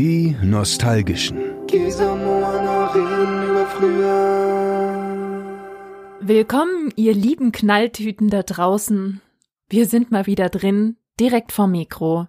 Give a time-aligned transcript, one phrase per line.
[0.00, 1.38] Die Nostalgischen.
[6.20, 9.20] Willkommen, ihr lieben Knalltüten da draußen.
[9.68, 12.28] Wir sind mal wieder drin, direkt vom Mikro.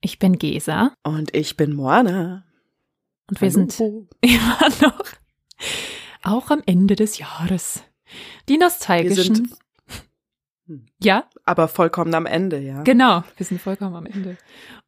[0.00, 0.92] Ich bin Gesa.
[1.04, 2.44] Und ich bin Moana.
[3.30, 3.68] Und wir Hallo.
[3.68, 3.78] sind
[4.20, 5.04] immer noch
[6.24, 7.84] auch am Ende des Jahres.
[8.48, 9.54] Die nostalgischen.
[11.00, 11.28] Ja?
[11.44, 12.82] Aber vollkommen am Ende, ja.
[12.82, 14.36] Genau, wir sind vollkommen am Ende.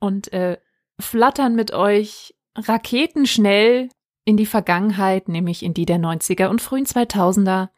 [0.01, 0.59] Und äh,
[1.01, 3.89] flattern mit euch raketenschnell
[4.25, 7.69] in die Vergangenheit, nämlich in die der 90er und frühen 2000er,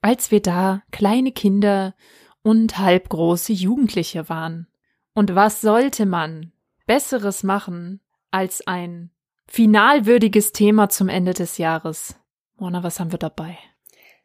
[0.00, 1.94] als wir da kleine Kinder
[2.42, 4.68] und halbgroße Jugendliche waren.
[5.14, 6.52] Und was sollte man
[6.86, 9.10] Besseres machen als ein
[9.48, 12.16] finalwürdiges Thema zum Ende des Jahres?
[12.56, 13.58] Mona, was haben wir dabei?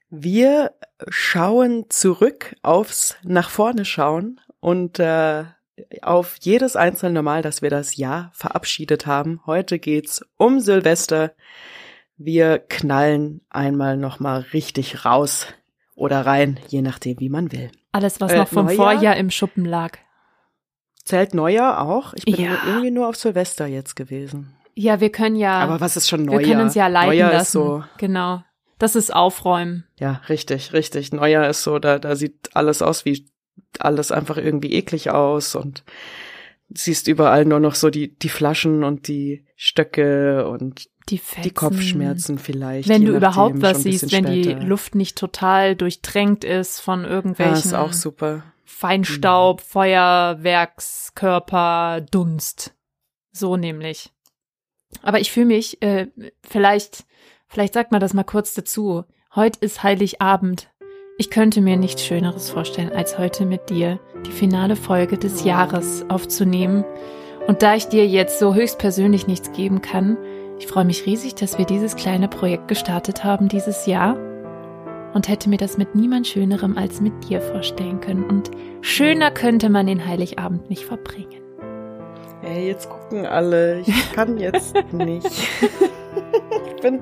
[0.09, 0.75] Wir
[1.07, 5.45] schauen zurück aufs nach vorne schauen und äh,
[6.01, 9.41] auf jedes einzelne Mal, dass wir das Jahr verabschiedet haben.
[9.45, 11.33] Heute geht's um Silvester.
[12.17, 15.47] Wir knallen einmal nochmal richtig raus
[15.95, 17.71] oder rein, je nachdem, wie man will.
[17.91, 18.93] Alles, was äh, noch vom Neujahr?
[18.93, 19.97] Vorjahr im Schuppen lag.
[21.03, 22.13] Zählt Neujahr auch?
[22.13, 22.57] Ich bin ja.
[22.65, 24.55] irgendwie nur auf Silvester jetzt gewesen.
[24.75, 25.59] Ja, wir können ja.
[25.59, 26.39] Aber was ist schon Neujahr?
[26.39, 27.43] Wir können uns ja leiten Neujahr lassen.
[27.43, 28.43] Ist so, genau.
[28.79, 29.85] Das ist Aufräumen.
[29.99, 31.13] Ja, richtig, richtig.
[31.13, 33.25] Neujahr ist so, da, da sieht alles aus wie
[33.79, 35.83] alles einfach irgendwie eklig aus und
[36.69, 42.39] siehst überall nur noch so die, die Flaschen und die Stöcke und die, die Kopfschmerzen
[42.39, 42.87] vielleicht.
[42.87, 47.55] Wenn du überhaupt was siehst, wenn die Luft nicht total durchtränkt ist von irgendwelchen.
[47.55, 48.43] Ja, ist auch super.
[48.63, 49.65] Feinstaub, mhm.
[49.65, 52.73] Feuerwerkskörper, Dunst.
[53.31, 54.11] So nämlich.
[55.01, 56.07] Aber ich fühle mich, äh,
[56.47, 57.03] vielleicht,
[57.47, 59.03] vielleicht sagt man das mal kurz dazu.
[59.35, 60.69] Heute ist Heiligabend.
[61.17, 66.03] Ich könnte mir nichts Schöneres vorstellen, als heute mit dir die finale Folge des Jahres
[66.09, 66.83] aufzunehmen.
[67.45, 70.17] Und da ich dir jetzt so höchstpersönlich nichts geben kann,
[70.57, 74.17] ich freue mich riesig, dass wir dieses kleine Projekt gestartet haben dieses Jahr
[75.13, 78.23] und hätte mir das mit niemand Schönerem als mit dir vorstellen können.
[78.23, 78.49] Und
[78.81, 81.41] schöner könnte man den Heiligabend nicht verbringen.
[82.41, 83.81] Ey, jetzt gucken alle.
[83.81, 85.27] Ich kann jetzt nicht.
[85.27, 87.01] ich bin.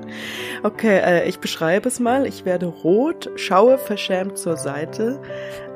[0.62, 2.26] Okay, äh, ich beschreibe es mal.
[2.26, 5.20] Ich werde rot, schaue verschämt zur Seite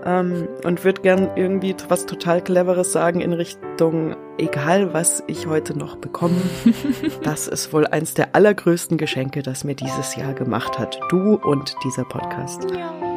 [0.05, 5.77] ähm, und würde gern irgendwie was total Cleveres sagen in Richtung, egal was ich heute
[5.77, 6.41] noch bekomme,
[7.23, 11.01] das ist wohl eins der allergrößten Geschenke, das mir dieses Jahr gemacht hat.
[11.11, 12.71] Du und dieser Podcast.
[12.71, 13.16] Ja.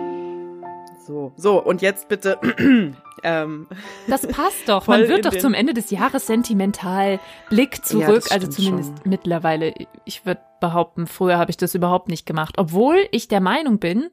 [1.09, 2.39] So, so, und jetzt bitte.
[3.23, 3.67] ähm,
[4.07, 4.85] das passt doch.
[4.85, 7.19] Man wird doch zum Ende des Jahres sentimental.
[7.49, 9.09] Blick zurück, ja, also zumindest schon.
[9.09, 9.73] mittlerweile.
[10.05, 12.59] Ich würde behaupten, früher habe ich das überhaupt nicht gemacht.
[12.59, 14.11] Obwohl ich der Meinung bin,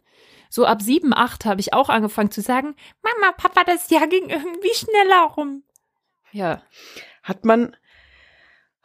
[0.49, 4.31] so ab sieben, acht habe ich auch angefangen zu sagen, Mama, Papa, das Jahr ging
[4.31, 5.65] irgendwie schneller rum.
[6.33, 6.62] Ja.
[7.23, 7.77] Hat man,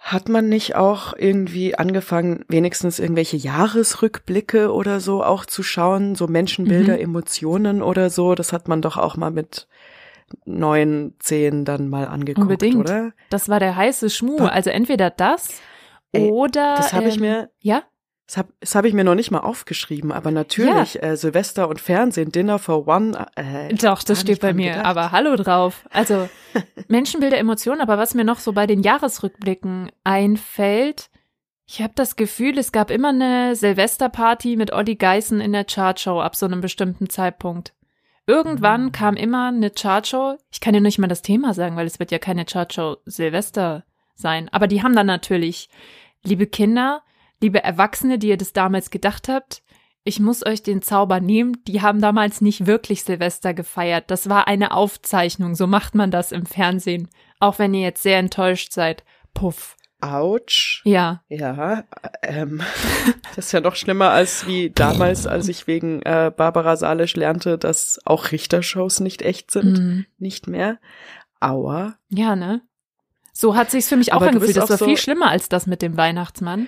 [0.02, 6.26] hat man nicht auch irgendwie angefangen, wenigstens irgendwelche Jahresrückblicke oder so auch zu schauen, so
[6.26, 7.02] Menschenbilder, mhm.
[7.02, 8.34] Emotionen oder so?
[8.34, 9.68] Das hat man doch auch mal mit
[10.44, 12.78] neun, zehn dann mal angeguckt, Unbedingt.
[12.78, 13.12] oder?
[13.30, 14.46] Das war der heiße Schmuh.
[14.46, 15.62] Also entweder das
[16.14, 16.76] Ey, oder.
[16.78, 17.50] Das habe ähm, ich mir.
[17.60, 17.84] Ja?
[18.32, 21.02] Das habe hab ich mir noch nicht mal aufgeschrieben, aber natürlich ja.
[21.02, 23.28] äh, Silvester und Fernsehen, Dinner for One.
[23.36, 24.86] Äh, Doch, das steht bei mir, gedacht.
[24.86, 25.84] aber hallo drauf.
[25.90, 26.30] Also
[26.88, 31.10] Menschenbilder, Emotionen, aber was mir noch so bei den Jahresrückblicken einfällt,
[31.66, 36.22] ich habe das Gefühl, es gab immer eine Silvesterparty mit Olli Geißen in der Chartshow
[36.22, 37.74] ab so einem bestimmten Zeitpunkt.
[38.28, 38.92] Irgendwann mhm.
[38.94, 40.38] kam immer eine Chartshow.
[40.52, 43.84] Ich kann dir nicht mal das Thema sagen, weil es wird ja keine Chartshow Silvester
[44.16, 44.48] sein.
[44.54, 45.68] Aber die haben dann natürlich,
[46.24, 47.02] liebe Kinder,
[47.42, 49.64] Liebe Erwachsene, die ihr das damals gedacht habt,
[50.04, 54.06] ich muss euch den Zauber nehmen, die haben damals nicht wirklich Silvester gefeiert.
[54.10, 57.10] Das war eine Aufzeichnung, so macht man das im Fernsehen.
[57.40, 59.04] Auch wenn ihr jetzt sehr enttäuscht seid.
[59.34, 59.76] Puff.
[60.02, 60.82] Autsch.
[60.86, 61.24] Ja.
[61.30, 61.84] Ja,
[62.24, 62.62] ähm,
[63.36, 67.60] das ist ja noch schlimmer als wie damals, als ich wegen äh, Barbara Salisch lernte,
[67.60, 69.78] dass auch Richtershows nicht echt sind.
[69.78, 70.06] Mhm.
[70.18, 70.80] Nicht mehr.
[71.40, 71.96] Aua.
[72.10, 72.62] Ja, ne?
[73.34, 74.58] So hat sich's für mich auch angefühlt.
[74.58, 76.68] Das war so viel schlimmer als das mit dem Weihnachtsmann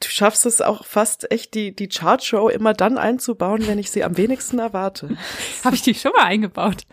[0.00, 4.04] du schaffst es auch fast echt, die, die Chartshow immer dann einzubauen, wenn ich sie
[4.04, 5.16] am wenigsten erwarte.
[5.64, 6.82] Habe ich die schon mal eingebaut?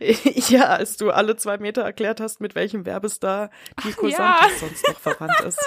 [0.00, 3.50] Ja, als du alle zwei Meter erklärt hast, mit welchem Werbestar
[3.84, 4.38] Nico ja.
[4.40, 5.60] Santos sonst noch verwandt ist.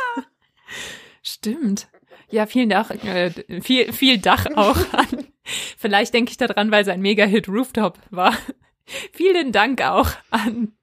[1.23, 1.87] Stimmt.
[2.29, 3.31] Ja, vielen Dank, äh,
[3.61, 5.27] viel, viel Dach auch an.
[5.77, 8.37] Vielleicht denke ich daran, weil sein Mega-Hit Rooftop war.
[9.13, 10.76] Vielen Dank auch an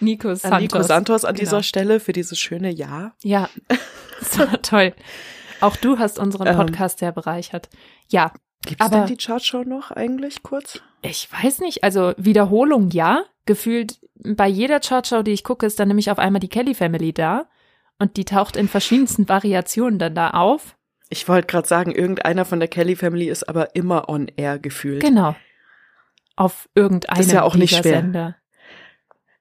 [0.00, 0.52] Nico Santos.
[0.52, 1.40] An Nico Santos an genau.
[1.40, 3.14] dieser Stelle für dieses schöne Jahr.
[3.22, 3.48] Ja,
[4.18, 4.94] das war toll.
[5.60, 6.56] Auch du hast unseren ähm.
[6.56, 7.68] Podcast ähm, sehr bereichert.
[8.08, 8.32] Ja.
[8.64, 10.80] Gibt es denn die Chartshow noch eigentlich kurz?
[11.02, 11.82] Ich weiß nicht.
[11.82, 13.24] Also Wiederholung ja.
[13.44, 17.12] Gefühlt bei jeder Chartshow, die ich gucke, ist dann nämlich auf einmal die Kelly Family
[17.12, 17.48] da.
[17.98, 20.76] Und die taucht in verschiedensten Variationen dann da auf.
[21.08, 25.02] Ich wollte gerade sagen, irgendeiner von der Kelly Family ist aber immer on air gefühlt.
[25.02, 25.36] Genau.
[26.36, 28.00] Auf irgendeinem Das ist ja auch nicht schwer.
[28.00, 28.36] Sender.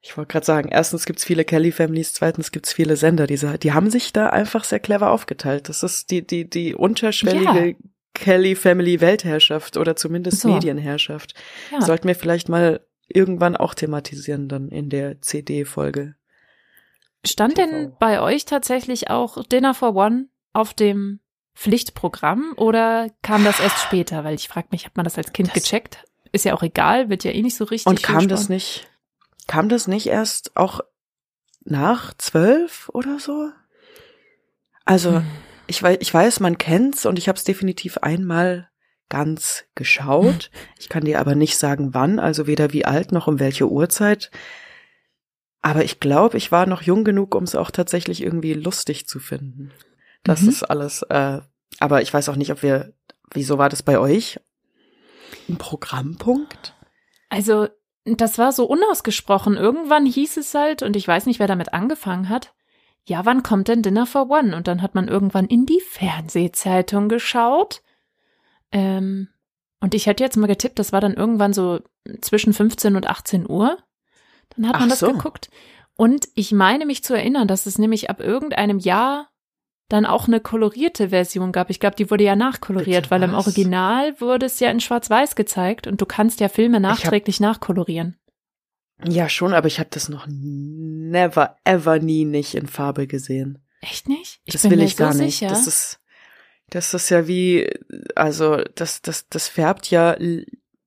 [0.03, 3.71] Ich wollte gerade sagen, erstens gibt's viele Kelly Families, zweitens gibt's viele Sender, diese, die
[3.73, 5.69] haben sich da einfach sehr clever aufgeteilt.
[5.69, 7.75] Das ist die, die, die unterschwellige
[8.15, 10.49] Kelly Family Weltherrschaft oder zumindest So.
[10.49, 11.35] Medienherrschaft.
[11.71, 11.81] Ja.
[11.81, 16.15] Sollten wir vielleicht mal irgendwann auch thematisieren dann in der CD-Folge.
[17.25, 17.95] Stand denn TV.
[17.99, 21.19] bei euch tatsächlich auch Dinner for One auf dem
[21.53, 24.23] Pflichtprogramm oder kam das erst später?
[24.23, 26.03] Weil ich frage mich, hat man das als Kind Das- gecheckt?
[26.33, 27.87] Ist ja auch egal, wird ja eh nicht so richtig.
[27.87, 28.87] Und kam das nicht,
[29.47, 30.81] kam das nicht erst auch
[31.63, 33.51] nach zwölf oder so?
[34.85, 35.25] Also, Hm.
[35.67, 38.69] ich weiß, ich weiß, man kennt's und ich habe es definitiv einmal
[39.09, 40.49] ganz geschaut.
[40.79, 44.31] Ich kann dir aber nicht sagen, wann, also weder wie alt noch um welche Uhrzeit.
[45.61, 49.19] Aber ich glaube, ich war noch jung genug, um es auch tatsächlich irgendwie lustig zu
[49.19, 49.71] finden.
[50.23, 50.49] Das Mhm.
[50.49, 51.03] ist alles.
[51.03, 51.41] Äh,
[51.79, 52.93] aber ich weiß auch nicht, ob wir.
[53.33, 54.39] Wieso war das bei euch?
[55.47, 56.75] Ein Programmpunkt?
[57.29, 57.67] Also,
[58.05, 59.57] das war so unausgesprochen.
[59.57, 62.53] Irgendwann hieß es halt, und ich weiß nicht, wer damit angefangen hat,
[63.03, 64.55] ja, wann kommt denn Dinner for One?
[64.55, 67.81] Und dann hat man irgendwann in die Fernsehzeitung geschaut.
[68.71, 69.27] Ähm,
[69.79, 71.79] und ich hätte jetzt mal getippt, das war dann irgendwann so
[72.21, 73.77] zwischen 15 und 18 Uhr.
[74.55, 75.11] Dann hat man Ach das so.
[75.11, 75.49] geguckt.
[75.95, 79.30] Und ich meine mich zu erinnern, dass es nämlich ab irgendeinem Jahr
[79.91, 81.69] dann auch eine kolorierte Version gab.
[81.69, 83.33] Ich glaube, die wurde ja nachkoloriert, Bitte weil im?
[83.33, 88.17] Original wurde es ja in Schwarz-Weiß gezeigt und du kannst ja Filme nachträglich nachkolorieren.
[89.07, 93.59] Ja, schon, aber ich habe das noch never, ever nie nicht in Farbe gesehen.
[93.81, 94.41] Echt nicht?
[94.45, 95.39] Ich das bin will mir ich gar so nicht.
[95.39, 95.49] sicher.
[95.49, 95.99] Das ist,
[96.69, 97.67] das ist ja wie,
[98.15, 100.15] also das, das, das färbt ja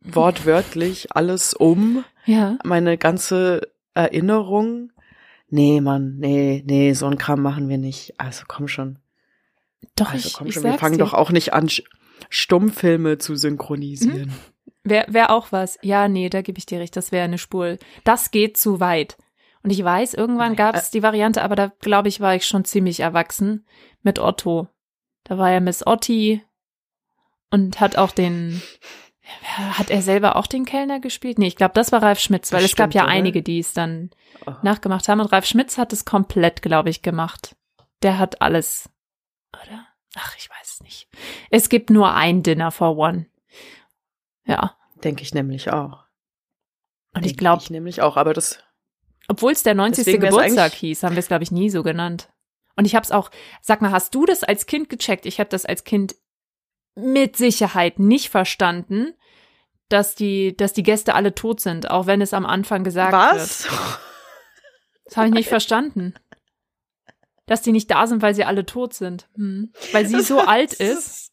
[0.01, 2.05] wortwörtlich alles um.
[2.25, 2.57] ja.
[2.65, 4.93] Meine ganze Erinnerung.
[5.55, 8.19] Nee, Mann, nee, nee, so ein Kram machen wir nicht.
[8.19, 8.99] Also komm schon.
[9.95, 11.05] Doch, Also ich, komm ich schon, wir sag's fangen dir.
[11.05, 11.69] doch auch nicht an,
[12.29, 14.33] Stummfilme zu synchronisieren.
[14.83, 15.79] Wäre wär auch was.
[15.83, 16.97] Ja, nee, da gebe ich dir recht.
[16.97, 17.79] Das wäre eine Spur.
[18.03, 19.17] Das geht zu weit.
[19.63, 22.47] Und ich weiß, irgendwann gab äh- es die Variante, aber da glaube ich, war ich
[22.47, 23.65] schon ziemlich erwachsen
[24.03, 24.67] mit Otto.
[25.23, 26.43] Da war ja Miss Otti
[27.51, 28.61] und hat auch den.
[29.57, 31.39] Hat er selber auch den Kellner gespielt?
[31.39, 33.13] Nee, ich glaube, das war Ralf Schmitz, weil Das es gab stimmt, ja oder?
[33.13, 34.11] einige, die es dann
[34.47, 34.53] Oh.
[34.63, 35.21] nachgemacht haben.
[35.21, 37.57] Und Ralf Schmitz hat es komplett, glaube ich, gemacht.
[38.03, 38.91] Der hat alles.
[39.55, 39.87] Oder?
[40.17, 41.09] Ach, ich weiß es nicht.
[41.51, 43.27] Es gibt nur ein Dinner for One.
[44.45, 44.77] Ja.
[45.03, 46.05] Denke ich nämlich auch.
[47.15, 48.59] Und ich Denke glaube, Ich nämlich auch, aber das,
[49.29, 50.05] obwohl es der 90.
[50.05, 52.29] Deswegen wär's Geburtstag hieß, haben wir es, glaube ich, nie so genannt.
[52.77, 53.31] Und ich habe es auch,
[53.63, 55.25] sag mal, hast du das als Kind gecheckt?
[55.27, 56.17] Ich habe das als Kind
[56.95, 59.15] mit Sicherheit nicht verstanden,
[59.89, 63.41] dass die, dass die Gäste alle tot sind, auch wenn es am Anfang gesagt wird.
[63.41, 63.69] was?
[65.05, 66.15] Das habe ich nicht verstanden.
[67.47, 69.29] Dass die nicht da sind, weil sie alle tot sind.
[69.37, 69.73] Hm.
[69.93, 71.33] Weil sie so alt Das ist.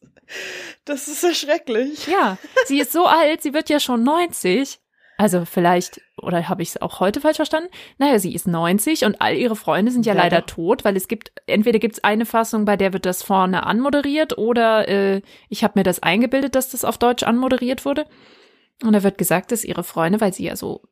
[0.84, 2.06] Das ist ja schrecklich.
[2.06, 4.80] Ja, sie ist so alt, sie wird ja schon 90.
[5.18, 7.68] Also vielleicht, oder habe ich es auch heute falsch verstanden?
[7.98, 10.46] Naja, sie ist 90 und all ihre Freunde sind ja, leider doch.
[10.46, 14.38] tot, weil es gibt, entweder gibt es eine Fassung, bei der wird das vorne anmoderiert
[14.38, 18.06] oder äh, ich habe mir das eingebildet, dass das auf Deutsch anmoderiert wurde.
[18.82, 20.82] Und da wird gesagt, dass ihre Freunde, weil sie ja so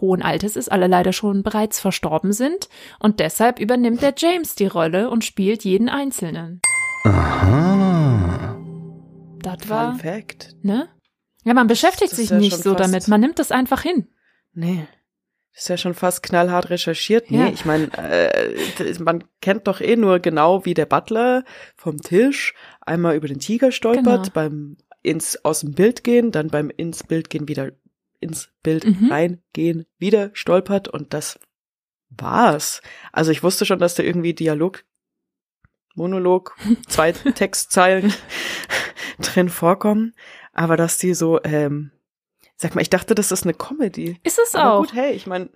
[0.00, 2.68] hohen Alters ist, alle leider schon bereits verstorben sind.
[2.98, 6.60] Und deshalb übernimmt der James die Rolle und spielt jeden Einzelnen.
[7.04, 8.56] Aha.
[9.40, 10.56] Das war, Fun Fact.
[10.62, 10.88] ne?
[11.48, 13.08] Ja, man beschäftigt sich ja nicht so damit.
[13.08, 14.06] Man nimmt das einfach hin.
[14.52, 14.86] Nee.
[15.54, 17.30] Das ist ja schon fast knallhart recherchiert.
[17.30, 17.46] Nee, Ja.
[17.48, 23.16] ich meine, äh, man kennt doch eh nur genau, wie der Butler vom Tisch einmal
[23.16, 24.34] über den Tiger stolpert, Genau.
[24.34, 27.72] beim ins aus dem Bild gehen, dann beim ins Bild gehen wieder
[28.20, 29.10] ins Bild Mhm.
[29.10, 31.40] reingehen, wieder stolpert und das
[32.10, 32.82] war's.
[33.12, 34.84] Also ich wusste schon, dass da irgendwie Dialog,
[35.94, 36.56] Monolog,
[36.88, 38.12] zwei Textzeilen
[39.18, 40.14] drin vorkommen,
[40.58, 41.90] aber dass die so, ähm,
[42.56, 44.18] sag mal, ich dachte, das ist eine Comedy.
[44.24, 44.80] Ist es Aber auch.
[44.80, 45.48] gut, hey, ich meine,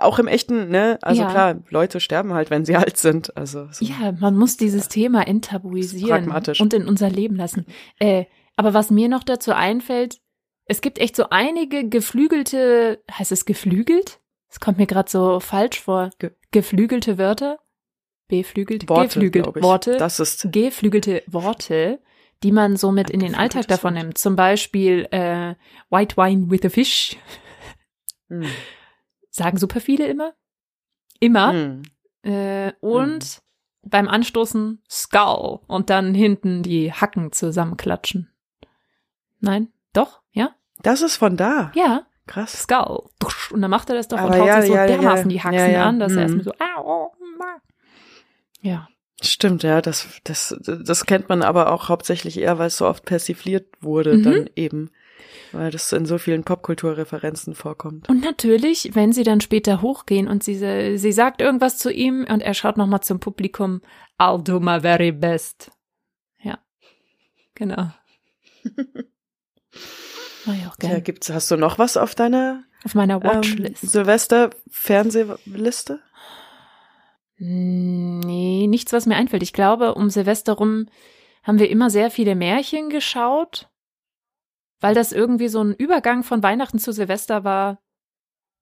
[0.00, 1.30] auch im echten, ne, also Ja.
[1.30, 3.36] klar, Leute sterben halt, wenn sie alt sind.
[3.36, 3.84] Also so.
[3.84, 6.60] Ja, man muss dieses Thema enttabuisieren Pragmatisch.
[6.60, 7.64] und in unser Leben lassen.
[7.98, 10.20] Äh, aber was mir noch dazu einfällt,
[10.66, 14.20] es gibt echt so einige geflügelte, heißt es geflügelt?
[14.50, 16.10] Es kommt mir gerade so falsch vor.
[16.18, 17.58] Ge- geflügelte Wörter?
[18.28, 18.88] Beflügelt?
[18.90, 19.62] Worte, geflügelt.
[19.62, 19.96] Worte.
[19.96, 22.00] Das ist geflügelte Worte,
[22.42, 24.18] die man so mit in den Alltag davon nimmt.
[24.18, 25.54] Zum Beispiel äh,
[25.90, 27.16] White Wine with a Fish.
[28.28, 28.44] hm.
[29.30, 30.34] Sagen super viele immer.
[31.20, 31.52] Immer.
[31.52, 31.82] Hm.
[32.22, 33.42] Äh, und
[33.82, 38.30] beim Anstoßen Skull und dann hinten die Hacken zusammenklatschen.
[39.40, 39.68] Nein?
[39.92, 40.20] Doch?
[40.32, 40.54] Ja?
[40.82, 41.72] Das ist von da.
[41.74, 42.62] Ja, Krass.
[42.62, 43.08] Skull.
[43.50, 45.28] Und dann macht er das doch Aber und haut ja, sich so ja, ja, dermaßen
[45.28, 45.86] die Haxen ja, ja.
[45.86, 47.12] an, dass er erstmal so, au, au.
[48.60, 48.88] Ja.
[49.20, 53.04] Stimmt, ja, das, das, das kennt man aber auch hauptsächlich eher, weil es so oft
[53.04, 54.22] persifliert wurde, Mhm.
[54.22, 54.90] dann eben.
[55.52, 58.08] Weil das in so vielen Popkulturreferenzen vorkommt.
[58.08, 62.40] Und natürlich, wenn sie dann später hochgehen und sie, sie sagt irgendwas zu ihm und
[62.42, 63.80] er schaut nochmal zum Publikum,
[64.18, 65.70] I'll do my very best.
[66.42, 66.58] Ja.
[67.54, 67.90] Genau.
[70.46, 71.02] Auch Ja, gerne.
[71.02, 73.90] gibt's, hast du noch was auf deiner Auf meiner ähm, Watchlist.
[73.90, 76.00] Silvester-Fernsehliste?
[77.38, 79.42] Nee, nichts, was mir einfällt.
[79.42, 80.86] Ich glaube, um Silvester rum
[81.44, 83.68] haben wir immer sehr viele Märchen geschaut,
[84.80, 87.78] weil das irgendwie so ein Übergang von Weihnachten zu Silvester war,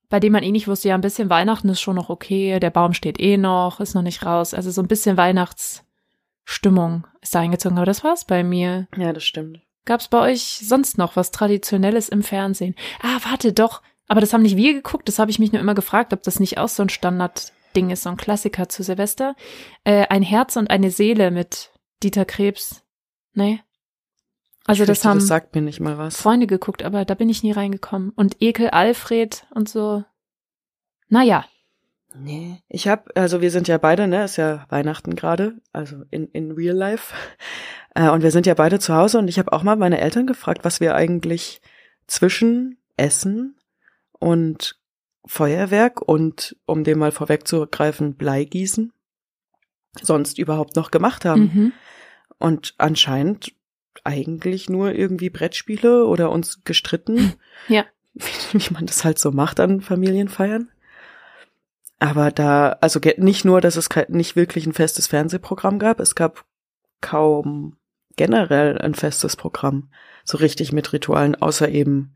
[0.09, 2.71] bei dem man eh nicht wusste, ja, ein bisschen Weihnachten ist schon noch okay, der
[2.71, 4.55] Baum steht eh noch, ist noch nicht raus.
[4.55, 7.79] Also so ein bisschen Weihnachtsstimmung ist da eingezogen.
[7.79, 8.87] Aber das war's bei mir.
[8.97, 9.61] Ja, das stimmt.
[9.85, 12.75] Gab's bei euch sonst noch was Traditionelles im Fernsehen?
[13.03, 13.83] Ah, warte, doch.
[14.09, 15.09] Aber das haben nicht wir geguckt.
[15.09, 16.89] Das habe ich mich nur immer gefragt, ob das nicht auch so ein
[17.77, 19.37] Standardding ist, so ein Klassiker zu Silvester.
[19.85, 21.71] Äh, ein Herz und eine Seele mit
[22.03, 22.83] Dieter Krebs.
[23.35, 23.61] Nee.
[24.65, 26.21] Also Ich das fürchte, haben Das sagt mir nicht mal was.
[26.21, 28.11] Freunde geguckt, aber da bin ich nie reingekommen.
[28.11, 30.05] Und Ekel Alfred und so.
[31.09, 31.45] Naja.
[32.19, 32.63] Nee.
[32.69, 36.53] Ich hab, also wir sind ja beide, ne, ist ja Weihnachten gerade, also in, in
[36.53, 37.15] real life.
[37.99, 40.27] Äh, und wir sind ja beide zu Hause und ich habe auch mal meine Eltern
[40.27, 41.63] gefragt, was wir eigentlich
[42.07, 43.57] zwischen Essen
[44.19, 44.79] und
[45.27, 48.93] Feuerwerk und, um dem mal vorwegzugreifen, Bleigießen
[50.03, 51.41] sonst überhaupt noch gemacht haben.
[51.43, 51.73] Mhm.
[52.39, 53.53] Und anscheinend
[54.05, 57.35] eigentlich nur irgendwie Brettspiele oder uns gestritten.
[57.69, 57.87] Ja.
[58.13, 60.71] Wie, wie man das halt so macht an Familienfeiern.
[61.99, 66.45] Aber da, also nicht nur, dass es nicht wirklich ein festes Fernsehprogramm gab, es gab
[67.01, 67.79] kaum
[68.17, 69.89] generell ein festes Programm,
[70.23, 72.15] so richtig mit Ritualen, außer eben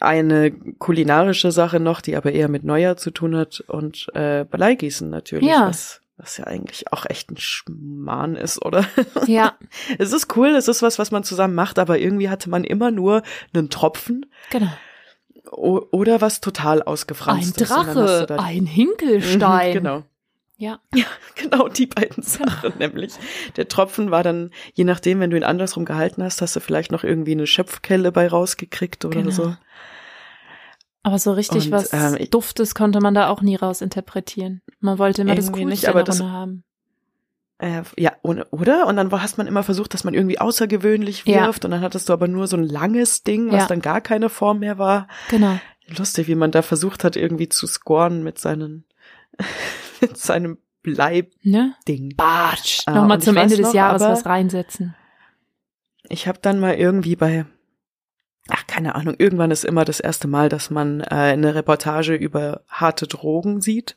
[0.00, 5.10] eine kulinarische Sache noch, die aber eher mit Neujahr zu tun hat und äh, Bleigießen
[5.10, 5.68] natürlich, Ja.
[5.68, 8.84] was, was ja eigentlich auch echt ein Schmarrn ist, oder?
[9.26, 9.54] Ja,
[9.98, 12.90] Es ist cool, es ist was, was man zusammen macht, aber irgendwie hatte man immer
[12.90, 13.22] nur
[13.54, 14.70] einen Tropfen genau.
[15.50, 17.70] o- oder was total Ein ausgefranst ist.
[17.70, 19.68] Du Drache, ein Hinkelstein.
[19.70, 20.02] Mhm, Genau.
[20.58, 20.80] Ja.
[21.36, 23.12] Genau, die beiden Sachen nämlich.
[23.56, 26.90] Der Tropfen war dann, je nachdem, wenn du ihn andersrum gehalten hast, hast du vielleicht
[26.90, 29.30] noch irgendwie eine Schöpfkelle bei rausgekriegt oder Genau.
[29.30, 29.56] so.
[31.04, 34.62] Aber so richtig Und, was ähm, Duftes konnte man da auch nie rausinterpretieren.
[34.80, 36.64] Man wollte immer das Coolste nicht, aber das- haben.
[37.58, 38.86] Äh, ja, ohne, oder?
[38.86, 41.46] Und dann hast man immer versucht, dass man irgendwie außergewöhnlich Ja.
[41.46, 43.66] wirft und dann hattest du aber nur so ein langes Ding, was Ja.
[43.66, 45.08] dann gar keine Form mehr war.
[45.30, 45.58] Genau.
[45.86, 48.84] Lustig, wie man da versucht hat, irgendwie zu scoren mit seinen,
[50.00, 52.08] mit seinem Bleibding.
[52.08, 52.14] Ne?
[52.16, 52.82] Batsch.
[52.86, 54.94] Ah, Nochmal und ich zum Ende des noch, Jahres was reinsetzen.
[56.08, 57.44] Ich habe dann mal irgendwie bei,
[58.48, 62.62] ach keine Ahnung, irgendwann ist immer das erste Mal, dass man äh, eine Reportage über
[62.68, 63.96] harte Drogen sieht.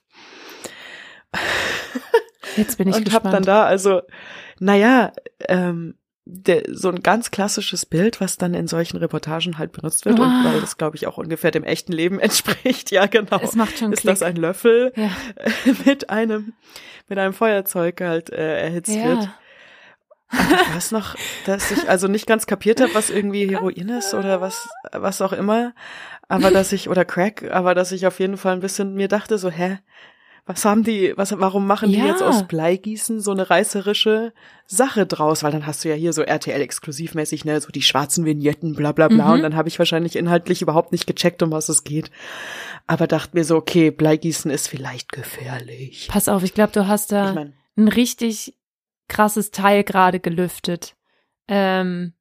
[2.57, 3.33] Jetzt bin ich und habe gespannt.
[3.33, 4.01] dann da also,
[4.59, 5.13] naja,
[5.47, 10.19] ähm, der, so ein ganz klassisches Bild, was dann in solchen Reportagen halt benutzt wird
[10.19, 10.23] Ah.
[10.23, 13.39] und weil das glaube ich auch ungefähr dem echten Leben entspricht, ja genau.
[13.41, 14.13] es macht schon ist Klick.
[14.13, 15.09] das ein Löffel ja.
[15.85, 16.53] mit einem
[17.09, 19.23] mit einem Feuerzeug halt äh, erhitzt wird.
[19.23, 19.35] ja.
[20.33, 24.39] Ich weiß noch, dass ich also nicht ganz kapiert habe, was irgendwie Heroin ist oder
[24.39, 25.73] was, was auch immer.
[26.29, 29.37] Aber dass ich, oder Crack, aber dass ich auf jeden Fall ein bisschen mir dachte,
[29.37, 29.79] so, hä?
[30.45, 32.05] Was haben die, was, warum machen die Ja.
[32.07, 34.33] jetzt aus Bleigießen so eine reißerische
[34.65, 35.43] Sache draus?
[35.43, 39.07] Weil dann hast du ja hier so RTL-exklusivmäßig, ne, so die schwarzen Vignetten, bla bla
[39.07, 39.27] bla.
[39.27, 39.31] Mhm.
[39.33, 42.09] Und dann habe ich wahrscheinlich inhaltlich überhaupt nicht gecheckt, um was es geht.
[42.87, 46.07] Aber dachte mir so, okay, Bleigießen ist vielleicht gefährlich.
[46.11, 48.57] Pass auf, ich glaube, du hast da Ich mein, ein richtig
[49.07, 50.95] krasses Teil gerade gelüftet.
[51.47, 52.13] Ähm,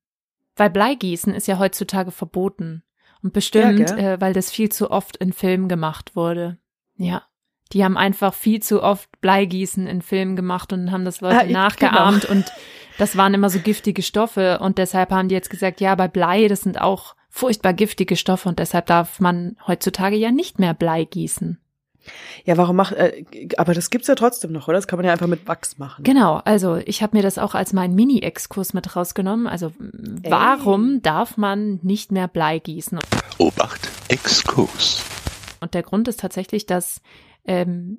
[0.56, 2.82] weil Bleigießen ist ja heutzutage verboten.
[3.22, 6.58] Und bestimmt, Ja, äh, weil das viel zu oft in Filmen gemacht wurde.
[6.96, 7.22] Ja.
[7.72, 11.44] Die haben einfach viel zu oft Bleigießen in Filmen gemacht und haben das Leute Ah,
[11.44, 12.52] nachgeahmt und
[12.98, 16.48] das waren immer so giftige Stoffe und deshalb haben die jetzt gesagt, ja, bei Blei,
[16.48, 21.04] das sind auch furchtbar giftige Stoffe und deshalb darf man heutzutage ja nicht mehr Blei
[21.04, 21.60] gießen.
[22.44, 23.24] ja, warum macht, äh,
[23.56, 24.76] aber das gibt's ja trotzdem noch, oder?
[24.78, 26.02] Das kann man ja einfach mit Wachs machen.
[26.02, 29.46] Genau, also ich habe mir das auch als meinen Mini-Exkurs mit rausgenommen.
[29.46, 29.72] Also
[30.28, 32.98] warum darf man nicht mehr Blei gießen?
[33.38, 35.04] Obacht, Exkurs.
[35.60, 37.00] Und der Grund ist tatsächlich, dass
[37.44, 37.98] ähm,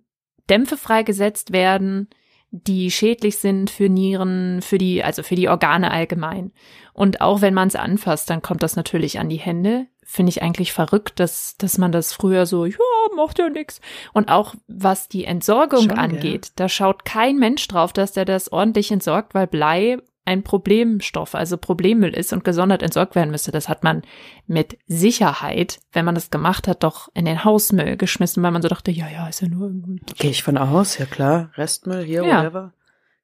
[0.50, 2.10] Dämpfe freigesetzt werden,
[2.52, 6.52] die schädlich sind für Nieren, für die, also für die Organe allgemein.
[6.94, 9.88] Und auch wenn man es anfasst, dann kommt das natürlich an die Hände.
[10.04, 12.78] Finde ich eigentlich verrückt, dass, dass man das früher so, ja,
[13.16, 13.80] macht ja nix.
[14.12, 18.52] Und auch was die Entsorgung Schon, angeht, da schaut kein Mensch drauf, dass der das
[18.52, 23.51] ordentlich entsorgt, weil Blei ein Problemstoff, also Problemmüll ist und gesondert entsorgt werden müsste.
[23.51, 24.04] Das hat man
[24.48, 28.68] mit Sicherheit, wenn man das gemacht hat, doch in den Hausmüll geschmissen, weil man so
[28.68, 30.00] dachte, ja, ja, ist ja nur irgendwie.
[30.18, 31.50] Gehe ich von aus, ja klar.
[31.56, 32.40] Restmüll hier, Ja.
[32.40, 32.74] whatever.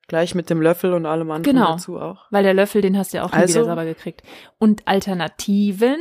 [0.08, 1.72] Gleich mit dem Löffel und allem anderen Genau.
[1.74, 2.26] dazu auch.
[2.32, 4.24] Weil der Löffel, den hast du ja auch nie Also- wieder sauber gekriegt.
[4.58, 5.98] Und Alternativen,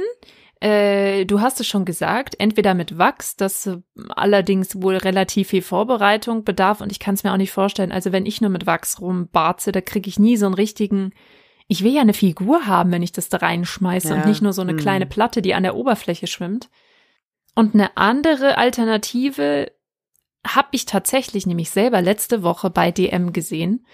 [0.61, 5.63] äh, du hast es schon gesagt, entweder mit Wachs, das äh, allerdings wohl relativ viel
[5.63, 7.93] Vorbereitung bedarf und ich kann es mir auch nicht vorstellen.
[7.93, 11.13] Also wenn ich nur mit Wachs rumbarze, da kriege ich nie so einen richtigen.
[11.69, 14.53] Ich will ja eine Figur haben, wenn ich das da reinschmeiße und Ja, nicht nur
[14.53, 14.79] so eine hm.
[14.79, 16.71] kleine Platte, die an der Oberfläche schwimmt.
[17.55, 19.73] Und eine andere Alternative
[20.47, 23.85] habe ich tatsächlich nämlich selber letzte Woche bei DM gesehen.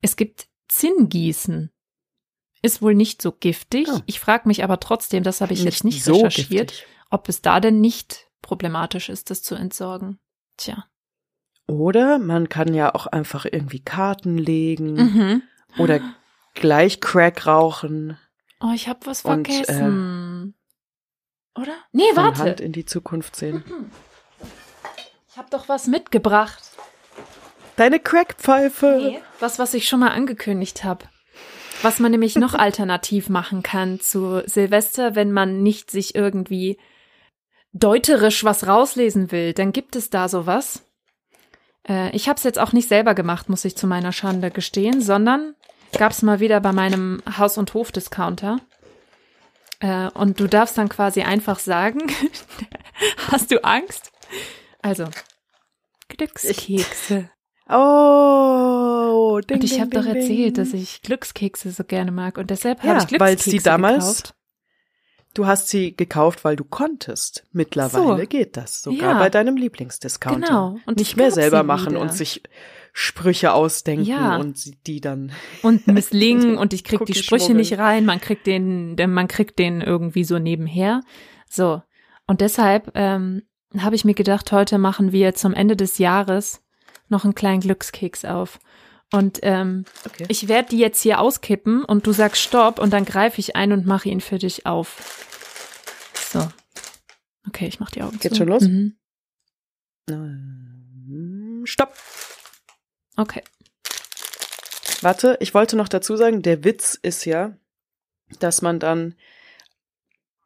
[0.00, 1.72] Es gibt Zinngießen.
[2.62, 3.88] Ist wohl nicht so giftig.
[3.90, 4.00] Oh.
[4.06, 6.86] Ich frage mich aber trotzdem, das habe ich jetzt nicht so recherchiert, giftig.
[7.10, 10.18] ob es da denn nicht problematisch ist, das zu entsorgen.
[10.56, 10.84] Tja.
[11.66, 15.42] Oder man kann ja auch einfach irgendwie Karten legen Mhm.
[15.78, 16.00] oder
[16.54, 18.18] gleich Crack rauchen.
[18.60, 20.54] Oh, ich habe was Und, äh, vergessen.
[21.56, 21.74] Oder?
[21.92, 22.40] Nee, Von warte.
[22.40, 23.64] Hand in die Zukunft sehen.
[25.30, 26.62] Ich habe doch was mitgebracht.
[27.76, 29.20] Deine Crackpfeife.
[29.38, 31.06] Was, was ich schon mal angekündigt habe.
[31.82, 36.78] Was man nämlich noch alternativ machen kann zu Silvester, wenn man nicht sich irgendwie
[37.72, 40.84] deuterisch was rauslesen will, dann gibt es da sowas.
[41.88, 45.00] Äh, ich habe es jetzt auch nicht selber gemacht, muss ich zu meiner Schande gestehen,
[45.00, 45.54] sondern
[45.96, 48.60] gab es mal wieder bei meinem Haus- und Hofdiscounter.
[49.80, 52.00] Äh, und du darfst dann quasi einfach sagen,
[53.30, 54.12] hast du Angst?
[54.82, 55.06] Also,
[56.08, 57.30] Glückskekse.
[57.68, 58.79] Oh,
[59.40, 62.94] ding, Und ich habe doch erzählt, dass ich Glückskekse so gerne mag und deshalb Ja,
[62.94, 64.34] habe ich weil Glückskekse sie damals gekauft.
[65.34, 67.46] Du hast sie gekauft, weil du konntest.
[67.52, 68.26] Mittlerweile So.
[68.26, 68.82] geht das.
[68.82, 69.18] Sogar Ja.
[69.18, 70.40] bei deinem Lieblingsdiscounter.
[70.46, 70.76] Genau.
[70.86, 72.00] Und Nicht mehr selber machen wieder.
[72.00, 72.42] und sich
[72.92, 74.38] Sprüche ausdenken Ja.
[74.38, 75.30] und die dann.
[75.62, 77.58] und misslingen und ich krieg die Sprüche schmuggeln.
[77.58, 81.02] nicht rein, man kriegt den, denn man kriegt den irgendwie so nebenher.
[81.48, 81.80] So.
[82.26, 83.42] Und deshalb ähm,
[83.78, 86.60] habe ich mir gedacht, heute machen wir zum Ende des Jahres
[87.08, 88.58] noch einen kleinen Glückskeks auf.
[89.12, 90.26] Und ähm, Okay.
[90.28, 93.72] ich werde die jetzt hier auskippen und du sagst Stopp und dann greife ich ein
[93.72, 95.26] und mache ihn für dich auf.
[96.32, 96.48] So.
[97.48, 98.38] Okay, ich mache die Augen Geht's zu.
[98.42, 98.62] schon los?
[98.62, 98.96] Mhm.
[100.08, 101.94] Ähm, Stopp.
[103.16, 103.42] Okay.
[105.02, 107.56] Warte, ich wollte noch dazu sagen, der Witz ist ja,
[108.38, 109.14] dass man dann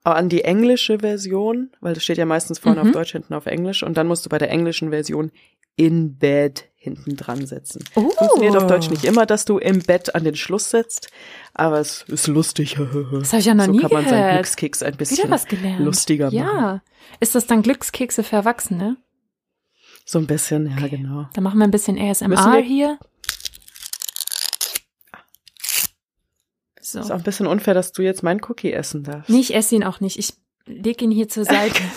[0.05, 2.89] an die englische Version, weil das steht ja meistens vorne Mhm.
[2.89, 5.33] auf Deutsch, hinten auf Englisch, und dann musst du bei der englischen Version
[5.77, 7.83] in bed hinten dran setzen.
[7.97, 8.11] Oh.
[8.11, 11.09] Funktioniert auf Deutsch nicht immer, dass du im Bett an den Schluss setzt,
[11.55, 12.77] aber es ist lustig.
[13.13, 14.35] Das habe ich ja noch so nie kann man seinen gehört.
[14.35, 15.81] Glückskeks ein bisschen Wieder was gelernt.
[15.81, 16.37] lustiger machen.
[16.37, 16.83] Ja.
[17.21, 18.97] Ist das dann Glückskekse für Erwachsene?
[20.05, 21.29] So ein bisschen, ja, genau.
[21.33, 22.99] Dann machen wir ein bisschen ASMR hier.
[26.81, 27.01] So.
[27.01, 29.31] Ist auch ein bisschen unfair, dass du jetzt meinen Cookie essen darfst.
[29.31, 30.19] Nee, ich esse ihn auch nicht.
[30.19, 30.35] Ich
[30.67, 31.83] leg ihn hier zur Seite.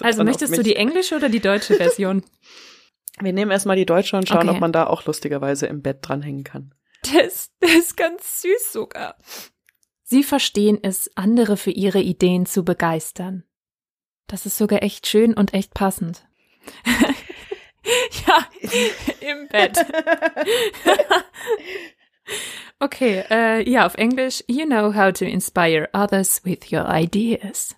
[0.00, 2.24] Also möchtest du die englische oder die deutsche Version?
[3.20, 4.56] Wir nehmen erstmal die deutsche und schauen, Okay.
[4.56, 6.74] ob man da auch lustigerweise im Bett dranhängen kann.
[7.02, 9.16] Das, das ist ganz süß sogar.
[10.02, 13.44] Sie verstehen es, andere für ihre Ideen zu begeistern.
[14.26, 16.26] Das ist sogar echt schön und echt passend.
[18.26, 18.46] ja,
[19.20, 19.76] im Bett.
[22.78, 24.44] okay, äh, ja, auf Englisch.
[24.48, 27.76] You know how to inspire others with your ideas.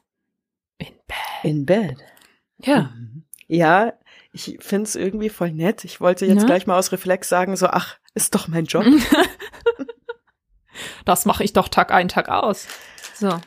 [0.78, 1.16] In Bed.
[1.44, 1.96] In Bed.
[2.58, 2.92] Ja.
[2.94, 3.24] Mhm.
[3.46, 3.92] Ja,
[4.34, 5.84] ich find's irgendwie voll nett.
[5.84, 6.46] Ich wollte jetzt Ne?
[6.46, 8.84] gleich mal aus Reflex sagen, so, ach, ist doch mein Job.
[11.04, 12.66] Das mache ich doch Tag ein, Tag aus.
[13.14, 13.38] So.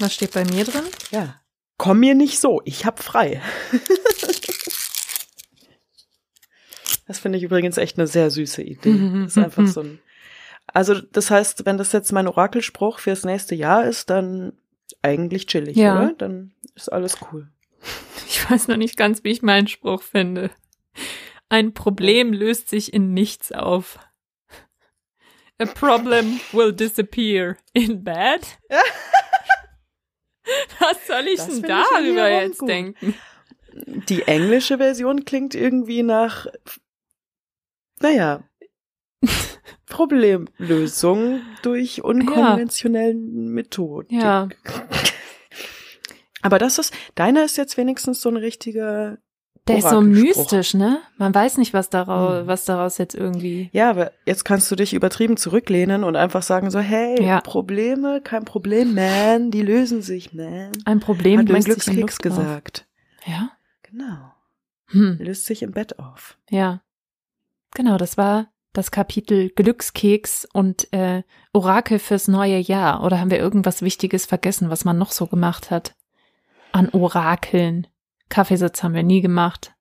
[0.00, 0.82] Was steht bei mir drin?
[1.10, 1.36] ja.
[1.78, 3.40] Komm mir nicht so, ich hab frei.
[7.06, 8.90] das finde ich übrigens echt eine sehr süße Idee.
[8.90, 9.66] Mhm, Das ist einfach mhm.
[9.68, 9.98] so ein.
[10.66, 14.52] Also, das heißt, wenn das jetzt mein Orakelspruch fürs nächste Jahr ist, dann
[15.02, 15.96] eigentlich chillig, Ja.
[15.96, 16.12] oder?
[16.12, 17.48] Dann ist alles cool.
[18.30, 20.50] Ich weiß noch nicht ganz, wie ich meinen Spruch finde.
[21.48, 23.98] Ein Problem löst sich in nichts auf.
[25.58, 28.60] A problem will disappear in bed.
[30.78, 32.68] Was soll ich Das denn darüber jetzt gut.
[32.68, 33.14] denken?
[34.08, 36.46] Die englische Version klingt irgendwie nach,
[37.98, 38.44] naja,
[39.86, 44.14] Problemlösung durch unkonventionellen Methoden.
[44.20, 44.48] Ja.
[46.42, 49.18] Aber das ist, deiner ist jetzt wenigstens so ein richtiger,
[49.68, 50.98] Der ist so mystisch, ne?
[51.18, 52.46] Man weiß nicht, was daraus, Hm.
[52.46, 53.68] was daraus jetzt irgendwie.
[53.72, 57.40] ja, aber jetzt kannst du dich übertrieben zurücklehnen und einfach sagen so, hey, Ja.
[57.42, 60.72] Probleme, kein Problem, man, die lösen sich, man.
[60.86, 62.46] Ein Problem Hat mein löst sich in Glückskeks Luft auf.
[62.46, 62.86] gesagt.
[63.26, 63.50] Ja.
[63.82, 64.32] Genau.
[64.86, 65.18] Hm.
[65.20, 66.36] Löst sich im Bett auf.
[66.48, 66.80] Ja.
[67.74, 71.22] Genau, das war das Kapitel Glückskeks und äh,
[71.52, 73.02] Orakel fürs neue Jahr.
[73.04, 75.94] Oder haben wir irgendwas Wichtiges vergessen, was man noch so gemacht hat?
[76.72, 77.86] An Orakeln.
[78.28, 79.74] Kaffeesitz haben wir nie gemacht.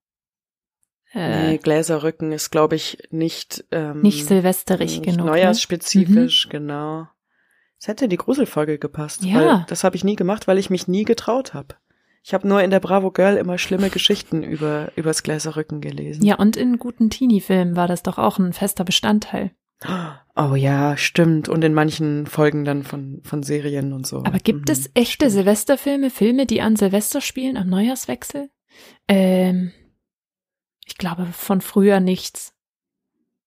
[1.13, 5.27] Äh, nee, Gläserrücken ist, glaube ich, nicht ähm, nicht silvesterig nicht genug.
[5.27, 6.51] Neujahrsspezifisch, ne?
[6.51, 7.07] genau.
[7.79, 9.23] Es hätte in die Gruselfolge gepasst.
[9.23, 9.35] Ja.
[9.35, 11.75] Weil das habe ich nie gemacht, weil ich mich nie getraut habe.
[12.23, 16.23] Ich habe nur in der Bravo Girl immer schlimme Geschichten über übers Gläserrücken gelesen.
[16.23, 19.51] Ja, und in guten Teenie-Filmen war das doch auch ein fester Bestandteil.
[20.35, 21.47] Oh ja, stimmt.
[21.47, 24.17] Und in manchen Folgen dann von, von Serien und so.
[24.17, 25.31] Aber gibt mhm, es echte stimmt.
[25.31, 28.49] Silvesterfilme, Filme, die an Silvester spielen, am Neujahrswechsel?
[29.07, 29.71] Ähm,
[30.85, 32.53] ich glaube von früher nichts.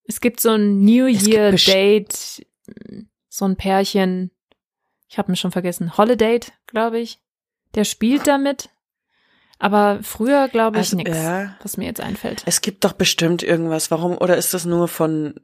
[0.05, 2.47] Es gibt so ein New Year Date,
[3.29, 4.31] so ein Pärchen.
[5.09, 5.97] Ich habe mir schon vergessen.
[5.97, 7.21] Holiday, glaube ich.
[7.75, 8.71] Der spielt damit.
[9.59, 12.43] Aber früher glaube ich also, nichts, ja, was mir jetzt einfällt.
[12.47, 13.91] Es gibt doch bestimmt irgendwas.
[13.91, 14.19] Warum?
[14.19, 15.35] Oder ist das nur von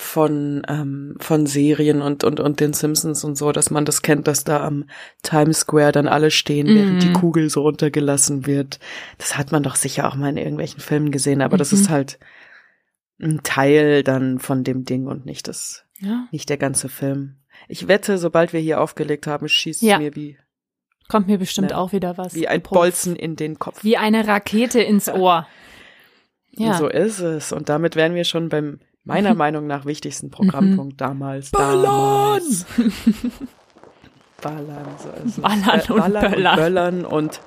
[0.00, 4.26] von ähm, von Serien und und und den Simpsons und so, dass man das kennt,
[4.26, 4.86] dass da am
[5.22, 6.74] Times Square dann alle stehen, mm.
[6.74, 7.14] während die mhm.
[7.14, 8.80] Kugel so runtergelassen wird.
[9.18, 11.90] Das hat man doch sicher auch mal in irgendwelchen Filmen gesehen, aber mm das ist
[11.90, 11.92] mhm.
[11.92, 12.18] halt
[13.20, 16.26] ein Teil dann von dem Ding und nicht das, ja.
[16.32, 17.36] nicht der ganze Film.
[17.68, 19.98] Ich wette, sobald wir hier aufgelegt haben, schießt ja.
[19.98, 20.38] mir wie
[21.08, 22.34] kommt mir bestimmt ne, auch wieder was.
[22.34, 23.84] Wie ein Bolzen in den Kopf.
[23.84, 25.46] Wie eine Rakete ins Ohr.
[26.52, 26.78] Ja.
[26.78, 27.52] so ist es.
[27.52, 30.96] Und damit wären wir schon beim meiner Meinung nach wichtigsten Programmpunkt mhm.
[30.96, 31.50] damals.
[31.50, 31.82] Ballern!
[31.82, 32.66] Damals.
[34.40, 35.42] Ballern, so ist es.
[35.42, 37.40] Ballern, äh, und, Ballern und Böllern und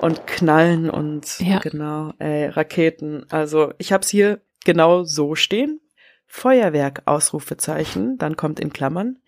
[0.00, 1.58] und Knallen und ja.
[1.58, 3.24] genau, äh, Raketen.
[3.30, 5.80] Also ich habe es hier genau so stehen.
[6.26, 9.20] Feuerwerk, Ausrufezeichen, dann kommt in Klammern,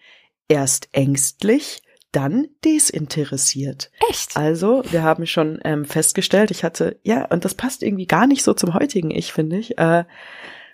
[0.48, 3.90] erst ängstlich, dann desinteressiert.
[4.10, 4.36] Echt?
[4.36, 8.42] Also, wir haben schon ähm, festgestellt, ich hatte, ja, und das passt irgendwie gar nicht
[8.42, 10.04] so zum heutigen Ich, finde ich, äh,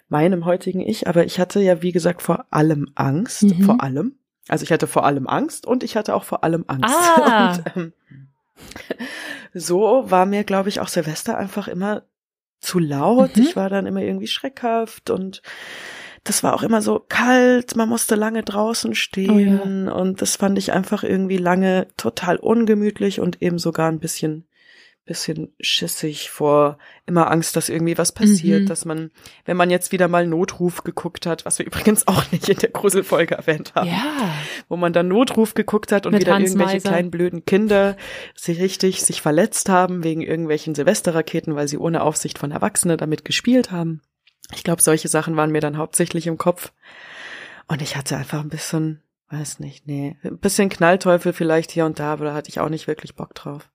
[0.08, 3.62] meinem heutigen Ich, aber ich hatte ja, wie gesagt, vor allem Angst, mhm.
[3.62, 4.16] vor allem.
[4.48, 6.94] Also ich hatte vor allem Angst und ich hatte auch vor allem Angst.
[6.94, 7.56] Ah.
[7.56, 7.92] Und, ähm,
[9.54, 12.02] so war mir, glaube ich, auch Silvester einfach immer
[12.60, 13.36] zu laut.
[13.36, 13.42] Mhm.
[13.42, 15.42] Ich war dann immer irgendwie schreckhaft und
[16.24, 19.92] das war auch immer so kalt, man musste lange draußen stehen oh ja.
[19.92, 24.46] und das fand ich einfach irgendwie lange total ungemütlich und eben sogar ein bisschen
[25.04, 28.66] bisschen schissig vor immer Angst, dass irgendwie was passiert, mhm.
[28.66, 29.10] dass man,
[29.44, 32.70] wenn man jetzt wieder mal Notruf geguckt hat, was wir übrigens auch nicht in der
[32.70, 34.32] Gruselfolge erwähnt haben, ja.
[34.68, 36.88] wo man dann Notruf geguckt hat und Mit wieder Hans irgendwelche Meiser.
[36.88, 37.96] kleinen blöden Kinder
[38.34, 43.24] sich richtig sich verletzt haben wegen irgendwelchen Silvesterraketen, weil sie ohne Aufsicht von Erwachsenen damit
[43.24, 44.00] gespielt haben.
[44.54, 46.72] Ich glaube, solche Sachen waren mir dann hauptsächlich im Kopf.
[47.66, 51.98] Und ich hatte einfach ein bisschen, weiß nicht, nee, ein bisschen Knallteufel vielleicht hier und
[51.98, 53.70] da, aber da hatte ich auch nicht wirklich Bock drauf.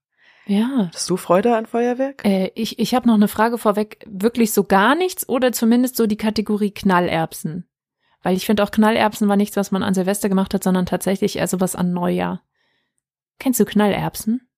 [0.50, 0.90] Ja.
[0.92, 2.24] Hast du Freude an Feuerwerk?
[2.24, 4.04] Äh, ich ich habe noch eine Frage vorweg.
[4.08, 7.68] Wirklich so gar nichts oder zumindest so die Kategorie Knallerbsen?
[8.22, 11.36] Weil ich finde auch Knallerbsen war nichts, was man an Silvester gemacht hat, sondern tatsächlich
[11.36, 12.42] eher sowas an Neujahr.
[13.38, 14.50] Kennst du Knallerbsen?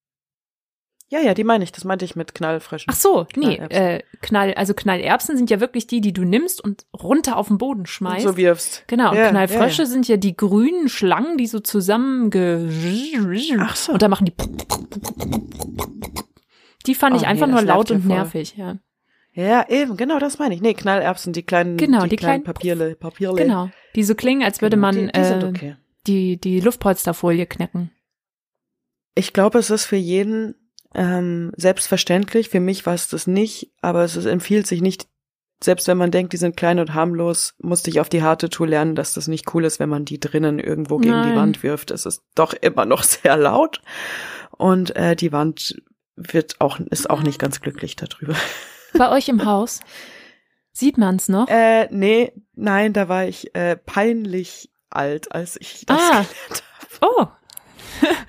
[1.11, 1.73] Ja, ja, die meine ich.
[1.73, 2.91] Das meinte ich mit Knallfrischen.
[2.91, 6.87] Ach so, nee, äh, Knall, also Knallerbsen sind ja wirklich die, die du nimmst und
[6.99, 8.25] runter auf den Boden schmeißt.
[8.25, 8.85] Und so wirfst.
[8.87, 9.91] Genau, ja, Knallfrösche ja, ja.
[9.91, 12.31] sind ja die grünen Schlangen, die so zusammen
[13.61, 13.93] Ach so.
[13.93, 14.33] Und da machen die
[16.87, 18.79] Die fand oh, ich einfach nee, nur laut und nervig, ja.
[19.35, 20.61] Ja, eben, genau, das meine ich.
[20.61, 23.43] Nee, Knallerbsen, die kleinen, genau, die, die kleinen, kleinen Papierle, Papierle.
[23.43, 25.77] Genau, die so klingen, als würde genau, man die, die, äh, okay.
[26.07, 27.91] die, die Luftpolsterfolie knacken.
[29.15, 30.55] Ich glaube, es ist für jeden
[30.95, 32.51] ähm, selbstverständlich.
[32.51, 35.07] Für mich war es das nicht, aber es empfiehlt sich nicht,
[35.63, 38.67] selbst wenn man denkt, die sind klein und harmlos, musste ich auf die harte Tour
[38.67, 41.31] lernen, dass das nicht cool ist, wenn man die drinnen irgendwo gegen Nein.
[41.31, 41.91] die Wand wirft.
[41.91, 43.81] Es ist doch immer noch sehr laut
[44.51, 45.81] und äh, die Wand
[46.17, 48.35] wird auch ist auch nicht ganz glücklich darüber.
[48.95, 49.81] Bei euch im Haus
[50.73, 51.49] sieht man's noch?
[51.49, 56.09] Äh, nee, nein, da war ich äh, peinlich alt, als ich das ah.
[56.09, 56.65] gelernt
[56.99, 56.99] habe.
[57.01, 57.27] Oh,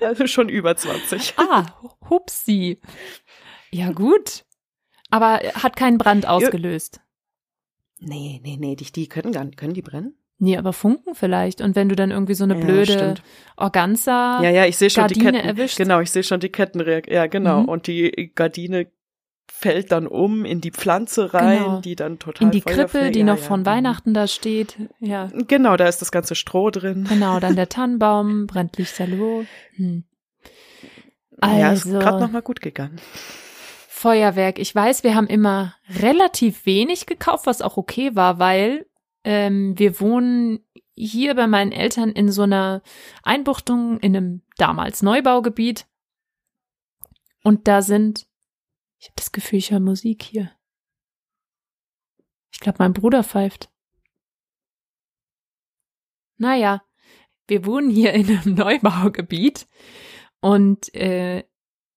[0.04, 1.34] also schon über 20.
[1.36, 1.66] Ah,
[2.08, 2.80] hupsi.
[3.70, 4.44] Ja, gut.
[5.10, 7.00] Aber hat keinen Brand ausgelöst.
[7.98, 10.16] Nee, nee, nee, die, die können gar nicht, können die brennen?
[10.38, 11.60] Nee, aber Funken vielleicht.
[11.60, 13.14] Und wenn du dann irgendwie so eine blöde ja,
[13.56, 15.76] Organza ja, ja, ich sehe schon Gardine die Ketten, erwischt.
[15.76, 17.14] Genau, ich sehe schon die Kettenreaktion.
[17.14, 17.62] Ja, genau.
[17.62, 17.68] Mhm.
[17.68, 18.88] Und die Gardine
[19.46, 21.80] fällt dann um in die Pflanze rein, Genau.
[21.80, 23.14] die dann total In die Feuer Krippe, fängt.
[23.14, 23.42] die ja, noch ja.
[23.42, 23.66] von mhm.
[23.66, 24.76] Weihnachten da steht.
[25.00, 27.06] Ja, Genau, da ist das ganze Stroh drin.
[27.08, 27.38] genau.
[27.40, 29.44] Dann der Tannenbaum, brennt Lichterloh.
[29.76, 30.04] Hm.
[31.42, 33.00] ja, ist Also, gerade noch mal gut gegangen.
[33.88, 34.58] Feuerwerk.
[34.58, 38.86] Ich weiß, wir haben immer relativ wenig gekauft, was auch okay war, weil
[39.24, 42.82] ähm, wir wohnen hier bei meinen Eltern in so einer
[43.22, 45.86] Einbuchtung in einem damals Neubaugebiet.
[47.42, 48.26] Und da sind,
[48.98, 50.50] ich habe das Gefühl, ich höre Musik hier.
[52.52, 53.70] Ich glaube, mein Bruder pfeift.
[56.36, 56.82] naja,
[57.46, 59.66] wir wohnen hier in einem Neubaugebiet
[60.40, 61.44] und äh,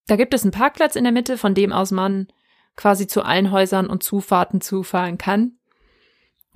[0.08, 2.28] da gibt es einen Parkplatz in der Mitte, von dem aus man
[2.76, 5.60] quasi zu allen Häusern und Zufahrten zufahren kann.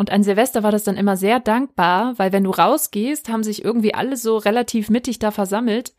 [0.02, 3.64] Und an Silvester war das dann immer sehr dankbar, weil wenn du rausgehst, haben sich
[3.64, 5.94] irgendwie alle so relativ mittig da versammelt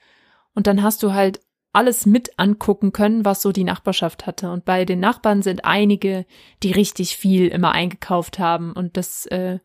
[0.56, 1.38] und dann hast du halt
[1.72, 4.50] alles mit angucken können, was so die Nachbarschaft hatte.
[4.50, 6.26] Und bei den Nachbarn sind einige,
[6.64, 8.72] die richtig viel immer eingekauft haben.
[8.72, 9.60] Und das äh,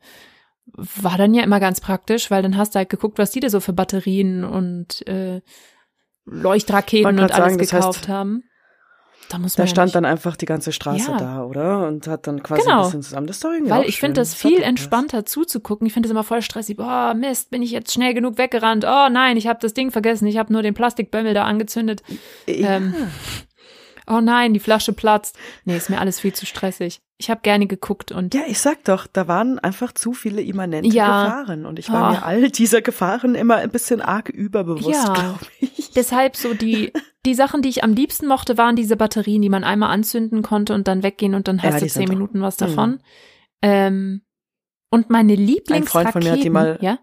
[0.65, 3.50] war dann ja immer ganz praktisch, weil dann hast du halt geguckt, was die da
[3.50, 5.41] so für Batterien und äh,
[6.26, 8.43] Leuchtraketen und alles sagen, gekauft heißt, haben.
[9.29, 9.95] Da, muss man da ja stand nicht.
[9.95, 11.17] dann einfach die ganze Straße ja.
[11.17, 11.87] da, oder?
[11.87, 12.77] Und hat dann quasi genau.
[12.77, 13.27] ein bisschen zusammen.
[13.27, 15.31] Das irgendwie Weil ich finde das viel entspannter das.
[15.31, 15.85] zuzugucken.
[15.87, 16.77] Ich finde es immer voll stressig.
[16.77, 18.85] Boah, Mist, bin ich jetzt schnell genug weggerannt?
[18.85, 20.27] Oh nein, ich habe das Ding vergessen.
[20.27, 22.03] Ich habe nur den Plastikbömmel da angezündet.
[22.45, 22.77] Ja.
[22.77, 22.93] Ähm,
[24.07, 25.37] oh nein, die Flasche platzt.
[25.65, 27.01] Nee, ist mir alles viel zu stressig.
[27.17, 28.33] Ich habe gerne geguckt und.
[28.33, 31.25] Ja, ich sag doch, da waren einfach zu viele immanente ja.
[31.25, 31.65] Gefahren.
[31.65, 32.13] Und ich war oh.
[32.13, 35.13] mir all dieser Gefahren immer ein bisschen arg überbewusst, ja.
[35.13, 35.91] glaube ich.
[35.91, 36.93] Deshalb so die,
[37.25, 40.73] die Sachen, die ich am liebsten mochte, waren diese Batterien, die man einmal anzünden konnte
[40.73, 42.91] und dann weggehen und dann hast ja, du zehn Minuten was davon.
[42.91, 42.99] Mhm.
[43.63, 44.21] Ähm,
[44.89, 45.83] und meine Lieblingsraketen.
[45.83, 46.77] Ein Freund von mir hat die mal.
[46.81, 46.99] Ja?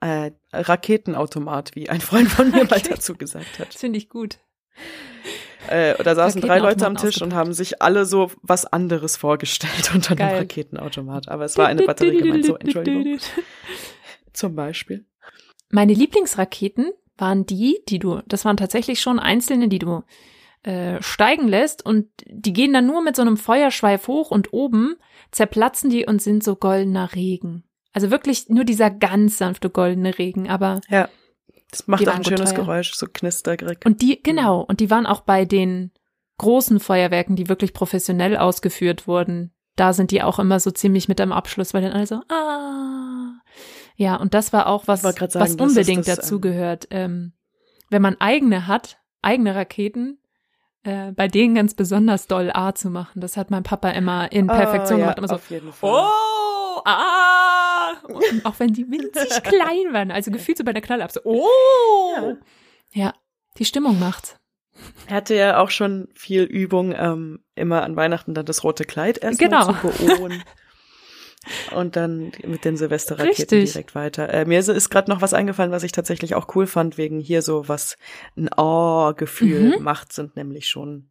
[0.00, 3.74] Äh, Raketenautomat, wie ein Freund von mir mal dazu gesagt hat.
[3.74, 4.38] Finde ich gut.
[5.68, 9.92] Äh, da saßen drei Leute am Tisch und haben sich alle so was anderes vorgestellt
[9.94, 10.30] unter Geil.
[10.30, 11.28] dem Raketenautomat.
[11.28, 12.44] Aber es war eine Batterie gemeint.
[12.44, 13.18] So, Entschuldigung.
[14.32, 15.06] Zum Beispiel.
[15.70, 20.02] Meine Lieblingsraketen waren die, die du, das waren tatsächlich schon einzelne, die du
[20.64, 24.96] äh, steigen lässt und die gehen dann nur mit so einem Feuerschweif hoch und oben
[25.30, 27.64] zerplatzen die und sind so goldener Regen.
[27.92, 31.08] Also wirklich nur dieser ganz sanfte goldene Regen, aber ja.
[31.74, 32.60] Das macht auch ein schönes teuer.
[32.60, 33.84] Geräusch, so knistergrig.
[33.84, 35.90] Und die, genau, und die waren auch bei den
[36.38, 39.52] großen Feuerwerken, die wirklich professionell ausgeführt wurden.
[39.74, 43.40] Da sind die auch immer so ziemlich mit am Abschluss, weil dann alle so, ah.
[43.96, 46.86] Ja, und das war auch was, sagen, was unbedingt das, dazu gehört.
[46.92, 47.32] Ähm,
[47.90, 50.18] wenn man eigene hat, eigene Raketen,
[50.84, 53.20] äh, bei denen ganz besonders doll A zu machen.
[53.20, 55.32] Das hat mein Papa immer in ah, Perfektion oh, ja, gemacht.
[55.50, 57.43] Immer so, oh, ah,
[58.02, 61.20] und auch wenn die winzig klein waren, also gefühlt so bei der Knalle ab, so,
[61.24, 62.14] oh!
[62.16, 62.36] Ja.
[62.92, 63.14] ja,
[63.58, 64.36] die Stimmung macht's.
[65.06, 69.18] Er hatte ja auch schon viel Übung, ähm, immer an Weihnachten dann das rote Kleid
[69.18, 69.72] erstmal genau.
[69.72, 70.42] zu beohren.
[71.74, 73.72] Und dann mit den Silvesterraketen Richtig.
[73.72, 74.32] direkt weiter.
[74.32, 77.42] Äh, mir ist gerade noch was eingefallen, was ich tatsächlich auch cool fand, wegen hier
[77.42, 77.98] so was
[78.34, 79.84] ein Oh-Gefühl mhm.
[79.84, 81.10] macht, sind nämlich schon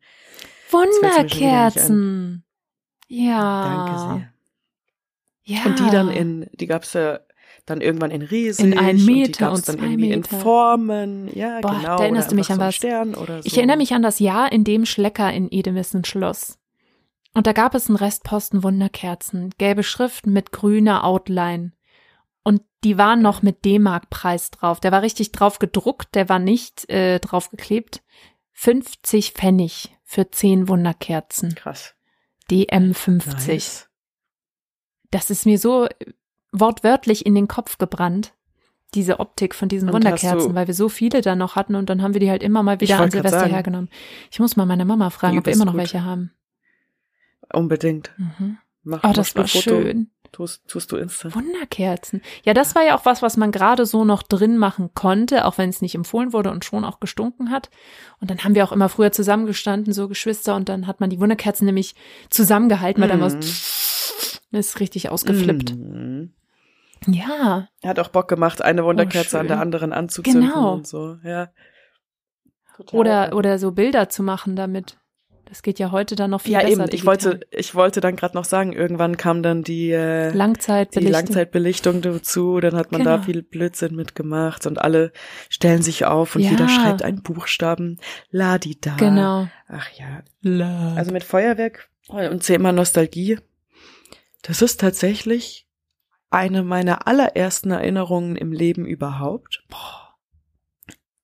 [0.71, 2.43] Wunderkerzen.
[3.07, 3.63] Ja.
[3.63, 4.32] Danke sehr.
[5.43, 5.65] Ja.
[5.65, 7.19] Und die dann in, die gab's ja
[7.65, 10.15] dann irgendwann in riesig in einen Meter und, die und dann irgendwie Meter.
[10.15, 11.97] in Formen, ja Boah, genau.
[11.97, 12.75] Da erinnerst du mich an was?
[12.75, 13.47] Stern oder so.
[13.47, 16.57] Ich erinnere mich an das Jahr, in dem Schlecker in Edemissen schloss.
[17.33, 21.71] Und da gab es einen Restposten Wunderkerzen, gelbe Schrift mit grüner Outline.
[22.43, 24.81] Und die waren noch mit D-Mark-Preis drauf.
[24.81, 28.03] Der war richtig drauf gedruckt, der war nicht äh, drauf geklebt.
[28.51, 31.55] 50 Pfennig für 10 Wunderkerzen.
[31.55, 31.95] Krass.
[32.51, 33.47] DM50.
[33.47, 33.89] Nice
[35.13, 35.87] das ist mir so
[36.51, 38.33] wortwörtlich in den Kopf gebrannt,
[38.93, 42.01] diese Optik von diesen und Wunderkerzen, weil wir so viele da noch hatten und dann
[42.01, 43.89] haben wir die halt immer mal wieder an Silvester sagen, hergenommen.
[44.31, 45.79] Ich muss mal meine Mama fragen, ob wir immer noch gut.
[45.79, 46.31] welche haben.
[47.51, 48.11] Unbedingt.
[48.17, 48.57] Mhm.
[48.83, 50.09] Mach, oh, das war schön.
[50.33, 51.35] Tust, tust du instant.
[51.35, 52.21] Wunderkerzen.
[52.43, 55.59] Ja, das war ja auch was, was man gerade so noch drin machen konnte, auch
[55.59, 57.69] wenn es nicht empfohlen wurde und schon auch gestunken hat.
[58.19, 61.19] Und dann haben wir auch immer früher zusammengestanden, so Geschwister, und dann hat man die
[61.19, 61.93] Wunderkerzen nämlich
[62.31, 63.11] zusammengehalten, weil mm.
[63.11, 63.29] dann war
[64.59, 65.75] ist richtig ausgeflippt.
[65.75, 66.33] Mhm.
[67.07, 67.67] Ja.
[67.83, 70.73] Hat auch Bock gemacht, eine Wunderkerze oh, an der anderen anzuzünden genau.
[70.73, 71.49] und so, ja.
[72.77, 74.97] Total oder, oder so Bilder zu machen damit.
[75.45, 76.77] Das geht ja heute dann noch viel ja, besser.
[76.77, 76.95] Ja, eben.
[76.95, 81.05] Ich wollte, ich wollte dann gerade noch sagen, irgendwann kam dann die, äh, Langzeitbelichtung.
[81.05, 82.59] die Langzeitbelichtung dazu.
[82.59, 83.17] Dann hat man genau.
[83.17, 85.11] da viel Blödsinn mitgemacht und alle
[85.49, 86.51] stellen sich auf und ja.
[86.51, 87.99] jeder schreibt einen Buchstaben.
[88.31, 88.95] Ladi da.
[88.95, 89.47] Genau.
[89.67, 90.23] Ach ja.
[90.41, 90.95] La.
[90.95, 93.37] Also mit Feuerwerk und Thema Nostalgie
[94.43, 95.67] das ist tatsächlich
[96.29, 99.63] eine meiner allerersten Erinnerungen im Leben überhaupt.
[99.69, 100.15] Boah.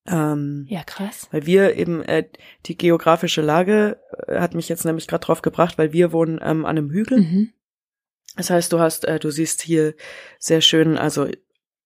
[0.07, 1.27] Ähm, ja, krass.
[1.31, 2.27] Weil wir eben, äh,
[2.65, 6.65] die geografische Lage äh, hat mich jetzt nämlich gerade drauf gebracht, weil wir wohnen ähm,
[6.65, 7.19] an einem Hügel.
[7.19, 7.53] Mhm.
[8.35, 9.93] Das heißt, du hast, äh, du siehst hier
[10.39, 11.27] sehr schön, also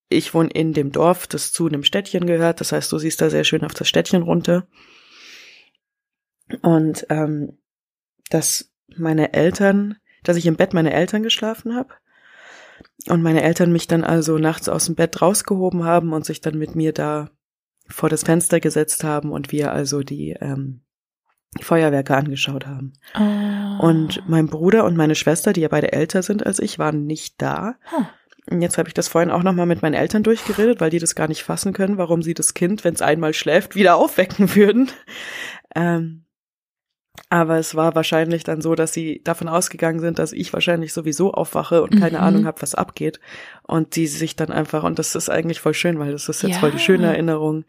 [0.10, 2.62] ich wohne in dem Dorf, das zu einem Städtchen gehört.
[2.62, 4.67] Das heißt, du siehst da sehr schön auf das Städtchen runter.
[6.62, 7.58] Und ähm,
[8.30, 11.93] dass meine Eltern dass ich im Bett meine Eltern geschlafen habe
[13.07, 16.57] und meine Eltern mich dann also nachts aus dem Bett rausgehoben haben und sich dann
[16.57, 17.29] mit mir da
[17.88, 20.81] vor das Fenster gesetzt haben und wir also die ähm,
[21.62, 22.93] Feuerwerke angeschaut haben.
[23.15, 23.86] Oh.
[23.86, 27.41] Und mein Bruder und meine Schwester, die ja beide älter sind als ich, waren nicht
[27.41, 27.75] da.
[27.91, 28.05] Huh.
[28.59, 31.27] Jetzt habe ich das vorhin auch nochmal mit meinen Eltern durchgeredet, weil die das gar
[31.27, 34.91] nicht fassen können, warum sie das Kind, wenn es einmal schläft, wieder aufwecken würden.
[35.75, 36.25] Ähm,
[37.30, 41.32] aber es war wahrscheinlich dann so, dass sie davon ausgegangen sind, dass ich wahrscheinlich sowieso
[41.34, 42.23] aufwache und keine Mhm.
[42.23, 43.19] Ahnung habe, was abgeht.
[43.63, 46.54] Und die sich dann einfach, und das ist eigentlich voll schön, weil das ist jetzt
[46.56, 46.60] Ja.
[46.60, 47.65] voll die schöne Erinnerung,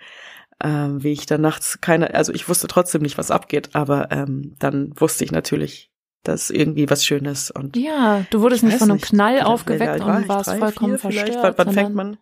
[0.62, 4.54] ähm, wie ich dann nachts keine, also ich wusste trotzdem nicht, was abgeht, aber ähm,
[4.58, 5.90] dann wusste ich natürlich,
[6.22, 10.00] dass irgendwie was Schönes und Ja, du wurdest Ich nicht von einem nicht, Knall aufgeweckt
[10.00, 11.58] war und warst Drei, vollkommen vier verstört.
[11.58, 12.16] Wann, wann fängt man?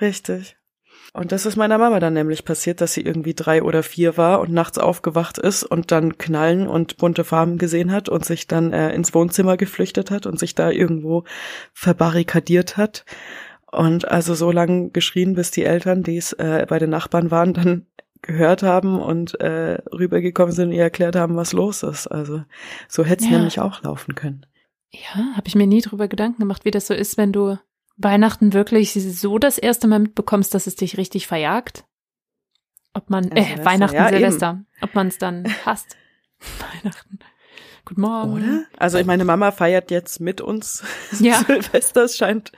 [0.00, 0.56] Richtig.
[1.14, 4.40] Und das ist meiner Mama dann nämlich passiert, dass sie irgendwie drei oder vier war
[4.40, 8.72] und nachts aufgewacht ist und dann Knallen und bunte Farben gesehen hat und sich dann
[8.72, 11.24] äh, ins Wohnzimmer geflüchtet hat und sich da irgendwo
[11.72, 13.04] verbarrikadiert hat.
[13.70, 17.54] Und also so lange geschrien, bis die Eltern, die es äh, bei den Nachbarn waren,
[17.54, 17.86] dann
[18.22, 22.06] gehört haben und äh, rübergekommen sind und ihr erklärt haben, was los ist.
[22.08, 22.42] Also
[22.88, 23.36] so hätte es Ja.
[23.36, 24.44] nämlich auch laufen können.
[24.90, 27.58] Ja, habe ich mir nie drüber Gedanken gemacht, wie das so ist, wenn du
[27.98, 31.84] Weihnachten wirklich so das erste Mal mitbekommst, dass es dich richtig verjagt.
[32.94, 35.96] Ob man, Ja, äh, Silvester, Weihnachten, ja, Silvester, ob man es dann hasst.
[36.72, 37.18] Weihnachten.
[37.84, 38.32] Guten Morgen.
[38.34, 38.64] Oder?
[38.76, 40.84] Also ich meine, Mama feiert jetzt mit uns
[41.20, 41.42] Ja.
[41.44, 42.52] Silvester, es scheint.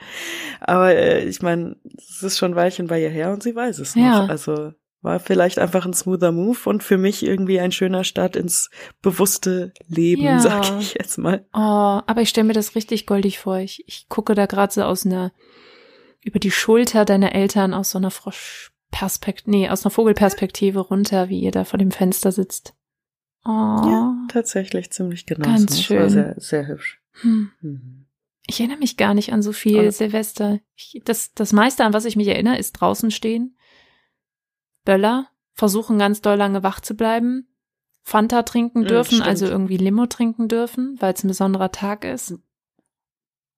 [0.59, 3.79] Aber äh, ich meine, es ist schon ein Weilchen bei ihr her und sie weiß
[3.79, 4.03] es noch.
[4.03, 4.25] Ja.
[4.25, 8.69] Also war vielleicht einfach ein smoother Move und für mich irgendwie ein schöner Start ins
[9.01, 10.39] bewusste Leben, Ja.
[10.39, 11.45] sag ich jetzt mal.
[11.53, 11.57] Oh,
[12.05, 13.57] aber ich stelle mir das richtig goldig vor.
[13.57, 15.31] Ich, ich gucke da gerade so aus einer,
[16.23, 21.39] über die Schulter deiner Eltern aus so einer Froschperspektive, nee, aus einer Vogelperspektive runter, wie
[21.39, 22.75] ihr da vor dem Fenster sitzt.
[23.43, 23.49] Oh.
[23.49, 25.45] Ja, tatsächlich ziemlich genau.
[25.47, 26.09] Ganz Es war schön.
[26.09, 27.01] sehr, sehr hübsch.
[27.21, 27.49] Hm.
[27.61, 28.05] Mhm.
[28.45, 30.59] Ich erinnere mich gar nicht an so viel Aber- Silvester.
[30.75, 33.55] Ich, das, das meiste, an was ich mich erinnere, ist draußen stehen,
[34.85, 37.47] Böller, versuchen ganz doll lange wach zu bleiben,
[38.03, 39.27] Fanta trinken dürfen, stimmt.
[39.27, 42.33] also irgendwie Limo trinken dürfen, weil es ein besonderer Tag ist.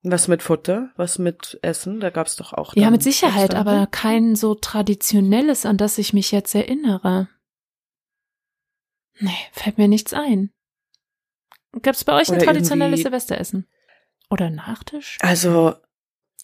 [0.06, 0.92] Was mit Futter?
[0.98, 2.02] Was mit Essen?
[2.02, 2.76] Da gab's doch auch.
[2.76, 3.88] Ja, mit Sicherheit, aber ne?
[3.90, 7.30] kein so traditionelles, an das ich mich jetzt erinnere.
[9.20, 10.52] Nee, fällt mir nichts ein.
[11.82, 13.68] Gab es bei euch ein Oder traditionelles irgendwie- Silvesteressen?
[14.30, 15.18] Oder Nachtisch?
[15.22, 15.76] Also,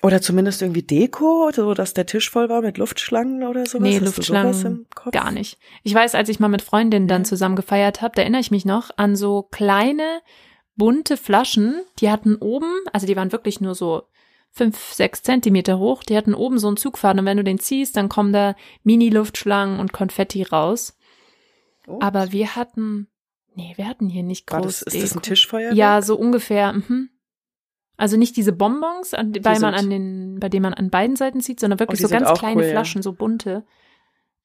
[0.01, 3.81] oder zumindest irgendwie Deko, so dass der Tisch voll war mit Luftschlangen oder sowas.
[3.81, 4.87] Nee, Hast Luftschlangen?
[5.11, 5.57] Gar nicht.
[5.83, 8.63] Ich weiß, als ich mal mit Freundinnen dann zusammen gefeiert habe, da erinnere ich mich
[8.65, 10.21] noch an so kleine,
[10.77, 11.81] bunte Flaschen.
[11.99, 14.03] Die hatten oben, also die waren wirklich nur so
[14.51, 16.03] fünf, sechs Zentimeter hoch.
[16.03, 19.79] Die hatten oben so einen Zugfaden und wenn du den ziehst, dann kommen da Mini-Luftschlangen
[19.79, 20.97] und Konfetti raus.
[21.87, 21.99] Oh.
[22.01, 23.07] Aber wir hatten,
[23.53, 25.29] nee, wir hatten hier nicht War groß das, ist das ein Deko.
[25.29, 25.75] Tischfeuerwerk?
[25.75, 26.73] Ja, so ungefähr.
[26.73, 27.09] Mhm.
[27.99, 31.41] Also nicht diese Bonbons, an, bei man an den, bei denen man an beiden Seiten
[31.41, 32.69] zieht, sondern wirklich die so ganz kleine cool, ja.
[32.69, 33.65] Flaschen, so bunte.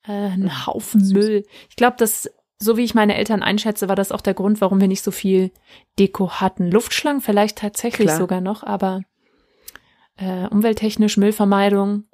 [0.03, 1.13] Äh, ein Haufen süß.
[1.13, 1.45] Müll.
[1.71, 4.81] Ich glaube, das, so wie ich meine Eltern einschätze, war das auch der Grund, warum
[4.81, 5.53] wir nicht so viel
[6.01, 6.69] Deko hatten.
[6.69, 8.19] Luftschlangen vielleicht tatsächlich Klar.
[8.19, 9.03] sogar noch, aber
[10.17, 12.07] äh, umwelttechnisch Müllvermeidung,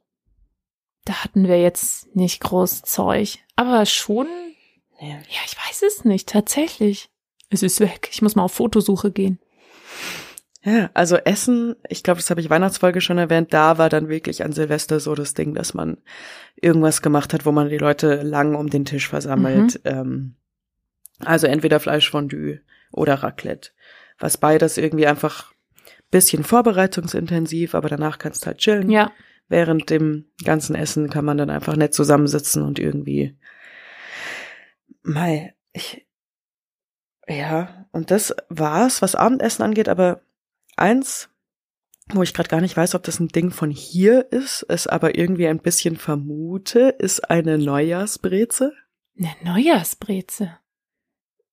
[1.07, 3.39] da hatten wir jetzt nicht groß Zeug.
[3.57, 4.27] Aber schon,
[5.01, 5.09] Ja.
[5.09, 7.09] ja, ich weiß es nicht, tatsächlich.
[7.49, 8.11] Es ist weg.
[8.13, 9.39] Ich muss mal auf Fotosuche gehen.
[10.63, 14.45] Ja, also Essen, ich glaube, das habe ich Weihnachtsfolge schon erwähnt, da war dann wirklich
[14.45, 15.97] an Silvester so das Ding, dass man
[16.57, 19.81] irgendwas gemacht hat, wo man die Leute lang um den Tisch versammelt.
[19.85, 20.37] Ähm,
[21.19, 22.61] also entweder Fleischfondue
[22.93, 23.71] oder Raclette.
[24.19, 25.53] Was beides irgendwie einfach
[26.11, 28.91] bisschen vorbereitungsintensiv, aber danach kannst du halt chillen.
[28.91, 29.13] Ja.
[29.49, 33.37] Während dem ganzen Essen kann man dann einfach nett zusammensitzen und irgendwie
[35.03, 36.07] Mei, ich
[37.27, 40.21] ja, und das war's, was Abendessen angeht, aber
[40.77, 41.29] eins,
[42.13, 45.17] wo ich gerade gar nicht weiß, ob das ein Ding von hier ist, es aber
[45.17, 48.73] irgendwie ein bisschen vermute, ist eine Neujahrsbreze.
[49.19, 50.59] Eine Neujahrsbreze.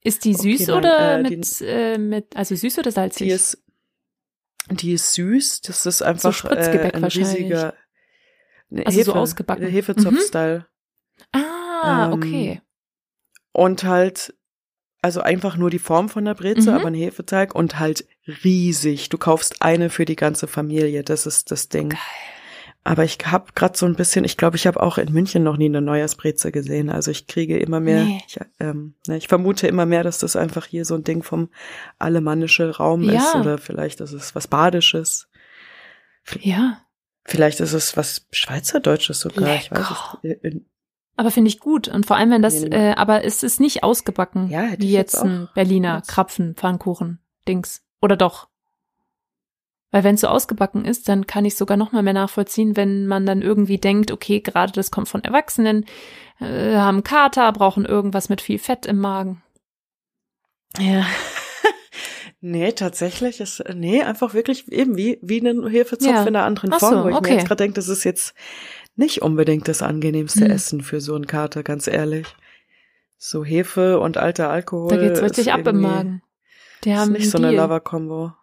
[0.01, 3.27] Ist die Okay, süß nein, oder äh, die- mit, äh, mit, also süß oder salzig?
[3.27, 3.63] Die ist,
[4.71, 7.73] die ist süß, das ist einfach Spritzgebäck äh, ein riesiger
[8.85, 9.65] Also so Hefe, ausgebacken.
[9.65, 9.69] Mhm.
[9.69, 10.65] Hefezopf-Style.
[11.33, 12.61] ah, ähm, okay.
[13.51, 14.33] Und halt,
[15.01, 16.77] also einfach nur die Form von der Breze, Mhm.
[16.77, 18.05] aber ein Hefeteig und halt
[18.43, 19.09] riesig.
[19.09, 21.89] Du kaufst eine für die ganze Familie, das ist das Ding.
[21.89, 21.99] Geil.
[22.83, 25.57] Aber ich habe gerade so ein bisschen, ich glaube, ich habe auch in München noch
[25.57, 26.89] nie eine Neujahrsbreze gesehen.
[26.89, 28.21] Also ich kriege immer mehr, Nee.
[28.25, 31.49] ich, ähm, ne, ich vermute immer mehr, dass das einfach hier so ein Ding vom
[31.99, 33.19] alemannische Raum Ja.
[33.19, 35.27] ist oder vielleicht ist es was Badisches.
[36.41, 36.81] Ja,
[37.29, 39.53] Vielleicht ist es was Schweizerdeutsches sogar.
[39.55, 40.19] Ich weiß Lecker.
[40.23, 40.65] es in-
[41.17, 41.89] aber finde ich gut.
[41.89, 45.17] Und vor allem, wenn das, äh, aber es ist nicht ausgebacken, Ja, wie jetzt jetzt
[45.23, 47.83] ein Berliner jetzt- Krapfen, Pfannkuchen, Dings.
[48.01, 48.47] Oder doch?
[49.91, 53.07] Weil wenn es so ausgebacken ist, dann kann ich sogar noch mal mehr nachvollziehen, wenn
[53.07, 55.85] man dann irgendwie denkt, okay, gerade das kommt von Erwachsenen,
[56.39, 59.41] äh, haben Kater, brauchen irgendwas mit viel Fett im Magen.
[60.79, 61.05] Ja.
[62.39, 66.21] Nee, tatsächlich ist, nee, einfach wirklich eben wie, wie ein Hefezopf Ja.
[66.21, 67.31] in einer anderen Ach so, Form, wo ich okay.
[67.31, 68.35] mir jetzt gerade denke, das ist jetzt
[68.97, 70.51] nicht unbedingt das angenehmste Hm.
[70.51, 72.27] Essen für so einen Kater, ganz ehrlich.
[73.17, 74.89] So Hefe und alter Alkohol.
[74.89, 76.21] Da geht's richtig ist ab im Magen.
[76.83, 77.51] Die Ist haben nicht so eine.
[77.51, 78.33] Lava-Kombo.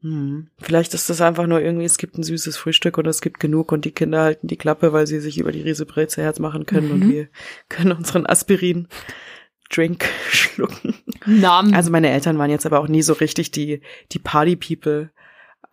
[0.00, 0.48] Hm.
[0.58, 3.70] Vielleicht ist das einfach nur irgendwie, es gibt ein süßes Frühstück und es gibt genug
[3.70, 6.90] und die Kinder halten die Klappe, weil sie sich über die Riesebreze Herz machen können
[6.90, 7.10] und Mhm.
[7.12, 7.28] wir
[7.68, 10.94] können unseren Aspirin-Drink schlucken.
[11.26, 11.72] Namen.
[11.74, 15.10] Also meine Eltern waren jetzt aber auch nie so richtig die, die Party-People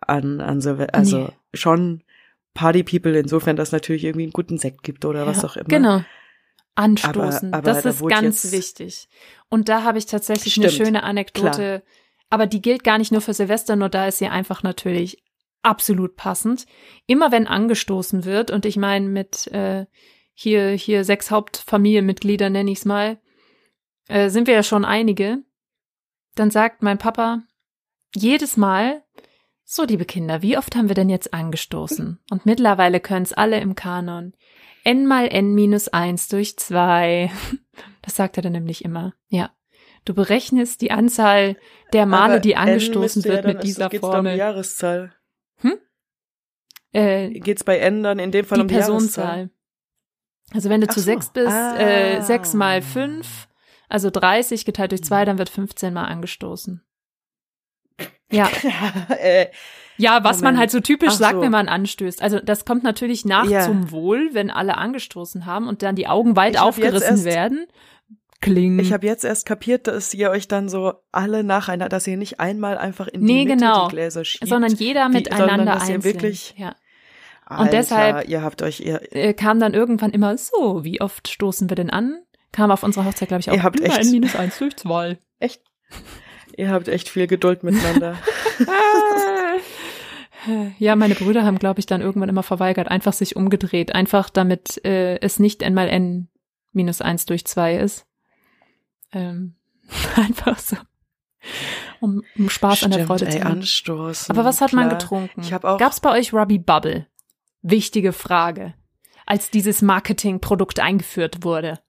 [0.00, 1.28] an, an Silve also Nee.
[1.54, 2.02] schon
[2.54, 5.68] Party-People insofern, dass natürlich irgendwie einen guten Sekt gibt oder was Ja, auch immer.
[5.68, 6.04] Genau.
[6.74, 7.52] Anstoßen.
[7.52, 9.08] Aber- aber das da ist ganz wichtig.
[9.48, 11.82] Und da habe ich tatsächlich eine Stimmt, schöne Anekdote.
[12.30, 15.22] Aber die gilt gar nicht nur für Silvester, nur da ist sie einfach natürlich
[15.62, 16.66] absolut passend.
[17.06, 19.86] Immer wenn angestoßen wird, und ich meine mit äh,
[20.32, 23.18] hier, hier sechs Hauptfamilienmitglieder, nenne ich es mal,
[24.08, 25.42] äh, sind wir ja schon einige,
[26.36, 27.42] dann sagt mein Papa
[28.14, 29.02] jedes Mal,
[29.72, 32.18] so liebe Kinder, wie oft haben wir denn jetzt angestoßen?
[32.30, 34.34] Und mittlerweile können es alle im Kanon.
[34.84, 37.30] n mal n minus eins durch zwei.
[38.02, 39.14] Das sagt er dann nämlich immer.
[39.28, 39.50] Ja.
[40.06, 41.56] Du berechnest die Anzahl
[41.92, 44.36] der Male, Aber die angestoßen ja wird dann- mit dieser geht's da um Formel.
[44.36, 45.14] Jahreszahl.
[46.92, 48.96] Äh, Geht's bei N dann in dem Fall die um die Jahreszahl?
[48.96, 49.50] Personenzahl.
[50.52, 51.04] Also wenn du Ach zu so.
[51.04, 52.22] sechs bist, äh, Ah.
[52.22, 53.46] sechs mal fünf,
[53.88, 56.82] also 30 geteilt durch zwei, dann wird 15 mal angestoßen.
[58.30, 58.48] Ja.
[59.20, 59.46] äh,
[59.96, 60.58] Ja, was man Moment.
[60.60, 61.40] halt so typisch Ach sagt, so.
[61.42, 62.22] wenn man anstößt.
[62.22, 63.60] Also das kommt natürlich nach Ja.
[63.66, 67.66] zum Wohl, wenn alle angestoßen haben und dann die Augen weit Ich aufgerissen werden.
[68.40, 68.78] Kling.
[68.78, 72.40] ich habe jetzt erst kapiert, dass ihr euch dann so alle nacheinander, dass ihr nicht
[72.40, 73.88] einmal einfach in Nee, die Mitte genau.
[73.88, 74.48] die Gläser schiebt.
[74.48, 76.14] sondern jeder miteinander sondern dass ihr einzeln.
[76.14, 76.74] wirklich- ja.
[77.44, 81.28] Alter, und deshalb- ihr habt euch, ihr, Äh, kam dann irgendwann immer so, wie oft
[81.28, 82.22] stoßen wir denn an?
[82.52, 84.74] Kam auf unserer Hochzeit, glaube ich, auch Ihr habt immer echt- ein minus eins durch
[84.76, 85.18] zwei.
[85.38, 85.60] echt,
[86.60, 88.16] ihr habt echt viel Geduld miteinander.
[90.78, 94.82] Ja, meine Brüder haben, glaube ich, dann irgendwann immer verweigert, einfach sich umgedreht, einfach damit
[94.86, 96.28] äh, es nicht n mal n
[96.72, 98.06] minus eins durch zwei ist.
[99.12, 99.56] Ähm,
[100.16, 100.76] einfach so.
[102.00, 103.52] Um, um Spaß an der Freude ey, zu haben.
[103.58, 104.34] anstoßen.
[104.34, 104.98] Aber was hat man klar.
[104.98, 105.42] getrunken?
[105.42, 107.06] Ich hab auch- Gab's bei euch Ruby Bubble?
[107.60, 108.72] Wichtige Frage.
[109.26, 111.80] Als dieses Marketingprodukt eingeführt wurde.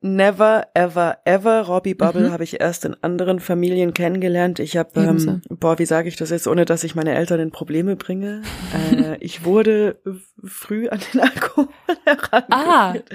[0.00, 1.62] Never, ever, ever.
[1.62, 2.32] Robbie Bubble Mhm.
[2.32, 4.60] habe ich erst in anderen Familien kennengelernt.
[4.60, 7.50] Ich habe, ähm, boah, wie sage ich das jetzt, ohne dass ich meine Eltern in
[7.50, 8.42] Probleme bringe?
[8.92, 9.96] äh, ich wurde
[10.44, 11.68] früh an den Alkohol
[12.04, 13.10] herangeführt.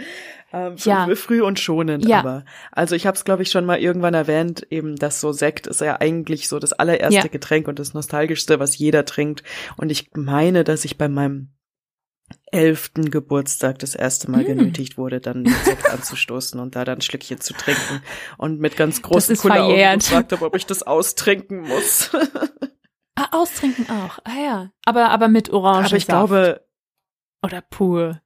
[0.52, 1.08] Ähm, f- Ja.
[1.16, 2.20] Früh und schonend, Ja.
[2.20, 2.44] aber.
[2.74, 5.80] Also ich habe es, glaube ich, schon mal irgendwann erwähnt, eben, dass so Sekt ist
[5.80, 7.28] ja eigentlich so das allererste Ja.
[7.28, 9.42] Getränk und das nostalgischste, was jeder trinkt.
[9.78, 11.48] Und ich meine, dass ich bei meinem
[12.52, 14.46] elften Geburtstag das erste Mal Mm.
[14.46, 18.02] genötigt wurde, dann mit Sekt anzustoßen und da dann ein Schlückchen zu trinken
[18.38, 22.10] und mit ganz großen Kulleraugen gefragt habe, ob ich das austrinken muss.
[23.16, 24.18] Ah, austrinken auch.
[24.24, 24.72] Ah ja.
[24.86, 25.92] Aber, aber mit Orangensaft.
[25.92, 26.66] Aber ich glaube,
[27.44, 28.20] Oder pur.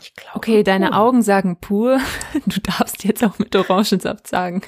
[0.00, 0.36] ich glaube.
[0.36, 0.96] Okay, deine pur.
[0.98, 2.00] Augen sagen pur.
[2.46, 4.62] Du darfst jetzt auch mit Orangensaft sagen.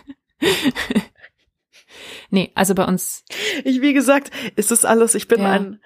[2.30, 3.24] nee, also bei uns,
[3.64, 5.50] Ich, wie gesagt, ist das alles, ich bin Ja.
[5.50, 5.80] ein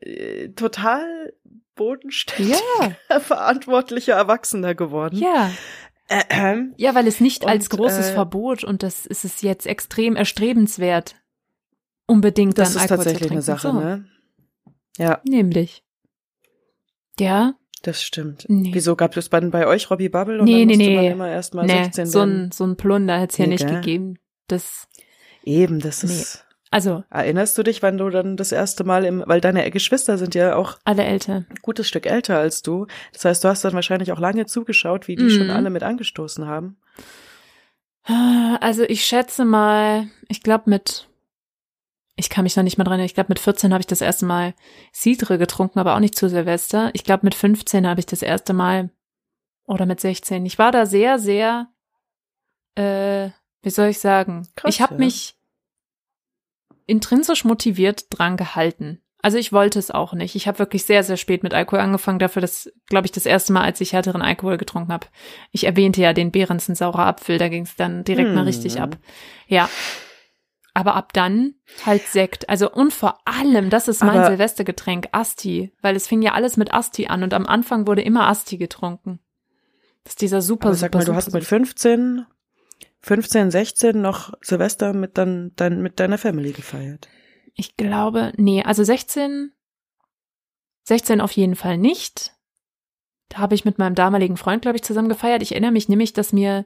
[0.00, 1.32] äh, total
[1.74, 2.58] bodenständiger,
[3.20, 5.16] verantwortlicher Erwachsener geworden.
[5.18, 5.50] ja.
[6.10, 9.66] Äh, Ja, weil es nicht Und, als großes äh, Verbot und das ist es jetzt
[9.66, 11.16] extrem erstrebenswert,
[12.06, 13.60] unbedingt das dann ist Alkohol tatsächlich zu eine trinken.
[13.60, 14.04] Sache, so, ne?
[14.96, 15.84] Ja, Nämlich.
[17.20, 18.46] Ja, das stimmt.
[18.48, 18.70] Nee.
[18.72, 21.10] Wieso gab es dann bei euch Robbie Bubble und Nee, dann nee, musste man nee.
[21.10, 23.66] immer erst mal nee, 16 so ein, so ein Plunder hätte es hier Nee, nicht
[23.66, 23.74] gell?
[23.76, 24.18] gegeben.
[24.46, 24.88] Das,
[25.44, 26.12] Eben, das Nee.
[26.12, 26.46] ist.
[26.70, 30.34] Also, Erinnerst du dich, wann du dann das erste Mal im, weil deine Geschwister sind
[30.34, 31.44] ja auch alle Älter.
[31.48, 32.86] ein gutes Stück älter als du.
[33.12, 35.30] Das heißt, du hast dann wahrscheinlich auch lange zugeschaut, wie die Mhm.
[35.30, 36.76] schon alle mit angestoßen haben.
[38.60, 41.08] Also ich schätze mal, ich glaube mit,
[42.16, 44.00] ich kann mich noch nicht mal dran erinnern, ich glaube mit 14 habe ich das
[44.00, 44.54] erste Mal
[44.94, 46.90] Cidre getrunken, aber auch nicht zu Silvester.
[46.94, 48.90] Ich glaube mit 15 habe ich das erste Mal,
[49.66, 50.46] oder mit 16.
[50.46, 51.68] Ich war da sehr, sehr,
[52.74, 53.28] äh,
[53.62, 55.00] wie soll ich sagen, Krass, ich habe ja.
[55.00, 55.37] mich
[56.88, 59.00] intrinsisch motiviert dran gehalten.
[59.20, 60.34] Also ich wollte es auch nicht.
[60.36, 62.18] Ich habe wirklich sehr, sehr spät mit Alkohol angefangen.
[62.20, 65.06] Dafür das, glaube ich, das erste Mal, als ich härteren Alkohol getrunken habe.
[65.50, 68.46] Ich erwähnte ja den Behrensen saurer Apfel, da ging es dann direkt mal Hm.
[68.46, 68.96] richtig ab.
[69.48, 69.68] Ja.
[70.72, 72.48] Aber ab dann halt Sekt.
[72.48, 75.72] Also und vor allem, das ist mein Aber- Silvestergetränk, Asti.
[75.82, 79.18] Weil es fing ja alles mit Asti an und am Anfang wurde immer Asti getrunken.
[80.04, 82.24] Das ist dieser super, Aber sag super, mal, du super, hast mit 15,
[83.00, 87.08] 15, 16 noch Silvester mit, dann, dein, mit deiner Family gefeiert.
[87.54, 89.52] Ich glaube, nee, also 16,
[90.84, 92.32] 16 auf jeden Fall nicht.
[93.28, 95.42] Da habe ich mit meinem damaligen Freund, glaube ich, zusammen gefeiert.
[95.42, 96.64] Ich erinnere mich nämlich, dass mir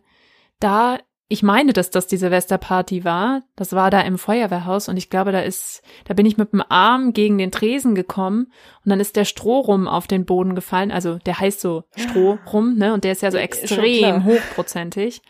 [0.61, 0.99] da
[1.33, 3.43] ich meine, dass das die Silvesterparty war.
[3.57, 6.63] Das war da im Feuerwehrhaus und ich glaube, da ist, da bin ich mit dem
[6.69, 8.53] Arm gegen den Tresen gekommen
[8.85, 10.93] und dann ist der Strohrum auf den Boden gefallen.
[10.93, 12.93] Also der heißt so Strohrum, ne?
[12.93, 15.23] Und der ist ja so extrem hochprozentig.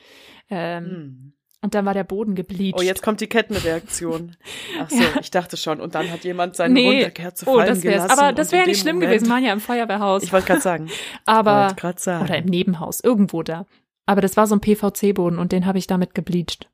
[0.50, 1.32] Ähm, Hm.
[1.64, 2.76] Und dann war der Boden gebleached.
[2.76, 4.36] Oh, jetzt kommt die Kettenreaktion.
[4.80, 5.20] Ach so, Ja.
[5.20, 5.80] ich dachte schon.
[5.80, 8.02] Und dann hat jemand seine nee, Wunderkerze oh, fallen das wär's.
[8.02, 8.18] gelassen.
[8.18, 9.26] Aber das wäre nicht dem schlimm Moment- gewesen.
[9.28, 10.24] Wir waren ja im Feuerwehrhaus.
[10.24, 10.90] Ich wollte gerade sagen.
[11.24, 12.24] aber sagen.
[12.24, 13.66] oder im Nebenhaus, irgendwo da.
[14.06, 16.68] Aber das war so ein PVC-Boden und den habe ich damit gebleached.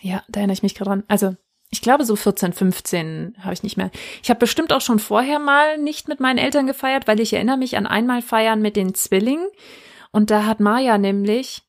[0.00, 1.04] Ja, da erinnere ich mich gerade dran.
[1.08, 1.36] Also,
[1.68, 3.90] ich glaube so 14, 15 habe ich nicht mehr.
[4.22, 7.58] Ich habe bestimmt auch schon vorher mal nicht mit meinen Eltern gefeiert, weil ich erinnere
[7.58, 9.46] mich an einmal feiern mit den Zwillingen.
[10.10, 11.62] Und da hat Maya nämlich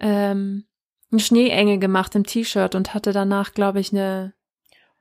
[0.00, 0.64] ähm,
[1.12, 4.32] eine Schneeenge gemacht im T-Shirt und hatte danach, glaube ich, eine,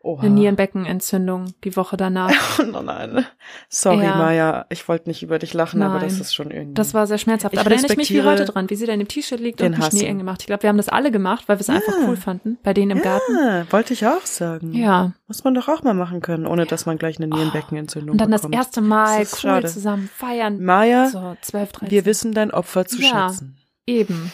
[0.02, 0.22] Oha.
[0.22, 2.32] eine Nierenbeckenentzündung die Woche danach.
[2.74, 3.26] Oh nein.
[3.70, 4.16] Sorry, Ja.
[4.16, 4.66] Maja.
[4.70, 6.22] Ich wollte nicht über dich lachen, aber das Nein.
[6.22, 6.74] ist schon irgendwie.
[6.74, 7.54] Das war sehr schmerzhaft.
[7.54, 9.40] Ich aber da erinnere ich mich wie heute dran, wie sie da in dem T-Shirt
[9.40, 9.84] liegt und eine.
[9.86, 10.42] Schneeenge gemacht.
[10.42, 12.08] Ich glaube, wir haben das alle gemacht, weil wir es einfach Ja.
[12.08, 13.36] cool fanden, bei denen im Garten.
[13.38, 14.74] Ja, wollte ich auch sagen.
[14.74, 15.14] Ja.
[15.28, 18.32] Muss man doch auch mal machen können, ohne dass man gleich eine Nierenbeckenentzündung Und dann
[18.32, 18.56] das bekommt.
[18.56, 19.68] erste Mal Das cool schade.
[19.68, 20.64] zusammen feiern.
[20.64, 21.92] Maja, So, 12, 13.
[21.92, 23.58] wir wissen dein Opfer zu schätzen.
[23.86, 24.32] Eben.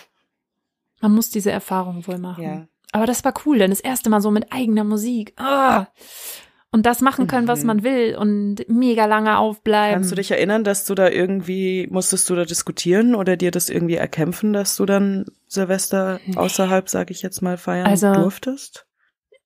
[1.05, 2.43] Man muss diese Erfahrung wohl machen.
[2.43, 2.67] Ja.
[2.91, 5.33] Aber das war cool, denn das erste Mal so mit eigener Musik.
[5.37, 5.85] Ah.
[6.71, 7.67] Und das machen können, was Mhm.
[7.67, 9.93] man will und mega lange aufbleiben.
[9.93, 13.69] Kannst du dich erinnern, dass du da irgendwie, musstest du da diskutieren oder dir das
[13.69, 16.37] irgendwie erkämpfen, dass du dann Silvester Nee.
[16.37, 18.87] außerhalb, sag ich jetzt mal, feiern Also- durftest?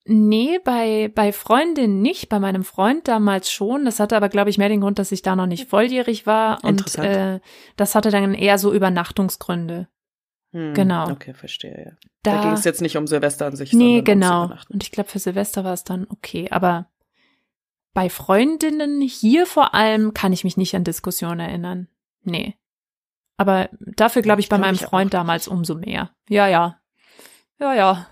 [0.06, 3.84] Nee, bei, bei Freundinnen nicht, bei meinem Freund damals schon.
[3.84, 6.64] Das hatte aber, glaube ich, mehr den Grund, dass ich da noch nicht volljährig war.
[6.64, 7.42] Und äh,
[7.76, 9.88] das hatte dann eher so Übernachtungsgründe.
[10.52, 11.10] Hm, genau.
[11.12, 11.92] Okay, verstehe, ja.
[12.24, 14.46] Da, Da, ging es jetzt nicht um Silvester an sich, nee, genau.
[14.46, 14.74] Übernachten.
[14.74, 16.48] Und ich glaube, für Silvester war es dann okay.
[16.52, 16.88] Aber
[17.94, 21.88] bei Freundinnen hier vor allem kann ich mich nicht an Diskussionen erinnern.
[22.24, 22.56] Nee.
[23.38, 24.82] Aber dafür glaube ich, Ich bei glaub, meinem ich.
[24.82, 26.12] Freund damals umso mehr.
[26.28, 26.80] Ja, ja.
[27.60, 28.08] Ja, ja.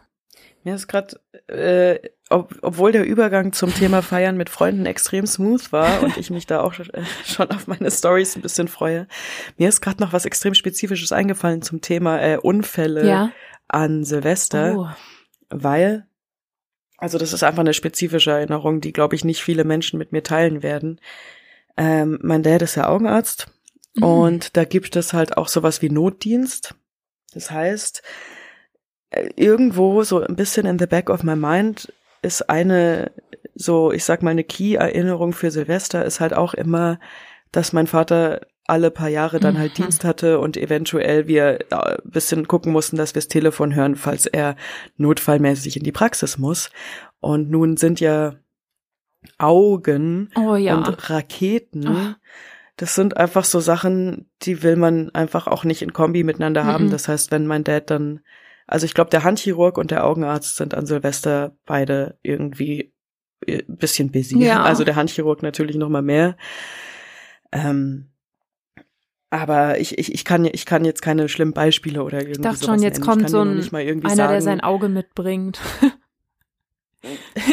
[0.64, 5.72] Mir ist gerade, äh, ob, obwohl der Übergang zum Thema Feiern mit Freunden extrem smooth
[5.72, 9.08] war und ich mich da auch äh, schon auf meine Stories ein bisschen freue,
[9.58, 13.32] mir ist gerade noch was extrem Spezifisches eingefallen zum Thema äh, Unfälle Ja.
[13.68, 14.88] an Silvester, Oh.
[15.50, 16.06] weil,
[16.98, 20.24] also das ist einfach eine spezifische Erinnerung, die, glaube ich, nicht viele Menschen mit mir
[20.24, 21.00] teilen werden.
[21.78, 23.48] Ähm, mein Dad ist ja Augenarzt
[23.96, 24.04] Mhm.
[24.04, 26.76] und da gibt es halt auch sowas wie Notdienst.
[27.34, 28.02] Das heißt,
[29.12, 33.12] äh, irgendwo so ein bisschen in the back of my mind ist eine,
[33.56, 37.00] so ich sag mal, eine Key-Erinnerung für Silvester ist halt auch immer,
[37.52, 39.84] dass mein Vater alle paar Jahre dann halt Mhm.
[39.84, 44.26] Dienst hatte und eventuell wir ein bisschen gucken mussten, dass wir das Telefon hören, falls
[44.26, 44.58] er
[44.98, 46.70] notfallmäßig in die Praxis muss.
[47.22, 48.36] Und nun sind ja
[49.38, 50.76] Augen Oh ja.
[50.76, 51.88] und Raketen.
[51.88, 52.16] Ach.
[52.76, 56.86] Das sind einfach so Sachen, die will man einfach auch nicht in Kombi miteinander haben.
[56.86, 56.92] Mhm.
[56.92, 58.20] Das heißt, wenn mein Dad dann,
[58.68, 62.94] also ich glaube, der Handchirurg und der Augenarzt sind an Silvester beide irgendwie
[63.48, 64.44] ein bisschen busy.
[64.44, 64.64] Ja.
[64.64, 66.38] Also der Handchirurg natürlich noch mal mehr.
[67.52, 68.10] Ähm,
[69.30, 72.66] aber ich, ich, ich kann ich kann jetzt keine schlimmen Beispiele oder irgendwie ich dachte
[72.66, 73.10] schon, jetzt nennen.
[73.10, 75.60] kommt so ein, nicht mal irgendwie einer, sagen, der sein Auge mitbringt.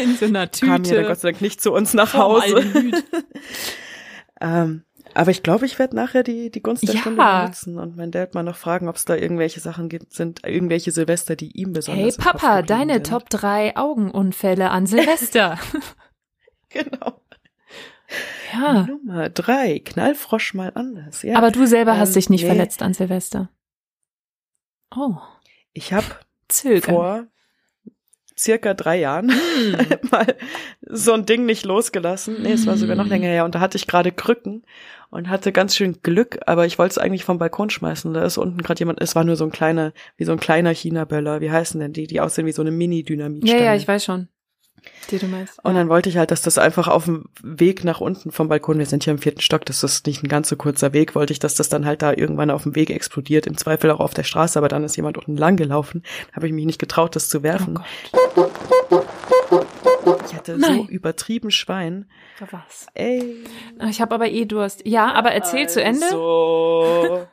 [0.02, 0.66] In so einer Tüte.
[0.66, 2.64] kam ja Gott sei Dank nicht zu uns nach Hause.
[4.40, 4.84] Ähm,
[5.14, 7.00] aber ich glaube, ich werde nachher die, die Gunst der Ja.
[7.00, 10.44] Stunde benutzen und mein Dad mal noch fragen, ob es da irgendwelche Sachen gibt, sind
[10.46, 13.06] irgendwelche Silvester, die ihm besonders Hey Papa, deine sind.
[13.06, 15.58] Top 3 Augenunfälle an Silvester.
[16.70, 17.20] Genau.
[18.52, 18.82] ja.
[18.86, 21.22] Nummer drei, Knallfrosch mal anders.
[21.22, 21.36] Ja.
[21.38, 22.48] Aber du selber hast Ähm, dich nicht nee.
[22.48, 23.48] verletzt an Silvester.
[24.96, 25.14] Oh,
[25.72, 26.06] ich habe
[26.82, 27.26] vor
[28.36, 29.86] circa drei Jahren Hm.
[30.10, 30.34] mal
[30.82, 32.42] so ein Ding nicht losgelassen.
[32.42, 33.44] Nee, es war sogar noch länger her.
[33.44, 34.64] Und da hatte ich gerade Krücken
[35.14, 38.12] und hatte ganz schön Glück, aber ich wollte es eigentlich vom Balkon schmeißen.
[38.12, 40.74] Da ist unten gerade jemand, es war nur so ein kleiner, wie so ein kleiner
[40.74, 41.40] China-Böller.
[41.40, 42.08] Wie heißen denn die?
[42.08, 43.46] Die aussehen wie so eine Mini-Dynamit.
[43.46, 44.26] Ja, ja, ich weiß schon,
[45.10, 45.62] die du meinst.
[45.64, 48.78] Und dann wollte ich halt, dass das einfach auf dem Weg nach unten vom Balkon,
[48.78, 51.32] wir sind hier im vierten Stock, das ist nicht ein ganz so kurzer Weg, wollte
[51.32, 54.14] ich, dass das dann halt da irgendwann auf dem Weg explodiert, im Zweifel auch auf
[54.14, 57.28] der Straße, aber dann ist jemand unten lang gelaufen, habe ich mich nicht getraut, das
[57.28, 57.74] zu oh werfen.
[60.04, 60.86] Gott, ich hatte so Nein.
[60.86, 62.06] übertrieben Schwein.
[62.50, 62.86] was?
[62.94, 63.44] Ey.
[63.88, 64.86] Ich habe aber eh Durst.
[64.86, 67.28] Ja, aber erzähl zu Ende.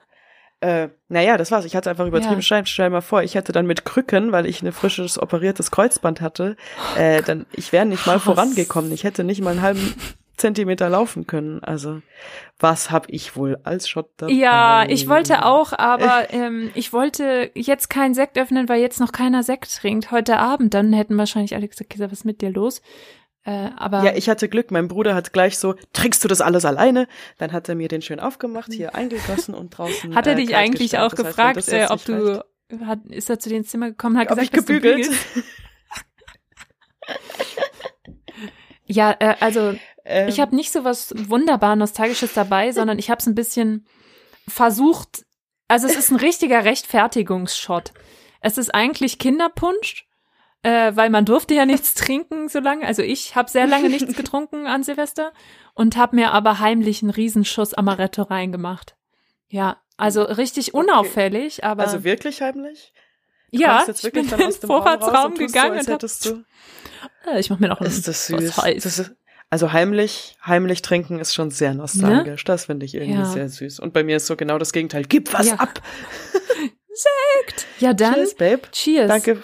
[0.62, 1.66] Äh, naja, das war's.
[1.66, 2.66] Ich hatte einfach übertrieben Ja.
[2.66, 6.22] Stell dir mal vor, ich hätte dann mit Krücken, weil ich ein frisches operiertes Kreuzband
[6.22, 6.56] hatte,
[6.98, 8.24] äh, dann ich wäre nicht mal Was?
[8.24, 8.92] vorangekommen.
[8.92, 9.96] Ich hätte nicht mal einen halben
[10.38, 11.64] Zentimeter laufen können.
[11.64, 12.02] Also
[12.60, 14.34] was hab ich wohl als Shot dabei?
[14.34, 19.12] Ja, ich wollte auch, aber ähm, ich wollte jetzt keinen Sekt öffnen, weil jetzt noch
[19.12, 20.12] keiner Sekt trinkt.
[20.12, 22.82] Heute Abend, dann hätten wahrscheinlich alle gesagt, was ist mit dir los?
[23.44, 24.72] Äh, aber Ja, ich hatte Glück.
[24.72, 27.08] Mein Bruder hat gleich so, trinkst du das alles alleine?
[27.38, 30.16] Dann hat er mir den schön aufgemacht, hier eingegossen und draußen.
[30.16, 32.44] hat er äh, dich kalt eigentlich auch Das heißt, gefragt, das äh, ob du
[32.86, 35.10] hat, ist er zu dir ins Zimmer gekommen, hat Ob gesagt, ich gebügelt?
[38.86, 43.20] Ja, äh, also Ähm, ich habe nicht so was wunderbar Nostalgisches dabei, sondern ich habe
[43.20, 43.86] es ein bisschen
[44.48, 45.24] versucht.
[45.68, 47.94] Also es ist ein richtiger Rechtfertigungsshot.
[48.42, 50.08] Es ist eigentlich Kinderpunsch,
[50.64, 52.86] äh, weil man durfte ja nichts trinken so lange.
[52.86, 55.32] Also ich habe sehr lange nichts getrunken an Silvester
[55.74, 58.96] und habe mir aber heimlich einen Riesenschuss Amaretto reingemacht.
[59.50, 62.94] Ja, also richtig unauffällig, aber also wirklich heimlich?
[63.52, 66.44] Du ja, ich bin in den Vorratsraum und gegangen so, als und hab,
[67.26, 68.56] du äh, ich mach mir noch Ist das was süß.
[68.84, 69.12] Das ist,
[69.50, 72.46] also heimlich, heimlich trinken ist schon sehr nostalgisch.
[72.46, 73.26] Das finde ich irgendwie Ja.
[73.26, 73.82] sehr süß.
[73.82, 75.04] Und bei mir ist so genau das Gegenteil.
[75.04, 75.56] Gib was Ja.
[75.56, 75.82] ab.
[77.80, 78.62] ja, dann Cheers, Babe.
[78.72, 79.08] cheers.
[79.10, 79.42] Danke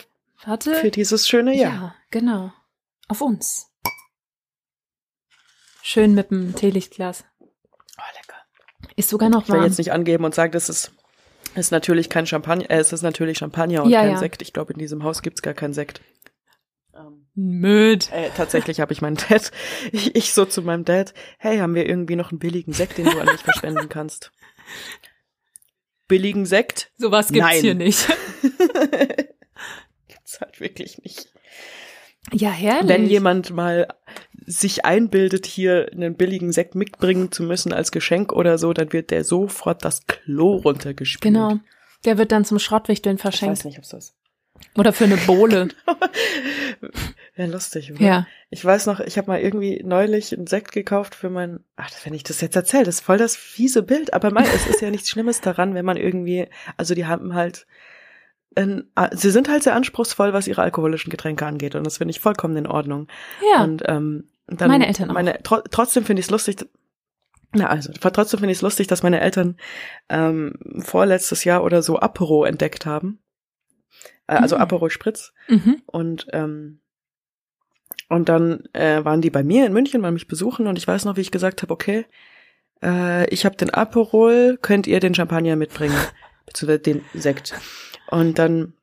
[0.48, 0.76] Warte.
[0.76, 1.62] für dieses schöne ja.
[1.70, 1.96] Jahr.
[2.10, 2.54] genau.
[3.10, 3.68] Auf uns.
[5.84, 7.26] Schön mit dem Teelichtglas.
[7.40, 8.38] Oh, lecker.
[8.96, 9.66] Ist sogar noch Ich will warm.
[9.66, 10.94] jetzt nicht angeben und sagen, das ist,
[11.56, 14.18] ist natürlich kein Champagner, äh, es ist natürlich Champagner und Ja, kein ja.
[14.18, 14.42] Sekt.
[14.42, 16.02] Ich glaube, in diesem Haus gibt's gar keinen Sekt.
[16.96, 18.10] Ähm, Möd.
[18.14, 19.52] äh, tatsächlich habe ich meinen Dad,
[19.92, 23.06] ich, ich so zu meinem Dad, hey, haben wir irgendwie noch einen billigen Sekt, den
[23.06, 24.32] du an mich verschwenden kannst?
[26.08, 26.92] Billigen Sekt?
[26.98, 27.62] Sowas gibt's Nein.
[27.62, 28.08] hier nicht.
[30.28, 31.32] Gibt's halt wirklich nicht.
[32.34, 32.90] Ja, herrlich.
[32.90, 33.88] Wenn jemand mal
[34.46, 39.12] sich einbildet, hier einen billigen Sekt mitbringen zu müssen als Geschenk oder so, dann wird
[39.12, 41.22] der sofort das Klo runtergespielt.
[41.34, 41.60] Genau.
[42.04, 43.64] Der wird dann zum Schrottwichteln Ich weiß verschenkt.
[43.64, 44.16] nicht, ob's das.
[44.76, 45.70] Oder für eine Bohle.
[47.36, 48.02] Wäre lustig, oder?
[48.02, 48.28] ja.
[48.50, 52.14] Ich weiß noch, ich habe mal irgendwie neulich einen Sekt gekauft für mein, ach, wenn
[52.14, 54.92] ich das jetzt erzähle, das ist voll das fiese Bild, aber mein, es ist ja
[54.92, 57.66] nichts Schlimmes daran, wenn man irgendwie, also die haben halt,
[59.14, 62.58] sie sind halt sehr anspruchsvoll, was ihre alkoholischen Getränke angeht und das finde ich vollkommen
[62.58, 63.08] in Ordnung.
[63.54, 63.64] Ja.
[63.64, 65.14] Und ähm, dann Meine Eltern auch.
[65.14, 66.66] Meine, tro trotzdem finde ich es lustig.
[67.54, 69.58] Na also, trotzdem finde ich es lustig, dass meine Eltern
[70.10, 73.20] ähm, vorletztes Jahr oder so Apero entdeckt haben.
[74.28, 74.62] Äh, also Mhm.
[74.62, 75.34] Apero Spritz.
[75.48, 75.82] mhm.
[75.86, 76.80] Und ähm,
[78.10, 81.06] und dann äh, waren die bei mir in München, mal mich besuchen und ich weiß
[81.06, 82.06] noch, wie ich gesagt habe, okay,
[82.84, 85.96] äh, ich habe den Aperol, könnt ihr den Champagner mitbringen,
[86.48, 87.54] beziehungsweise den Sekt.
[88.10, 88.74] Und dann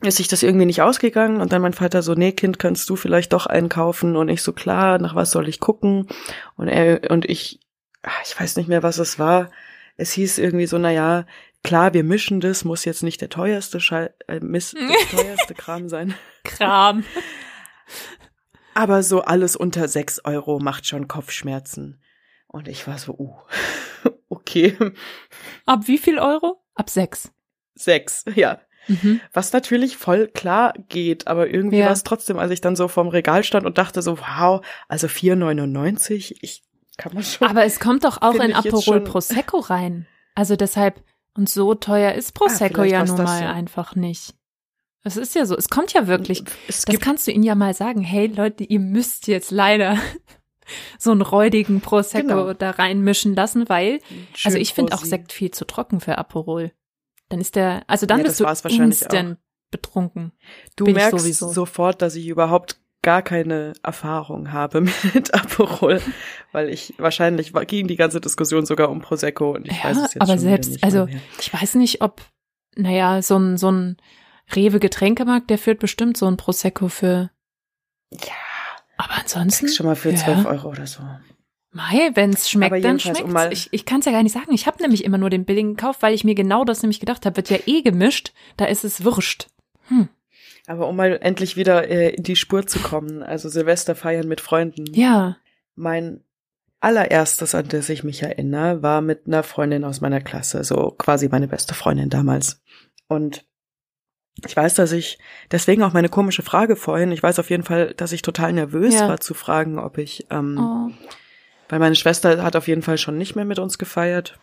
[0.00, 2.96] ist sich das irgendwie nicht ausgegangen und dann mein Vater so, nee, Kind, kannst du
[2.96, 6.08] vielleicht doch einkaufen und ich so, klar, nach was soll ich gucken?
[6.56, 7.60] Und er und ich,
[8.02, 9.50] ah, ich weiß nicht mehr, was es war.
[9.96, 11.26] Es hieß irgendwie so, na ja,
[11.62, 14.74] klar, wir mischen das, muss jetzt nicht der teuerste Schall, äh, Miss,
[15.10, 16.14] das teuerste Kram sein.
[16.44, 17.04] Kram.
[18.74, 22.02] Aber so alles unter sechs Euro macht schon Kopfschmerzen.
[22.48, 23.36] Und ich war so, uh,
[24.28, 24.76] okay,
[25.66, 26.61] Ab wie viel Euro?
[26.74, 27.30] Ab sechs.
[27.74, 28.60] sechs, ja.
[28.88, 29.20] Mhm.
[29.32, 31.86] Was natürlich voll klar geht, aber irgendwie Ja.
[31.86, 35.06] war es trotzdem, als ich dann so vorm Regal stand und dachte so, wow, also
[35.06, 36.62] 4,99, ich
[36.96, 37.48] kann man schon.
[37.48, 40.06] Aber es kommt doch auch Finde in ich jetzt Aperol Prosecco rein.
[40.34, 41.02] Also deshalb,
[41.34, 43.52] und so teuer ist Prosecco vielleicht ja nun mal ja.
[43.52, 44.34] einfach nicht.
[45.04, 46.44] Es ist ja so, es kommt ja wirklich.
[46.68, 48.02] es Das kannst du ihnen ja mal sagen.
[48.02, 49.98] Hey Leute, ihr müsst jetzt leider
[50.98, 52.52] so einen räudigen Prosecco Genau.
[52.54, 54.00] da reinmischen lassen, weil,
[54.44, 55.04] also schön ich finde auch.
[55.04, 56.72] Sekt viel zu trocken für Aperol.
[57.28, 59.38] Dann ist der, also dann Ja, bist du instant
[59.70, 60.32] betrunken.
[60.76, 61.48] Du bin merkst sowieso.
[61.50, 64.82] sofort, dass ich überhaupt gar keine Erfahrung habe
[65.14, 66.00] mit Aperol,
[66.52, 70.14] weil ich wahrscheinlich ging die ganze Diskussion sogar um Prosecco und ich Ja, weiß es
[70.14, 71.08] jetzt aber selbst, also
[71.40, 72.20] ich weiß nicht, ob,
[72.76, 73.96] naja, so ein, so ein
[74.54, 77.30] Rewe-Getränkemarkt, der führt bestimmt so ein Prosecco für,
[78.12, 78.34] ja,
[79.02, 80.16] aber ansonsten, kriegst schon mal für Ja.
[80.16, 81.02] 12 Euro oder so.
[81.70, 84.52] mei, wenn's schmeckt, dann jedenfalls, um ich ich kann's ja gar nicht sagen.
[84.52, 87.24] Ich habe nämlich immer nur den billigen gekauft, weil ich mir genau das nämlich gedacht
[87.26, 89.48] habe, wird ja eh gemischt, da ist es wurscht.
[89.88, 90.08] Hm.
[90.66, 94.40] Aber um mal endlich wieder äh, in die Spur zu kommen, also Silvester feiern mit
[94.40, 94.84] Freunden.
[94.94, 95.36] Ja.
[95.74, 96.22] Mein
[96.80, 101.28] allererstes, an das ich mich erinnere, war mit einer Freundin aus meiner Klasse, so quasi
[101.28, 102.60] meine beste Freundin damals.
[103.08, 103.44] Und
[104.46, 105.18] ich weiß, dass ich,
[105.50, 108.94] deswegen auch meine komische Frage vorhin, ich weiß auf jeden Fall, dass ich total nervös
[108.94, 109.08] Ja.
[109.08, 110.90] war zu fragen, ob ich, ähm, Oh.
[111.68, 114.38] weil meine Schwester hat auf jeden Fall schon nicht mehr mit uns gefeiert.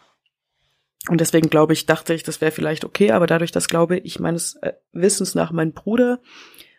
[1.09, 4.19] Und deswegen glaube ich, dachte ich, das wäre vielleicht okay, aber dadurch, dass glaube ich
[4.19, 6.19] meines äh, Wissens nach mein Bruder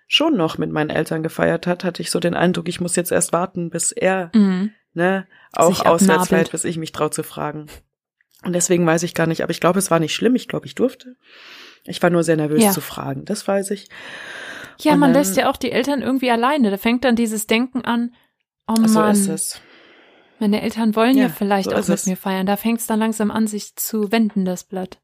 [0.07, 3.13] schon noch mit meinen Eltern gefeiert hat, hatte ich so den Eindruck, ich muss jetzt
[3.13, 4.71] erst warten, bis er Mhm.
[4.93, 7.67] ne, auch auswärts fällt, bis ich mich trau zu fragen.
[8.45, 10.67] Und deswegen weiß ich gar nicht, aber ich glaube, es war nicht schlimm, ich glaube,
[10.67, 11.17] ich durfte.
[11.85, 12.71] Ich war nur sehr nervös Ja.
[12.73, 13.89] zu fragen, das weiß ich.
[14.81, 16.71] Ja, Und man dann- lässt ja auch die Eltern irgendwie alleine.
[16.71, 18.15] Da fängt dann dieses Denken an,
[18.67, 19.61] oh So Mann, ist es.
[20.39, 22.07] meine Eltern wollen ja, Ja, vielleicht so auch mit es.
[22.07, 22.47] mir feiern.
[22.47, 24.99] Da fängt's dann langsam an, sich zu wenden, das Blatt.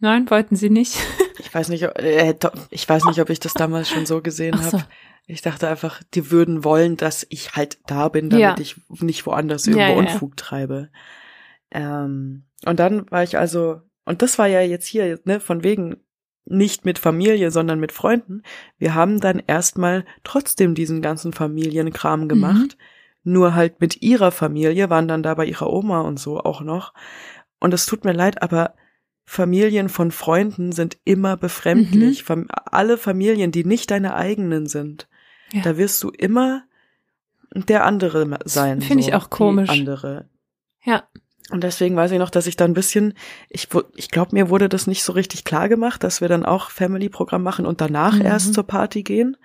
[0.00, 0.96] Nein, wollten sie nicht.
[1.38, 2.34] Ich weiß nicht, ob- äh,
[2.70, 4.72] ich weiß nicht, ob ich das damals schon so gesehen so.
[4.78, 4.84] habe.
[5.26, 8.54] Ich dachte einfach, die würden wollen, dass ich halt da bin, damit Ja.
[8.58, 9.98] ich nicht woanders irgendwo ja.
[9.98, 10.88] Unfug treibe.
[11.70, 15.96] Ähm, und dann war ich also, und das war ja jetzt hier, ne, von wegen
[16.44, 18.42] nicht mit Familie, sondern mit Freunden.
[18.78, 22.76] Wir haben dann erstmal trotzdem diesen ganzen Familienkram gemacht.
[22.78, 22.84] Mhm.
[23.24, 26.92] Nur halt mit ihrer Familie, waren dann da bei ihrer Oma und so auch noch.
[27.60, 28.74] Und es tut mir leid, aber
[29.24, 32.28] Familien von Freunden sind immer befremdlich.
[32.28, 32.48] Mhm.
[32.50, 35.08] Alle Familien, die nicht deine eigenen sind,
[35.52, 35.62] ja.
[35.62, 36.64] da wirst du immer
[37.54, 38.80] der andere sein.
[38.80, 39.70] Finde so, ich auch komisch.
[39.70, 40.28] Andere.
[40.84, 41.04] Ja.
[41.50, 43.14] Und deswegen weiß ich noch, dass ich da ein bisschen,
[43.48, 46.70] ich, ich glaube, mir wurde das nicht so richtig klar gemacht, dass wir dann auch
[46.70, 48.22] Family-Programm machen und danach mhm.
[48.22, 49.36] erst zur Party gehen.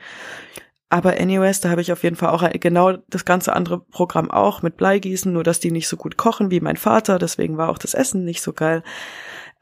[0.90, 4.62] Aber anyways, da habe ich auf jeden Fall auch genau das ganze andere Programm auch
[4.62, 7.78] mit Bleigießen, nur dass die nicht so gut kochen wie mein Vater, deswegen war auch
[7.78, 8.84] das Essen nicht so geil.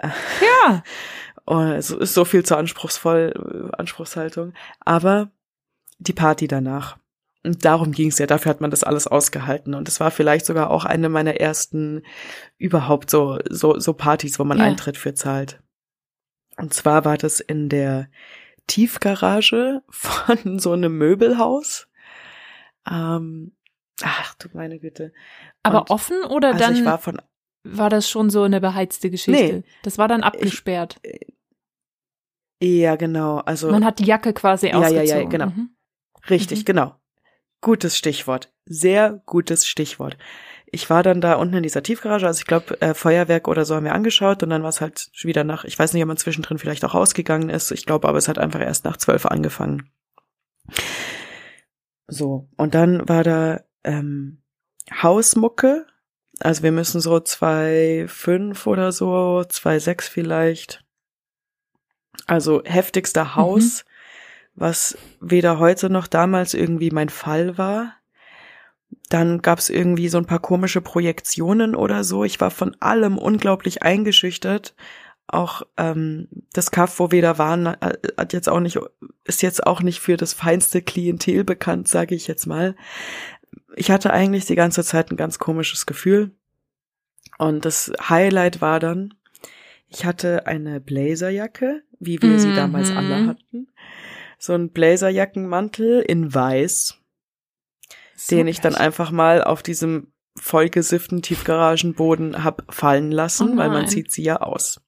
[0.01, 0.83] Ja.
[1.77, 4.53] Es ist so viel zu anspruchsvoll, Anspruchshaltung.
[4.79, 5.29] Aber
[5.99, 6.97] die Party danach.
[7.46, 9.74] Und darum ging es ja, dafür hat man das alles ausgehalten.
[9.76, 12.02] Und es war vielleicht sogar auch eine meiner ersten
[12.58, 14.66] überhaupt so, so, so Partys, wo man ja.
[14.66, 15.62] Eintritt für zahlt.
[16.58, 18.10] Und zwar war das in der
[18.68, 21.88] Tiefgarage von so einem Möbelhaus.
[22.89, 23.56] Ähm,
[24.02, 25.14] ach du meine Güte.
[25.64, 27.22] Aber Und, offen oder also dann war, von,
[27.64, 29.58] war, das schon so eine beheizte Geschichte?
[29.58, 31.00] Nee, das war dann abgesperrt.
[31.04, 33.38] Ich, ja, genau.
[33.39, 35.08] Also man hat die Jacke quasi ja, ausgezogen.
[35.08, 35.48] Ja, ja, genau.
[35.48, 35.70] Mhm.
[36.30, 36.66] Richtig, mhm.
[36.66, 36.96] genau.
[37.66, 38.53] Gutes Stichwort.
[38.68, 40.20] Sehr gutes Stichwort.
[40.68, 43.74] Ich war dann da unten in dieser Tiefgarage, also ich glaube, äh, Feuerwerk oder so
[43.74, 46.18] haben wir angeschaut und dann war es halt wieder nach, ich weiß nicht, ob man
[46.18, 47.72] zwischendrin vielleicht auch rausgegangen ist.
[47.72, 49.89] Ich glaube aber, es hat einfach erst nach zwölf angefangen.
[52.05, 54.43] So, und dann war da ähm,
[55.01, 55.88] Hausmucke.
[56.41, 60.86] Also wir müssen so zwei fünf oder so, zwei sechs vielleicht.
[62.28, 63.36] Also heftigster mhm.
[63.36, 63.86] Haus.
[63.86, 63.95] Mhm
[64.56, 67.93] was weder heute noch damals irgendwie mein Fall war.
[69.10, 72.24] Dann gab's irgendwie so ein paar komische Projektionen oder so.
[72.24, 74.76] Ich war von allem unglaublich eingeschüchtert.
[75.28, 78.80] Auch ähm, das Kaff, wo wir da waren, äh, hat jetzt auch nicht,
[79.26, 82.76] ist jetzt auch nicht für das feinste Klientel bekannt, sage ich jetzt mal.
[83.76, 86.32] Ich hatte eigentlich die ganze Zeit ein ganz komisches Gefühl.
[87.38, 89.14] Und das Highlight war dann,
[89.89, 92.39] ich hatte eine Blazerjacke, wie wir mhm.
[92.39, 93.68] sie damals alle hatten
[94.46, 97.00] so ein Blazerjackenmantel in weiß,
[98.16, 103.70] so den ich dann einfach mal auf diesem vollgesifften Tiefgaragenboden hab fallen lassen, oh weil
[103.70, 104.82] man zieht sie ja aus.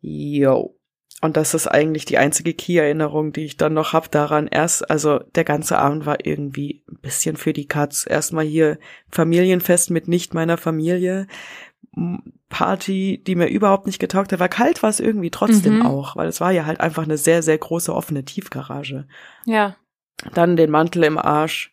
[0.00, 0.76] Yo.
[1.22, 4.46] Und das ist eigentlich die einzige Key-Erinnerung, die ich dann noch hab daran.
[4.46, 8.06] Erst, also der ganze Abend war irgendwie ein bisschen für die Katz.
[8.08, 8.78] Erstmal hier
[9.10, 11.26] Familienfest mit nicht meiner Familie.
[12.48, 15.86] Party, die mir überhaupt nicht getaugt hat, weil kalt war es irgendwie trotzdem mhm.
[15.86, 19.06] auch, weil es war ja halt einfach eine sehr, sehr große offene Tiefgarage.
[19.44, 19.76] Ja.
[20.34, 21.72] Dann den Mantel im Arsch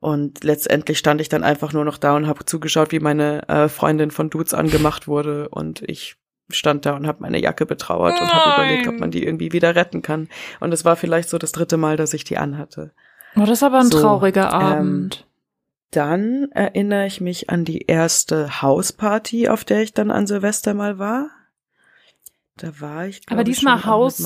[0.00, 3.68] und letztendlich stand ich dann einfach nur noch da und habe zugeschaut, wie meine äh,
[3.68, 6.16] Freundin von Dudes angemacht wurde und ich
[6.50, 8.22] stand da und habe meine Jacke betrauert Nein.
[8.22, 10.28] und habe überlegt, ob man die irgendwie wieder retten kann.
[10.60, 12.92] Und es war vielleicht so das dritte Mal, dass ich die anhatte.
[13.36, 15.16] Oh, das aber ein so, trauriger ähm, Abend.
[15.20, 15.33] Ähm,
[15.94, 20.98] dann erinnere ich mich an die erste Hausparty, auf der ich dann an Silvester mal
[20.98, 21.30] war.
[22.56, 23.20] Da war ich.
[23.28, 24.22] Aber diesmal Haus,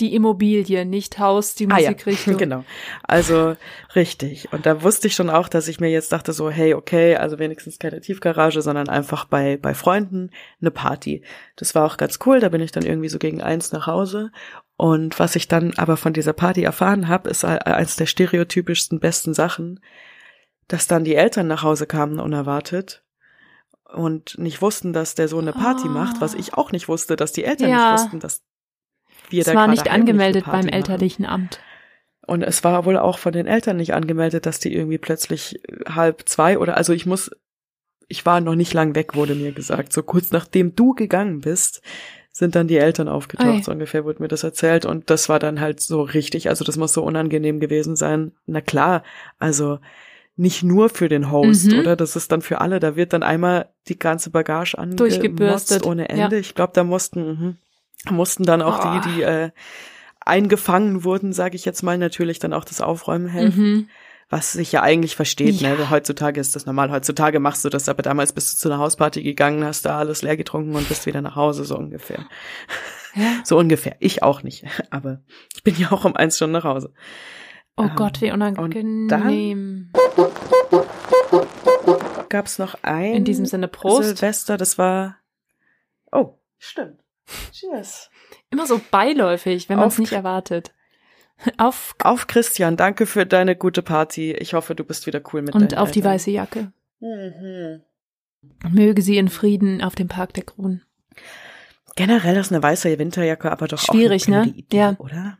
[0.00, 2.34] die Immobilie, nicht Haus, die Musikrichtung.
[2.34, 2.38] Ah, ja.
[2.44, 2.64] genau.
[3.02, 3.56] Also
[3.94, 4.52] richtig.
[4.52, 7.38] Und da wusste ich schon auch, dass ich mir jetzt dachte so, hey, okay, also
[7.38, 11.24] wenigstens keine Tiefgarage, sondern einfach bei bei Freunden eine Party.
[11.56, 12.40] Das war auch ganz cool.
[12.40, 14.30] Da bin ich dann irgendwie so gegen eins nach Hause.
[14.76, 19.34] Und was ich dann aber von dieser Party erfahren habe, ist eins der stereotypischsten besten
[19.34, 19.80] Sachen
[20.68, 23.02] dass dann die Eltern nach Hause kamen unerwartet
[23.94, 25.90] und nicht wussten, dass der Sohn eine Party oh.
[25.90, 27.92] macht, was ich auch nicht wusste, dass die Eltern ja.
[27.92, 28.42] nicht wussten, dass
[29.30, 31.60] wir es da war nicht angemeldet beim elterlichen Amt.
[32.26, 36.22] Und es war wohl auch von den Eltern nicht angemeldet, dass die irgendwie plötzlich halb
[36.26, 37.30] zwei oder also ich muss,
[38.08, 39.92] ich war noch nicht lang weg, wurde mir gesagt.
[39.92, 41.82] So kurz nachdem du gegangen bist,
[42.32, 43.62] sind dann die Eltern aufgetaucht, Ei.
[43.62, 44.86] so ungefähr wurde mir das erzählt.
[44.86, 48.32] Und das war dann halt so richtig, also das muss so unangenehm gewesen sein.
[48.46, 49.04] Na klar,
[49.38, 49.78] also
[50.36, 51.78] nicht nur für den Host, mhm.
[51.78, 51.96] oder?
[51.96, 52.80] Das ist dann für alle.
[52.80, 56.36] Da wird dann einmal die ganze Bagage angebürstet ohne Ende.
[56.36, 56.40] Ja.
[56.40, 57.56] Ich glaube, da mussten
[58.06, 59.00] mh, mussten dann auch oh.
[59.00, 59.50] die, die äh,
[60.20, 63.64] eingefangen wurden, sage ich jetzt mal, natürlich dann auch das Aufräumen helfen.
[63.64, 63.88] Mhm.
[64.30, 65.68] Was sich ja eigentlich versteht, ne?
[65.68, 65.74] ja.
[65.76, 65.90] ne?
[65.90, 66.90] Heutzutage ist das normal.
[66.90, 70.22] Heutzutage machst du das, aber damals bist du zu einer Hausparty gegangen, hast da alles
[70.22, 72.26] leer getrunken und bist wieder nach Hause, so ungefähr.
[73.14, 73.42] Ja.
[73.44, 73.96] So ungefähr.
[74.00, 74.64] Ich auch nicht.
[74.90, 75.20] Aber
[75.54, 76.92] ich bin ja auch um eins schon nach Hause.
[77.76, 79.90] Oh ähm, Gott, wie unangenehm.
[82.28, 84.04] gab es noch ein In diesem Sinne Prost.
[84.16, 85.16] Silvester, das war
[86.12, 87.00] Oh, stimmt.
[87.52, 88.10] Cheers.
[88.50, 90.72] Immer so beiläufig, wenn man es nicht erwartet.
[91.58, 94.32] Auf auf Christian, danke für deine gute Party.
[94.32, 95.92] Ich hoffe, du bist wieder cool mit Und auf Eltern.
[95.92, 96.72] die weiße Jacke.
[97.00, 97.82] Mhm.
[98.70, 100.84] Möge sie in Frieden auf dem Park der Kronen.
[101.96, 104.52] Generell ist eine weiße Winterjacke aber doch Schwierig, auch eine ne?
[104.52, 104.94] Idee, Ja.
[104.98, 105.38] oder?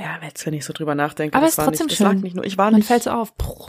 [0.00, 2.12] Ja, jetzt, wenn ich so drüber nachdenke, Aber das ist war trotzdem nicht, das lag
[2.12, 2.20] schön.
[2.22, 3.36] nicht nur, ich war Man nicht, fällt so auf.
[3.36, 3.66] Puh.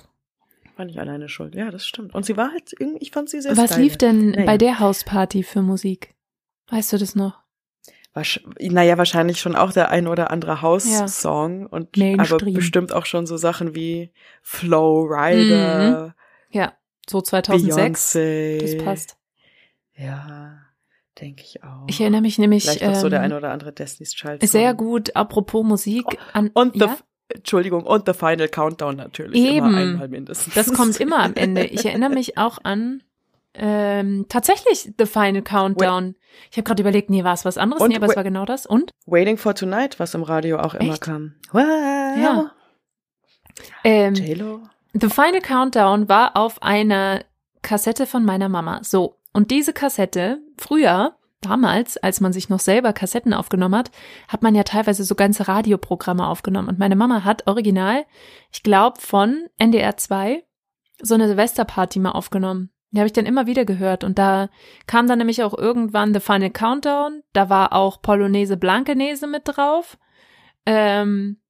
[0.78, 1.54] war nicht alleine schuld.
[1.56, 2.14] Ja, das stimmt.
[2.16, 3.84] Und sie war halt irgendwie, ich fand sie sehr Was stylisch.
[3.84, 4.46] lief denn Naja.
[4.46, 6.16] bei der Hausparty für Musik?
[6.70, 7.40] Weißt du das noch?
[8.14, 13.26] Wahrsch- Naja, wahrscheinlich schon auch der ein oder andere House-Song und aber bestimmt auch schon
[13.26, 14.12] so Sachen wie
[14.42, 16.14] Flow Rider,
[16.50, 16.74] Ja,
[17.10, 18.16] so 2006.
[18.16, 18.60] Beyoncé.
[18.60, 19.18] Das passt.
[19.96, 20.58] Ja,
[21.22, 21.86] denke ich auch.
[21.88, 24.42] Ich erinnere mich nämlich Vielleicht auch so der ähm, oder andere Destiny's Child.
[24.48, 24.78] sehr Song.
[24.78, 26.06] gut, apropos Musik.
[26.34, 26.98] An, Und the, ja,
[27.30, 29.40] Entschuldigung, und The Final Countdown natürlich.
[29.42, 29.68] Eben.
[29.68, 30.54] Immer einmal mindestens.
[30.54, 31.64] das kommt immer am Ende.
[31.66, 33.04] Ich erinnere mich auch an
[33.54, 36.16] ähm, tatsächlich The Final Countdown.
[36.50, 37.82] Ich habe gerade überlegt, nee, war es was anderes?
[37.84, 38.66] Und nee, aber es wa- war genau das.
[38.66, 38.92] Und?
[39.06, 41.02] Waiting for Tonight, was im Radio auch immer Echt?
[41.02, 41.36] kam.
[41.52, 41.62] Wow.
[41.64, 42.52] Ja.
[43.84, 44.62] Ähm, J-Lo.
[44.94, 47.24] The Final Countdown war auf einer
[47.62, 48.80] Kassette von meiner Mama.
[48.84, 49.18] So.
[49.34, 53.92] Und diese Kassette, früher, damals, als man sich noch selber Kassetten aufgenommen hat,
[54.28, 56.70] hat man ja teilweise so ganze Radioprogramme aufgenommen.
[56.70, 58.06] Und meine Mama hat original,
[58.52, 60.44] ich glaube, von NDR 2
[61.02, 62.70] so eine Silvesterparty mal aufgenommen.
[62.92, 64.04] Die habe ich dann immer wieder gehört.
[64.04, 64.50] Und da
[64.86, 67.24] kam dann nämlich auch irgendwann The Final Countdown.
[67.34, 69.98] Da war auch Polonaise Blankenese mit drauf.
[70.66, 71.42] Ähm,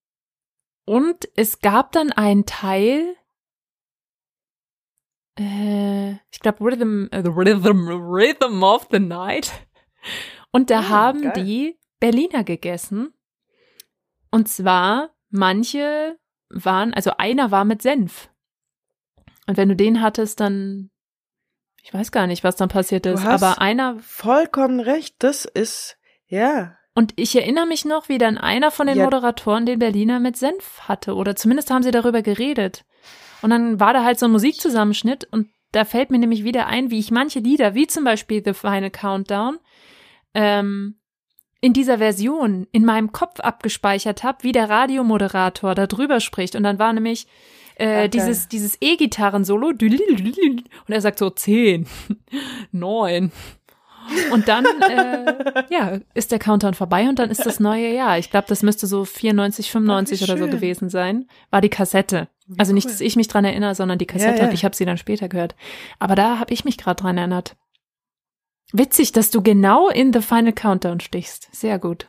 [0.86, 3.16] und es gab dann einen Teil,
[5.40, 9.52] äh, ich glaube Rhythm, äh, the Rhythm, Rhythm of the Night.
[10.52, 11.34] Und da Ah, haben geil.
[11.36, 13.14] die Berliner gegessen.
[14.32, 16.18] Und zwar manche
[16.50, 18.30] waren, also einer war mit Senf.
[19.48, 20.90] Und wenn du den hattest, dann,
[21.84, 26.78] ich weiß gar nicht, was dann passiert ist, aber einer, Vollkommen recht, das ist, ja.
[26.94, 29.04] und ich erinnere mich noch, wie dann einer von den Ja.
[29.06, 31.16] Moderatoren den Berliner mit Senf hatte.
[31.16, 32.86] Oder zumindest haben sie darüber geredet.
[33.42, 36.92] Und dann war da halt so ein Musikzusammenschnitt und da fällt mir nämlich wieder ein,
[36.92, 39.60] wie ich manche Lieder, wie zum Beispiel The Final Countdown,
[40.34, 40.96] ähm,
[41.62, 46.56] in dieser Version in meinem Kopf abgespeichert habe, wie der Radiomoderator da drüber spricht.
[46.56, 47.28] Und dann war nämlich
[47.76, 48.10] äh, geil.
[48.10, 51.88] dieses, dieses E-Gitarren-Solo und er sagt so zehn,
[52.72, 53.32] neun.
[54.34, 58.18] Und dann, äh, ja, ist der Countdown vorbei und dann ist das neue Jahr.
[58.18, 61.28] Ich glaube, das müsste so 94, 95 Ach, oder so gewesen sein.
[61.49, 62.28] War die Kassette.
[62.58, 64.47] Also nicht, dass ich mich dran erinnere, sondern die Kassette Ja, ja.
[64.47, 65.56] und ich habe sie dann später gehört.
[65.99, 67.56] Aber da habe ich mich gerade dran erinnert.
[68.74, 71.49] Witzig, dass du genau in The Final Countdown stichst.
[71.54, 72.08] Sehr gut.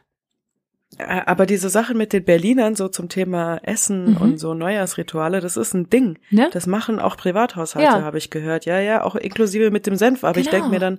[0.99, 4.16] Aber diese Sachen mit den Berlinern so zum Thema Essen Mhm.
[4.18, 6.18] und so Neujahrsrituale, das ist ein Ding.
[6.30, 6.51] Ne?
[6.53, 8.03] Das machen auch Privathaushalte, Ja.
[8.03, 8.66] habe ich gehört.
[8.66, 10.22] Ja, ja, auch inklusive mit dem Senf.
[10.22, 10.57] Aber ich Genau.
[10.64, 10.99] denke mir dann,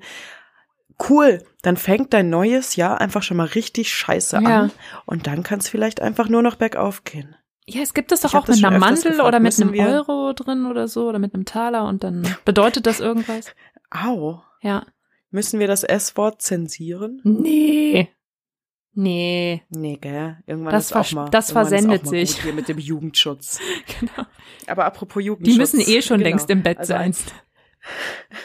[1.09, 4.61] cool, dann fängt dein neues Jahr einfach schon mal richtig scheiße Ja.
[4.63, 4.71] an.
[5.05, 7.35] Und dann kann es vielleicht einfach nur noch bergauf gehen.
[7.65, 9.27] Ja, es gibt das doch Ich auch mit einer Mandel gefragt.
[9.27, 12.99] oder mit einem Euro drin oder so oder mit einem Taler und dann bedeutet das
[12.99, 13.53] irgendwas.
[13.89, 14.41] Au.
[14.61, 14.85] Ja.
[15.31, 17.21] Müssen wir das S-Wort zensieren?
[17.23, 18.09] Nee.
[18.95, 19.63] Nee.
[19.69, 20.37] Nee, gell?
[20.45, 21.29] Irgendwann Das ist auch mal.
[21.29, 22.41] das versendet sich.
[22.43, 23.59] Hier mit dem Jugendschutz.
[23.99, 24.27] Genau.
[24.67, 25.53] Aber apropos Jugendschutz.
[25.53, 26.29] Die müssen eh schon genau.
[26.29, 27.01] längst im Bett Also sein.
[27.01, 27.25] eins-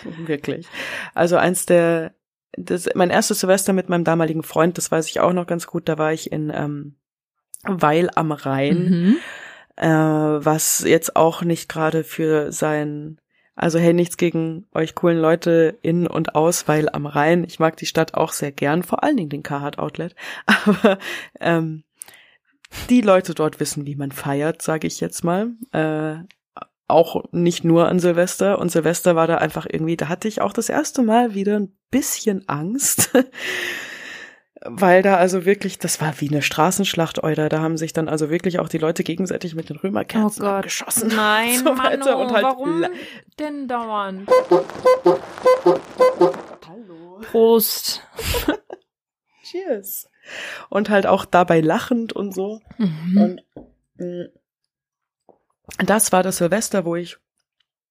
[0.26, 0.66] Wirklich.
[1.14, 2.14] Also eins der,
[2.56, 5.88] das, mein erstes Silvester mit meinem damaligen Freund, das weiß ich auch noch ganz gut,
[5.88, 6.96] da war ich in ähm,
[7.64, 9.16] Weil am Rhein, Mhm.
[9.76, 13.20] äh, was jetzt auch nicht gerade für sein,
[13.54, 17.44] also hey, nichts gegen euch coolen Leute in und aus Weil am Rhein.
[17.44, 20.14] Ich mag die Stadt auch sehr gern, vor allen Dingen den Carhartt Outlet.
[20.46, 20.98] Aber
[21.40, 21.82] ähm,
[22.90, 25.50] die Leute dort wissen, wie man feiert, sage ich jetzt mal.
[25.72, 26.18] Äh,
[26.88, 28.58] auch nicht nur an Silvester.
[28.58, 31.76] Und Silvester war da einfach irgendwie, da hatte ich auch das erste Mal wieder ein
[31.90, 33.10] bisschen Angst.
[34.64, 37.48] Weil da also wirklich, das war wie eine Straßenschlacht, Euler.
[37.48, 40.64] Da haben sich dann also wirklich auch die Leute gegenseitig mit den Oh Römerkerzen Gott.
[40.64, 41.12] geschossen.
[41.14, 42.90] Nein, so weiter Manu, und halt warum la-
[43.38, 44.28] denn dauernd?
[46.68, 47.20] Hallo.
[47.30, 48.02] Prost.
[49.44, 50.10] Cheers.
[50.70, 52.60] Und halt auch dabei lachend und so.
[52.78, 53.16] Mhm.
[53.22, 53.42] Und
[53.96, 54.26] mh,
[55.78, 57.18] das war das Silvester, wo ich,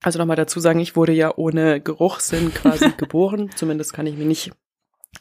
[0.01, 3.51] also nochmal dazu sagen, ich wurde ja ohne Geruchssinn quasi geboren.
[3.55, 4.51] Zumindest kann ich mich nicht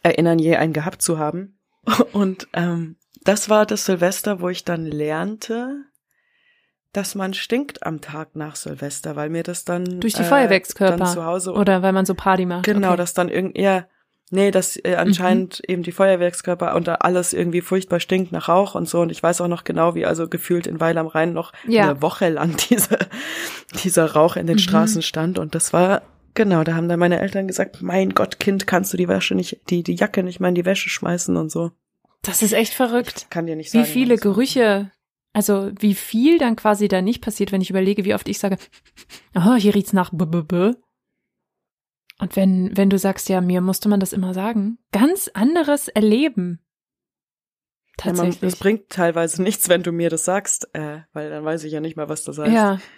[0.03, 1.59] erinnern, je einen gehabt zu haben.
[2.13, 5.85] Und ähm, das war das Silvester, wo ich dann lernte,
[6.93, 11.05] dass man stinkt am Tag nach Silvester, weil mir das dann Durch die äh, Feuerwerkskörper.
[11.05, 12.65] zu Hause Oder weil man so Party macht.
[12.65, 12.97] Genau, okay.
[12.97, 13.87] dass dann irgend, ja,
[14.31, 18.75] nee, dass äh, anscheinend eben die Feuerwerkskörper und da alles irgendwie furchtbar stinkt nach Rauch
[18.75, 19.01] und so.
[19.01, 21.85] Und ich weiß auch noch genau, wie also gefühlt in Weil am Rhein noch Ja.
[21.91, 22.99] eine Woche lang dieser,
[23.85, 24.61] dieser Rauch in den Mhm.
[24.61, 25.39] Straßen stand.
[25.39, 26.03] Und das war,
[26.35, 29.61] genau, da haben dann meine Eltern gesagt, mein Gott, Kind, kannst du die Wäsche nicht,
[29.71, 31.71] die, die Jacke nicht mal in die Wäsche schmeißen und so.
[32.23, 33.27] Das ist echt verrückt.
[33.31, 33.89] Kann dir nicht Wie sagen.
[33.91, 34.21] viele was.
[34.23, 34.91] Gerüche,
[35.33, 38.57] also wie viel dann quasi da nicht passiert, wenn ich überlege, wie oft ich sage,
[39.37, 40.75] oh, hier riecht's nach b -b -b.
[42.19, 46.61] Und wenn, wenn du sagst, ja, mir musste man das immer sagen, ganz anderes Erleben.
[47.97, 48.53] Tatsächlich.
[48.53, 51.81] Es bringt teilweise nichts, wenn du mir das sagst, äh, weil dann weiß ich ja
[51.81, 52.53] nicht mal, was das heißt.
[52.53, 52.79] Ja.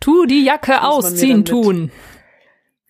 [0.00, 1.92] Tu die Jacke ausziehen tun.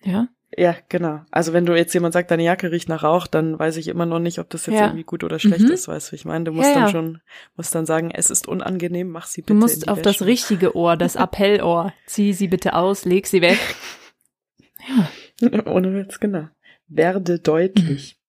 [0.01, 0.29] Ja.
[0.57, 1.21] Ja, genau.
[1.31, 4.05] Also wenn du jetzt jemand sagt, deine Jacke riecht nach Rauch, dann weiß ich immer
[4.05, 4.85] noch nicht, ob das jetzt ja.
[4.85, 5.71] irgendwie gut oder schlecht mhm.
[5.71, 7.21] ist, weißt du, ich meine, du musst ja, dann schon,
[7.55, 9.53] musst dann sagen, es ist unangenehm, mach sie bitte.
[9.53, 10.03] Du musst auf Wäsche.
[10.03, 13.59] das richtige Ohr, das Appellohr, zieh sie bitte aus, leg sie weg.
[14.87, 15.07] Ja.
[15.65, 16.47] Ohne Witz, genau.
[16.87, 18.19] Werde deutlich.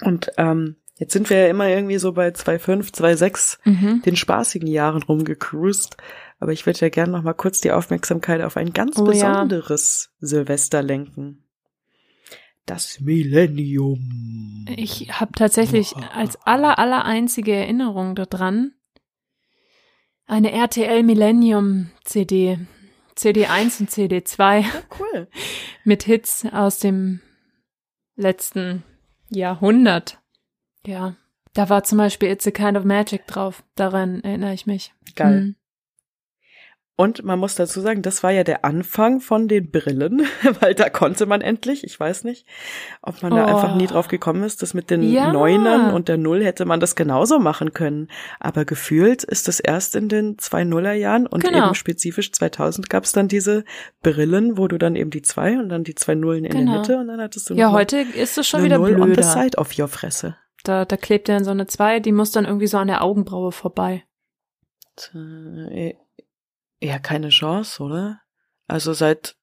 [0.00, 4.02] Und ähm, jetzt sind wir ja immer irgendwie so bei 2,5, 2,6, mhm.
[4.02, 5.96] den spaßigen Jahren rumgecruised.
[6.40, 10.10] Aber ich würde ja gerne noch mal kurz die Aufmerksamkeit auf ein ganz oh, besonderes
[10.20, 10.26] ja.
[10.26, 11.44] Silvester lenken.
[12.66, 14.66] Das Millennium.
[14.76, 18.72] Ich habe tatsächlich als aller aller einzige Erinnerung daran
[20.26, 22.58] eine RTL Millennium CD,
[23.14, 24.60] CD 1 und CD 2.
[24.60, 24.66] Ja,
[24.98, 25.28] cool.
[25.84, 27.20] Mit Hits aus dem
[28.16, 28.82] letzten
[29.28, 30.20] Jahrhundert.
[30.86, 31.16] Ja,
[31.54, 33.62] da war zum Beispiel It's a Kind of Magic drauf.
[33.74, 34.94] Daran erinnere ich mich.
[35.16, 35.40] Geil.
[35.40, 35.56] Hm.
[36.94, 40.26] Und man muss dazu sagen, das war ja der Anfang von den Brillen,
[40.60, 42.46] weil da konnte man endlich, ich weiß nicht,
[43.00, 43.36] ob man oh.
[43.36, 45.32] da einfach nie drauf gekommen ist, dass mit den ja.
[45.32, 48.08] Neunern und der Null hätte man das genauso machen können.
[48.40, 51.66] Aber gefühlt ist das erst in den zwei Nullerjahren und genau.
[51.66, 53.64] eben spezifisch 2000 gab es dann diese
[54.02, 56.72] Brillen, wo du dann eben die zwei und dann die zwei Nullen in genau.
[56.72, 59.02] der Mitte und dann hattest du Ja, heute ist es schon wieder Null blöder.
[59.04, 60.36] on the side auf your Fresse.
[60.62, 63.50] Da, da klebt dann so eine zwei, die muss dann irgendwie so an der Augenbraue
[63.50, 64.04] vorbei.
[66.82, 68.20] Ja, keine Chance, oder?
[68.66, 69.36] Also seit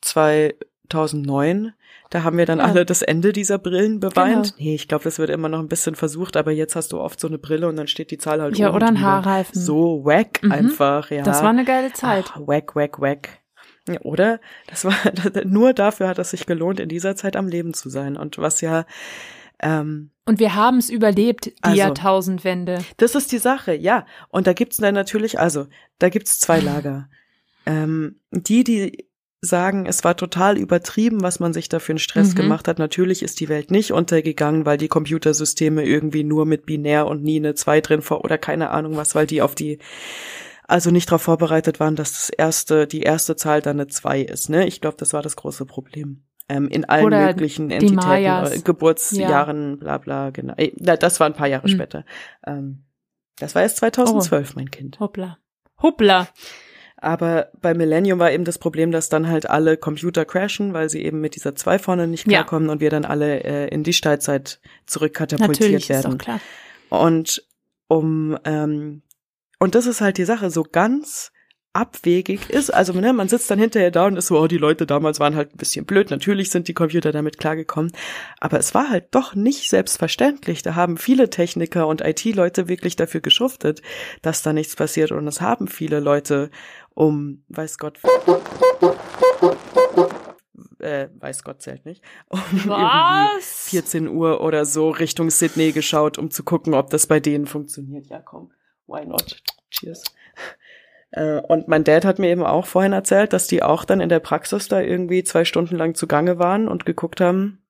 [0.00, 1.72] 2009,
[2.10, 2.64] da haben wir dann ja.
[2.64, 4.56] alle das Ende dieser Brillen beweint.
[4.56, 4.56] Genau.
[4.58, 7.20] Nee, ich glaube, das wird immer noch ein bisschen versucht, aber jetzt hast du oft
[7.20, 9.60] so eine Brille und dann steht die Zahl halt Ja, oder ein Haarreifen.
[9.60, 10.50] So wack mhm.
[10.50, 11.22] einfach, ja.
[11.22, 12.32] Das war eine geile Zeit.
[12.34, 13.28] Ach, wack, wack, wack.
[13.88, 14.40] Ja, oder?
[14.66, 14.94] Das war
[15.44, 18.16] nur dafür hat es sich gelohnt, in dieser Zeit am Leben zu sein.
[18.16, 18.84] Und was ja
[19.62, 22.84] ähm, und wir haben es überlebt, die also, Jahrtausendwende.
[22.98, 24.06] Das ist die Sache, ja.
[24.28, 25.66] Und da gibt's dann natürlich, also,
[25.98, 27.08] da gibt's zwei Lager.
[27.66, 29.08] Ähm, die, die
[29.40, 32.42] sagen, es war total übertrieben, was man sich da für einen Stress mhm.
[32.42, 32.78] gemacht hat.
[32.78, 37.38] Natürlich ist die Welt nicht untergegangen, weil die Computersysteme irgendwie nur mit binär und nie
[37.38, 39.78] eine 2 drin vor oder keine Ahnung was, weil die auf die
[40.68, 44.48] also nicht darauf vorbereitet waren, dass das erste, die erste Zahl dann eine 2 ist.
[44.48, 44.68] Ne?
[44.68, 49.70] Ich glaube, das war das große Problem ähm, in allen Oder möglichen Entitäten, äh, Geburtsjahren,
[49.70, 49.76] ja.
[49.76, 50.54] bla bla, genau.
[50.56, 51.74] Äh, das war ein paar Jahre hm.
[51.74, 52.04] später.
[52.46, 52.84] Ähm,
[53.38, 54.52] das war erst 2012, oh.
[54.56, 55.00] mein Kind.
[55.00, 55.38] Hoppla.
[55.80, 56.28] Hoppla.
[56.96, 61.02] Aber bei Millennium war eben das Problem, dass dann halt alle Computer crashen, weil sie
[61.02, 62.72] eben mit dieser zwei vorne nicht klarkommen ja.
[62.72, 66.12] und wir dann alle äh, in die Steinzeit zurückkatapultiert Natürlich, werden.
[66.12, 66.40] Ist doch klar.
[66.90, 67.42] Und
[67.88, 69.02] um ähm,
[69.58, 71.32] und das ist halt die Sache, so ganz
[71.72, 72.70] abwegig ist.
[72.70, 75.36] Also ne, man sitzt dann hinterher da und ist so, oh, die Leute damals waren
[75.36, 76.10] halt ein bisschen blöd.
[76.10, 77.92] Natürlich sind die Computer damit klargekommen.
[78.40, 80.62] Aber es war halt doch nicht selbstverständlich.
[80.62, 83.82] Da haben viele Techniker und IT-Leute wirklich dafür geschuftet,
[84.22, 85.12] dass da nichts passiert.
[85.12, 86.50] Und es haben viele Leute
[86.94, 88.00] um, weiß Gott,
[90.80, 93.68] äh, weiß Gott zählt nicht, um Was?
[93.68, 98.06] 14 Uhr oder so Richtung Sydney geschaut, um zu gucken, ob das bei denen funktioniert.
[98.06, 98.50] Ja, komm,
[98.86, 99.42] why not?
[99.70, 100.02] Cheers.
[101.12, 104.08] Äh, und mein Dad hat mir eben auch vorhin erzählt, dass die auch dann in
[104.08, 107.60] der Praxis da irgendwie zwei Stunden lang zugange waren und geguckt haben,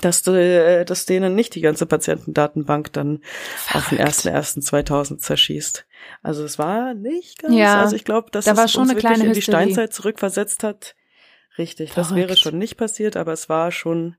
[0.00, 3.20] dass, äh, dass denen nicht die ganze Patientendatenbank dann
[3.56, 3.76] Verrückt.
[3.76, 3.98] auf den
[4.34, 5.86] 1.1.2000 zerschießt.
[6.22, 9.32] Also es war nicht ganz, ja, also ich glaube, dass da es uns wirklich in
[9.32, 10.94] die Steinzeit zurückversetzt hat.
[11.58, 12.10] Richtig, Verrückt.
[12.10, 14.16] das wäre schon nicht passiert, aber es war schon,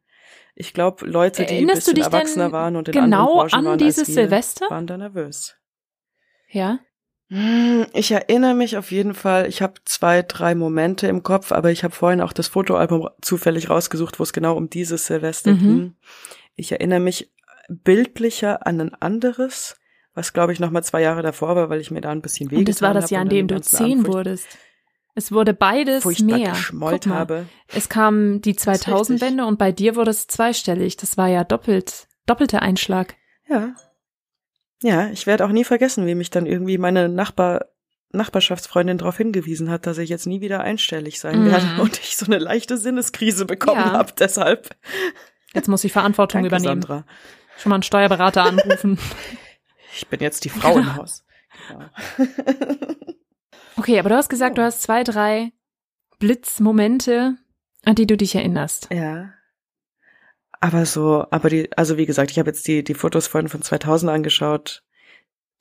[0.54, 3.66] ich glaube, Leute, die Erinnerst ein bisschen erwachsener waren und in genau anderen Branchen an
[3.66, 4.70] waren dieses als wir, Silvester?
[4.70, 5.56] waren da nervös.
[6.50, 6.80] Ja.
[7.94, 11.86] Ich erinnere mich auf jeden Fall, ich habe zwei, drei Momente im Kopf, aber ich
[11.86, 15.60] habe vorhin auch das Fotoalbum zufällig rausgesucht, wo es genau um dieses Silvester mhm.
[15.60, 15.96] ging.
[16.56, 17.32] Ich erinnere mich
[17.70, 19.78] bildlicher an ein anderes,
[20.14, 22.52] was glaube ich noch mal zwei Jahre davor war, weil ich mir da ein bisschen
[22.52, 24.58] weh Und das war das Jahr, an dem du zehn wurdest.
[25.16, 26.52] Es wurde beides mehr.
[26.52, 27.46] Geschmollt mal, habe.
[27.68, 30.98] Es kam die 2000-Wende und bei dir wurde es zweistellig.
[30.98, 33.16] Das war ja doppelt, doppelter Einschlag.
[33.48, 33.74] Ja,
[34.82, 37.66] ja, ich werde auch nie vergessen, wie mich dann irgendwie meine Nachbar
[38.14, 41.52] Nachbarschaftsfreundin darauf hingewiesen hat, dass ich jetzt nie wieder einstellig sein mhm.
[41.52, 43.94] werde und ich so eine leichte Sinneskrise bekommen ja.
[43.94, 44.76] habe deshalb.
[45.54, 46.82] Jetzt muss ich Verantwortung Danke, übernehmen.
[46.82, 47.06] Sandra.
[47.58, 48.98] Schon mal einen Steuerberater anrufen.
[49.94, 51.26] Ich bin jetzt die Frau im Haus.
[51.68, 51.90] Genau.
[53.76, 55.52] Okay, aber du hast gesagt, du hast zwei, drei
[56.20, 57.36] Blitzmomente,
[57.84, 58.88] an die du dich erinnerst.
[58.92, 59.34] Ja.
[60.62, 63.62] Aber so, aber die, also wie gesagt, ich habe jetzt die, die Fotos vorhin von
[63.62, 64.84] 2000 angeschaut.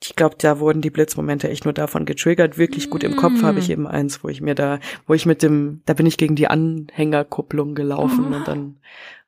[0.03, 2.57] ich glaube, da wurden die Blitzmomente echt nur davon getriggert.
[2.57, 3.71] Wirklich gut im Kopf habe ich Mm.
[3.71, 6.47] eben eins, wo ich mir da, wo ich mit dem, da bin ich gegen die
[6.47, 8.35] Anhängerkupplung gelaufen Oh.
[8.35, 8.77] und dann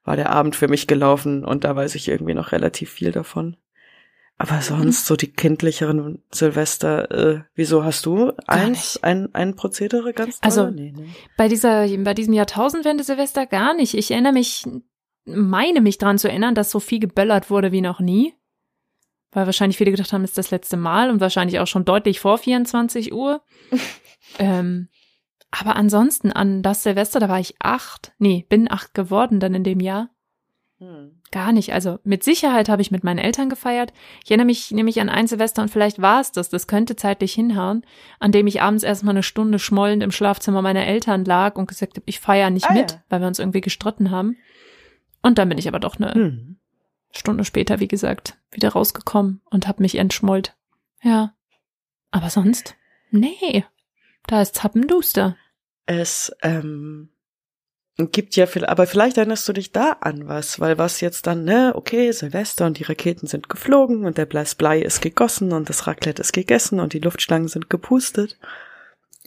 [0.04, 3.56] war der Abend für mich gelaufen und da weiß ich irgendwie noch relativ viel davon.
[4.40, 10.40] Aber sonst so die kindlicheren Silvester, äh, wieso hast du eins, ein, ein Prozedere ganz
[10.40, 10.50] toll?
[10.50, 11.06] Also, nee, nee.
[11.38, 13.94] Bei dieser, bei diesem Jahrtausendwende Silvester gar nicht.
[13.94, 14.66] Ich erinnere mich,
[15.26, 18.34] meine mich dran zu erinnern, dass so viel geböllert wurde wie noch nie.
[19.32, 22.38] Weil wahrscheinlich viele gedacht haben, ist das letzte Mal und wahrscheinlich auch schon deutlich vor
[22.38, 23.42] 24 Uhr.
[24.40, 24.90] ähm,
[25.50, 28.14] aber ansonsten an das Silvester, da war ich acht.
[28.20, 30.10] Nee, bin acht geworden dann in dem Jahr.
[30.80, 31.22] Hm.
[31.32, 31.74] Gar nicht.
[31.74, 33.92] Also mit Sicherheit habe ich mit meinen Eltern gefeiert.
[34.24, 37.34] Ich erinnere mich nämlich an ein Silvester und vielleicht war es das, das könnte zeitlich
[37.34, 37.84] hinhauen,
[38.20, 41.98] an dem ich abends erstmal eine Stunde schmollend im Schlafzimmer meiner Eltern lag und gesagt
[41.98, 43.04] habe, ich feiere nicht Ah, mit, ja.
[43.10, 44.38] weil wir uns irgendwie gestritten haben.
[45.24, 46.58] Und dann bin ich aber doch eine Hm.
[47.12, 50.56] Stunde später, wie gesagt, wieder rausgekommen und habe mich entschmollt.
[51.02, 51.34] Ja.
[52.12, 52.76] Aber sonst?
[53.10, 53.66] Nee.
[54.28, 55.36] Da ist Zappenduster.
[55.86, 57.10] Es ähm,
[57.98, 61.44] gibt ja viel, aber vielleicht erinnerst du dich da an was, weil was jetzt dann,
[61.44, 65.88] ne, okay, Silvester und die Raketen sind geflogen und der Blei ist gegossen und das
[65.88, 68.40] Raclette ist gegessen und die Luftschlangen sind gepustet.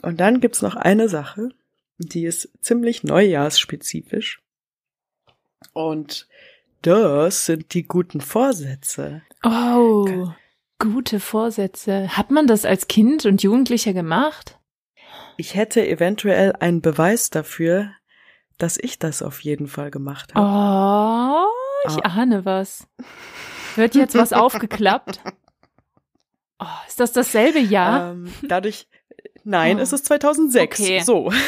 [0.01, 1.49] Und dann gibt's noch eine Sache,
[1.97, 4.41] die ist ziemlich neujahrsspezifisch.
[5.73, 6.27] Und
[6.81, 9.21] das sind die guten Vorsätze.
[9.43, 10.27] Oh,
[10.79, 12.15] gute Vorsätze.
[12.15, 14.57] Hat man das als Kind und Jugendlicher gemacht?
[15.37, 17.91] Ich hätte eventuell einen Beweis dafür,
[18.57, 20.45] dass ich das auf jeden Fall gemacht habe.
[20.45, 21.45] Oh,
[21.89, 22.21] ich Ah.
[22.21, 22.87] ahne was.
[23.75, 25.19] Wird jetzt was aufgeklappt?
[26.59, 28.13] Oh, ist das dasselbe Jahr?
[28.13, 28.87] Ähm, dadurch,
[29.43, 29.81] nein, Oh.
[29.81, 30.79] es ist 2006.
[30.79, 30.99] Okay.
[31.01, 31.31] So.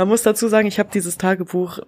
[0.00, 1.80] Man muss dazu sagen, ich habe dieses Tagebuch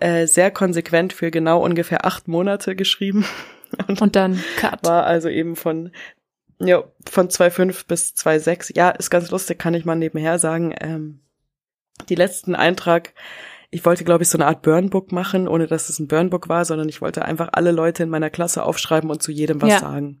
[0.00, 3.24] äh, sehr konsequent für genau ungefähr acht Monate geschrieben
[4.00, 4.84] Und dann Cut.
[4.84, 5.92] war also eben von
[6.58, 8.72] ja, von 2,5 bis 2,6.
[8.76, 10.74] Ja, ist ganz lustig, kann ich mal nebenher sagen.
[10.80, 11.20] Ähm,
[12.08, 13.14] die letzten Eintrag,
[13.70, 16.64] ich wollte, glaube ich, so eine Art Burnbook machen, ohne dass es ein Burnbook war,
[16.64, 19.78] sondern ich wollte einfach alle Leute in meiner Klasse aufschreiben und zu jedem was Ja.
[19.78, 20.20] sagen.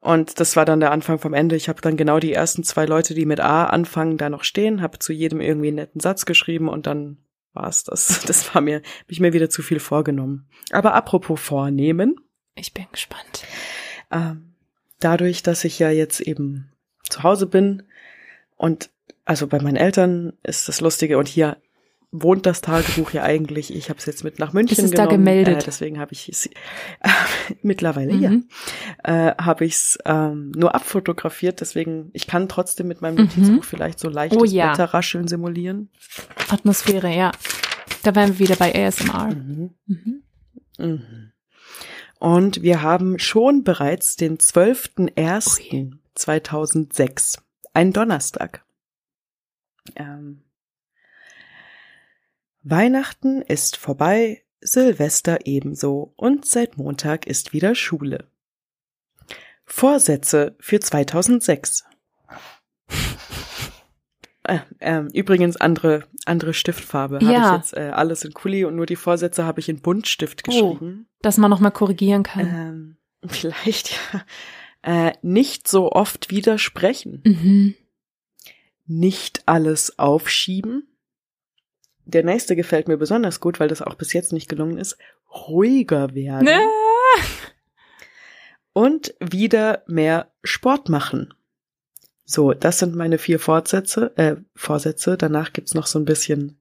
[0.00, 1.56] Und das war dann der Anfang vom Ende.
[1.56, 4.80] Ich habe dann genau die ersten zwei Leute, die mit A anfangen, da noch stehen,
[4.80, 7.18] habe zu jedem irgendwie einen netten Satz geschrieben und dann
[7.52, 8.22] war's das.
[8.26, 10.48] Das war mir, hab ich mir wieder zu viel vorgenommen.
[10.70, 12.16] Aber apropos vornehmen,
[12.54, 13.44] Ich bin gespannt.
[14.10, 14.54] ähm,
[15.00, 16.72] dadurch, dass ich ja jetzt eben
[17.08, 17.82] zu Hause bin
[18.56, 18.90] und
[19.26, 21.56] also bei meinen Eltern ist das Lustige und hier
[22.12, 23.72] wohnt das Tagebuch ja eigentlich.
[23.74, 25.24] Ich habe es jetzt mit nach München Ist es da genommen.
[25.26, 25.62] gemeldet?
[25.62, 26.46] Äh, deswegen habe ich es
[27.00, 27.08] äh,
[27.62, 28.48] mittlerweile ja Mhm.
[29.04, 31.60] äh, habe ich es ähm, nur abfotografiert.
[31.60, 33.22] Deswegen ich kann trotzdem mit meinem Mhm.
[33.24, 34.72] Notizbuch vielleicht so leichtes Oh ja.
[34.72, 35.90] Wetterrascheln simulieren.
[36.48, 37.30] Atmosphäre, ja.
[38.02, 39.26] Da wären wir wieder bei ASMR.
[39.34, 39.70] Mhm.
[39.86, 40.22] Mhm.
[40.78, 41.32] Mhm.
[42.18, 44.38] Und wir haben schon bereits den
[46.16, 47.38] 12.01.2006,
[47.72, 48.64] ein Donnerstag.
[49.96, 50.42] Ähm,
[52.62, 58.28] Weihnachten ist vorbei, Silvester ebenso und seit Montag ist wieder Schule.
[59.64, 61.84] Vorsätze für 2006.
[64.44, 67.50] Äh, ähm, übrigens andere andere Stiftfarbe habe Ja.
[67.56, 70.50] ich jetzt äh, alles in Kuli und nur die Vorsätze habe ich in Buntstift Oh.
[70.74, 71.06] geschrieben.
[71.22, 72.46] Dass man nochmal korrigieren kann.
[72.46, 72.96] Ähm,
[73.28, 74.24] vielleicht ja.
[74.82, 77.74] Äh, nicht so oft widersprechen, Mhm.
[78.86, 80.86] nicht alles aufschieben.
[82.10, 84.96] Der nächste gefällt mir besonders gut, weil das auch bis jetzt nicht gelungen ist.
[85.48, 86.60] Ruhiger werden Ne?
[88.72, 91.34] und wieder mehr Sport machen.
[92.24, 95.16] So, das sind meine vier Fortsätze, äh, Vorsätze.
[95.16, 96.60] Danach gibt's noch so ein bisschen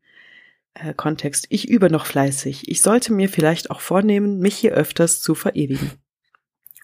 [0.73, 1.45] äh, Kontext.
[1.49, 2.68] Ich übe noch fleißig.
[2.69, 5.91] Ich sollte mir vielleicht auch vornehmen, mich hier öfters zu verewigen.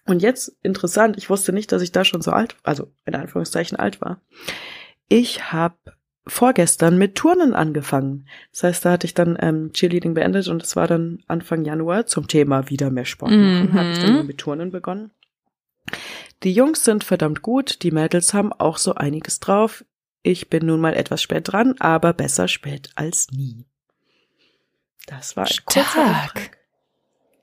[0.05, 3.75] Und jetzt interessant, ich wusste nicht, dass ich da schon so alt, also in Anführungszeichen
[3.77, 4.21] alt war.
[5.09, 5.77] Ich habe
[6.27, 8.27] vorgestern mit Turnen angefangen.
[8.51, 12.07] Das heißt, da hatte ich dann ähm, Cheerleading beendet und es war dann Anfang Januar
[12.07, 13.69] zum Thema wieder mehr Sport machen.
[13.69, 13.73] Mhm.
[13.73, 15.11] Habe ich dann mit Turnen begonnen.
[16.43, 19.85] Die Jungs sind verdammt gut, die Mädels haben auch so einiges drauf.
[20.23, 23.65] Ich bin nun mal etwas spät dran, aber besser spät als nie.
[25.05, 26.57] Das war ein Stark.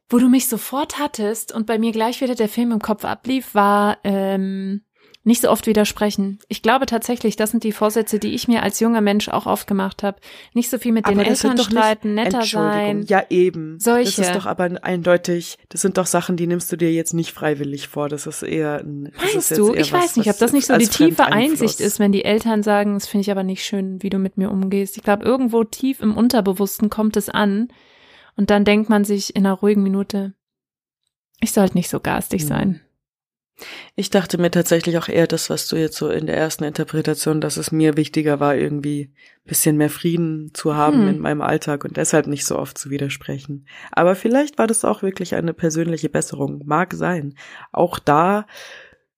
[0.08, 3.54] Wo du mich sofort hattest und bei mir gleich wieder der Film im Kopf ablief,
[3.54, 4.82] war ähm,
[5.24, 6.40] nicht so oft widersprechen.
[6.48, 9.68] Ich glaube tatsächlich, das sind die Vorsätze, die ich mir als junger Mensch auch oft
[9.68, 10.18] gemacht habe.
[10.52, 12.72] Nicht so viel mit den Aber sind Eltern doch nicht- streiten, netter Entschuldigung.
[12.72, 13.02] sein.
[13.06, 13.78] Ja, eben.
[13.78, 14.20] Solche.
[14.20, 17.30] Das ist doch aber eindeutig, das sind doch Sachen, die nimmst du dir jetzt nicht
[17.32, 18.08] freiwillig vor.
[18.08, 19.12] Das ist eher ein.
[19.16, 19.74] Meinst du?
[19.74, 21.24] Ich was, weiß nicht, ob das nicht so die tiefe.
[21.26, 24.36] Einsicht ist, wenn die Eltern sagen, das finde ich aber nicht schön, wie du mit
[24.38, 24.96] mir umgehst.
[24.96, 27.68] Ich glaube, irgendwo tief im Unterbewussten kommt es an
[28.36, 30.34] und dann denkt man sich in einer ruhigen Minute,
[31.40, 32.48] Ich sollte nicht so garstig Hm.
[32.48, 32.80] sein.
[33.94, 37.40] Ich dachte mir tatsächlich auch eher das, was du jetzt so in der ersten Interpretation,
[37.40, 39.12] dass es mir wichtiger war, irgendwie
[39.44, 41.08] bisschen mehr Frieden zu haben Hm.
[41.08, 43.66] in meinem Alltag und deshalb nicht so oft zu widersprechen.
[43.90, 46.62] Aber vielleicht war das auch wirklich eine persönliche Besserung.
[46.64, 47.34] Mag sein.
[47.72, 48.46] Auch da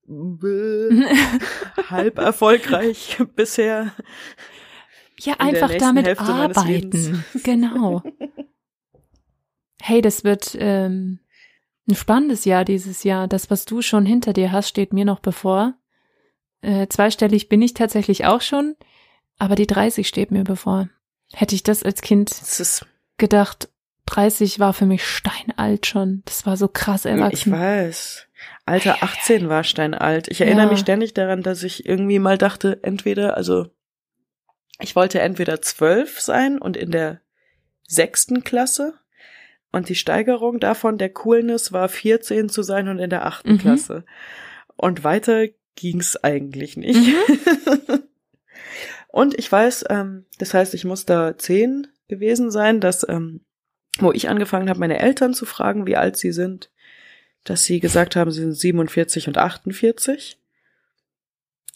[0.09, 1.05] äh,
[1.91, 3.93] halb erfolgreich bisher.
[5.21, 7.25] Ja, einfach damit Hälfte arbeiten.
[7.43, 8.03] Genau.
[9.87, 11.19] Hey, das wird ähm,
[11.89, 13.29] ein spannendes Jahr dieses Jahr.
[13.29, 15.75] Das, was du schon hinter dir hast, steht mir noch bevor.
[16.63, 18.75] Äh, zweistellig bin ich tatsächlich auch schon,
[19.39, 20.89] aber die 30 steht mir bevor.
[21.33, 22.87] Hätte ich das als Kind ist,
[23.19, 23.69] gedacht,
[24.07, 26.23] 30 war für mich steinalt schon.
[26.25, 27.53] Das war so krass ich erwachsen.
[27.53, 28.27] weiß.
[28.67, 30.29] Alter, 18 war steinalt.
[30.29, 30.71] Ich erinnere Ja.
[30.73, 33.67] mich ständig daran, dass ich irgendwie mal dachte, entweder, also
[34.81, 37.21] ich wollte entweder zwölf sein und in der
[37.87, 38.95] sechsten Klasse
[39.75, 43.59] und die Steigerung davon der Coolness war 14 zu sein und in der achten Mhm.
[43.59, 44.05] Klasse.
[44.77, 46.97] Und weiter ging's eigentlich nicht.
[46.97, 48.03] Mhm.
[49.09, 53.41] und ich weiß, ähm, das heißt, ich muss da zehn gewesen sein, dass, ähm,
[53.99, 56.71] wo ich angefangen habe, meine Eltern zu fragen, wie alt sie sind,
[57.43, 60.39] dass sie gesagt haben, sie sind 47 und 48.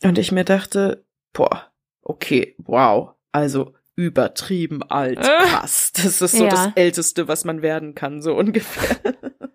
[0.05, 1.67] Und ich mir dachte, boah,
[2.03, 5.23] okay, wow, also übertrieben alt, Äh.
[5.23, 5.91] krass.
[5.93, 6.51] Das ist so Ja.
[6.51, 8.97] das Älteste, was man werden kann, so ungefähr.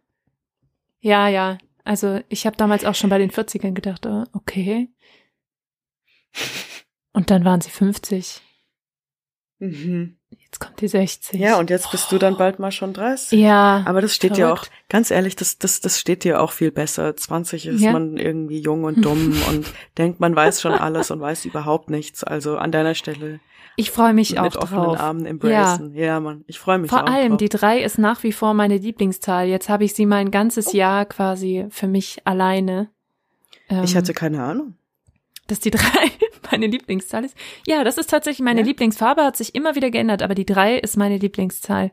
[1.06, 1.58] Ja, ja.
[1.84, 4.90] Also ich habe damals auch schon bei den 40ern gedacht, äh, okay.
[7.12, 8.42] Und dann waren sie 50.
[9.60, 10.18] Mhm.
[10.30, 11.40] Jetzt kommt die 60.
[11.40, 13.38] Ja, und jetzt bist du dann bald mal schon 30.
[13.40, 13.84] Ja.
[13.86, 17.16] Aber das steht ja auch, ganz ehrlich, das, das, das steht dir auch viel besser.
[17.18, 17.92] 20 ist Ja.
[17.92, 19.66] man irgendwie jung und dumm und
[19.98, 22.24] denkt, man weiß schon alles und weiß überhaupt nichts.
[22.24, 23.42] Also an deiner Stelle
[23.76, 25.00] Ich freue mich auch mit offenen drauf.
[25.00, 25.94] Armen embracen.
[25.96, 27.38] Ja, Mann, ich freue mich Vor auch allem, drauf.
[27.40, 29.48] die drei ist nach wie vor meine Lieblingszahl.
[29.48, 32.90] Jetzt habe ich sie mein ganzes Jahr quasi für mich alleine.
[33.70, 34.76] Ähm, ich hatte keine Ahnung.
[35.48, 36.12] dass die drei
[36.52, 37.36] meine Lieblingszahl ist.
[37.66, 38.66] Ja, das ist tatsächlich meine Ja?
[38.68, 41.92] Lieblingsfarbe, hat sich immer wieder geändert, aber die drei ist meine Lieblingszahl.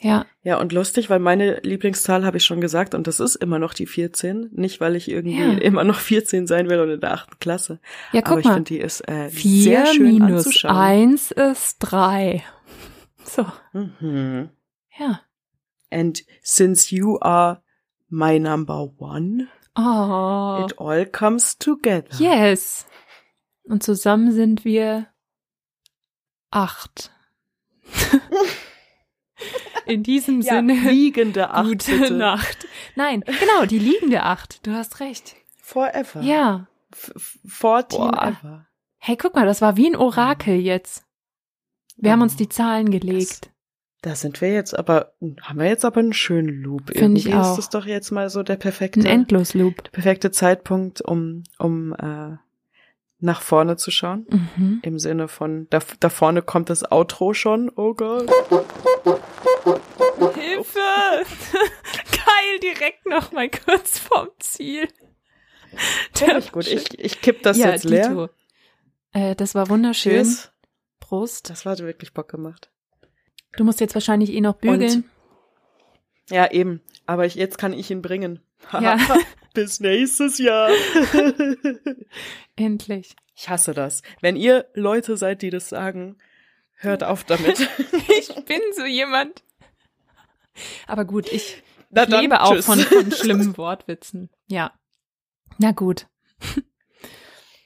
[0.00, 3.58] Ja, Ja, und lustig, weil meine Lieblingszahl habe ich schon gesagt und das ist immer
[3.58, 4.50] noch die 14.
[4.52, 5.52] Nicht, weil ich irgendwie Ja.
[5.58, 7.80] immer noch 14 sein will und in der achten Klasse.
[8.12, 8.54] ja Aber guck ich mal.
[8.54, 10.76] finde, die ist äh, Vier sehr schön minus anzuschauen.
[10.76, 12.44] eins ist drei.
[13.24, 14.50] So, Mhm.
[14.98, 15.20] ja.
[15.90, 17.62] And since you are
[18.08, 22.08] my number one, Oh, it all comes together.
[22.18, 22.86] yes.
[23.64, 25.06] Und zusammen sind wir
[26.52, 27.10] acht.
[29.86, 32.14] In diesem Ja, Sinne, liegende Acht, gute bitte.
[32.14, 32.66] Nacht.
[32.96, 34.66] Nein, genau, die liegende Acht.
[34.66, 35.36] Du hast recht.
[35.62, 36.20] Forever.
[36.22, 36.66] Ja.
[36.92, 38.22] F f- 14 Boah.
[38.40, 38.66] ever.
[38.98, 41.04] Hey, guck mal, das war wie ein Orakel jetzt.
[41.96, 43.50] Wir haben uns Oh, die Zahlen gelegt.
[44.02, 46.90] Da sind wir jetzt aber, haben wir jetzt aber einen schönen Loop.
[46.94, 47.52] Find ich auch.
[47.52, 49.90] ist das doch jetzt mal so der perfekte, Ein Endlosloop.
[49.92, 52.36] perfekte Zeitpunkt, um, um äh,
[53.18, 54.26] nach vorne zu schauen.
[54.28, 54.80] Mhm.
[54.82, 57.70] Im Sinne von, da, da vorne kommt das Outro schon.
[57.74, 58.30] Oh Gott.
[60.34, 60.78] Hilfe!
[62.10, 64.88] Geil, direkt noch mal kurz vorm Ziel.
[66.12, 66.66] Ziemlich gut.
[66.66, 68.30] Ich, ich kipp das ja, jetzt leer.
[69.12, 70.12] Äh, das war wunderschön.
[70.12, 70.52] Cheers.
[71.00, 71.50] Prost.
[71.50, 72.70] Das hat wirklich Bock gemacht.
[73.56, 75.04] Du musst jetzt wahrscheinlich eh noch bügeln.
[76.30, 76.82] Ja, eben.
[77.06, 78.40] Aber ich, jetzt kann ich ihn bringen.
[78.72, 78.98] Ja.
[79.54, 80.70] Bis nächstes Jahr.
[82.56, 83.14] Endlich.
[83.34, 84.02] Ich hasse das.
[84.20, 86.16] Wenn ihr Leute seid, die das sagen,
[86.74, 87.60] hört auf damit.
[88.18, 89.42] Ich bin so jemand.
[90.86, 94.30] Aber gut, ich Na dann, lebe auch von, von schlimmen Wortwitzen.
[94.48, 94.72] Ja.
[95.58, 96.06] Na gut.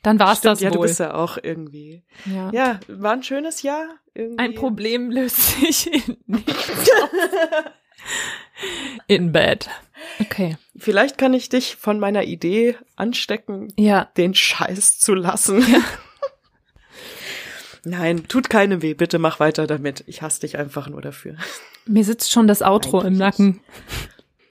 [0.02, 0.86] Dann war's Stimmt, das ja, du wohl.
[0.86, 2.04] bist ja auch irgendwie.
[2.26, 2.50] ja.
[2.52, 3.86] Ja, war ein schönes Jahr.
[4.14, 4.38] Irgendwie.
[4.38, 7.10] Ein Problem löst sich in nichts auf.
[9.06, 9.68] In Bed.
[10.20, 10.56] Okay.
[10.76, 14.06] Vielleicht kann ich dich von meiner Idee anstecken, Ja.
[14.16, 15.64] den Scheiß zu lassen.
[17.84, 18.94] Nein, tut keinem weh.
[18.94, 20.04] Bitte mach weiter damit.
[20.06, 21.36] Ich hasse dich einfach nur dafür.
[21.86, 23.60] Mir sitzt schon das Outro im Eigentlich Nacken.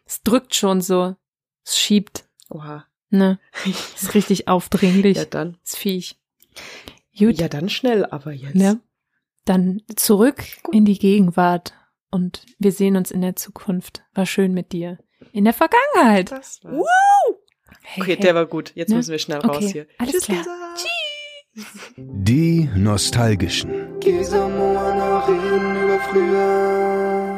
[0.06, 1.16] Es drückt schon so.
[1.64, 2.26] Es schiebt.
[2.50, 2.86] Oha.
[3.12, 3.40] Ne?
[3.96, 5.18] Ist richtig aufdringlich.
[5.18, 5.58] Ja, dann.
[5.64, 6.18] Das Viech.
[7.18, 7.38] Gut.
[7.40, 8.56] Ja, dann schnell, aber jetzt.
[8.56, 8.80] Ne?
[9.46, 11.74] Dann zurück in die Gegenwart
[12.12, 14.04] und wir sehen uns in der Zukunft.
[14.14, 14.98] War schön mit dir.
[15.32, 16.32] In der Vergangenheit.
[16.32, 16.86] Das war's.
[17.84, 18.20] Hey, Okay, hey.
[18.24, 18.72] der war gut.
[18.76, 18.96] Jetzt Ne?
[18.98, 19.88] müssen wir schnell raus Okay, hier.
[19.98, 20.38] alles Tschüss, klar.
[20.40, 21.66] Lisa.
[21.98, 24.00] Die Nostalgischen.
[24.00, 27.29] Käse, Moa, Nachrichten über früher.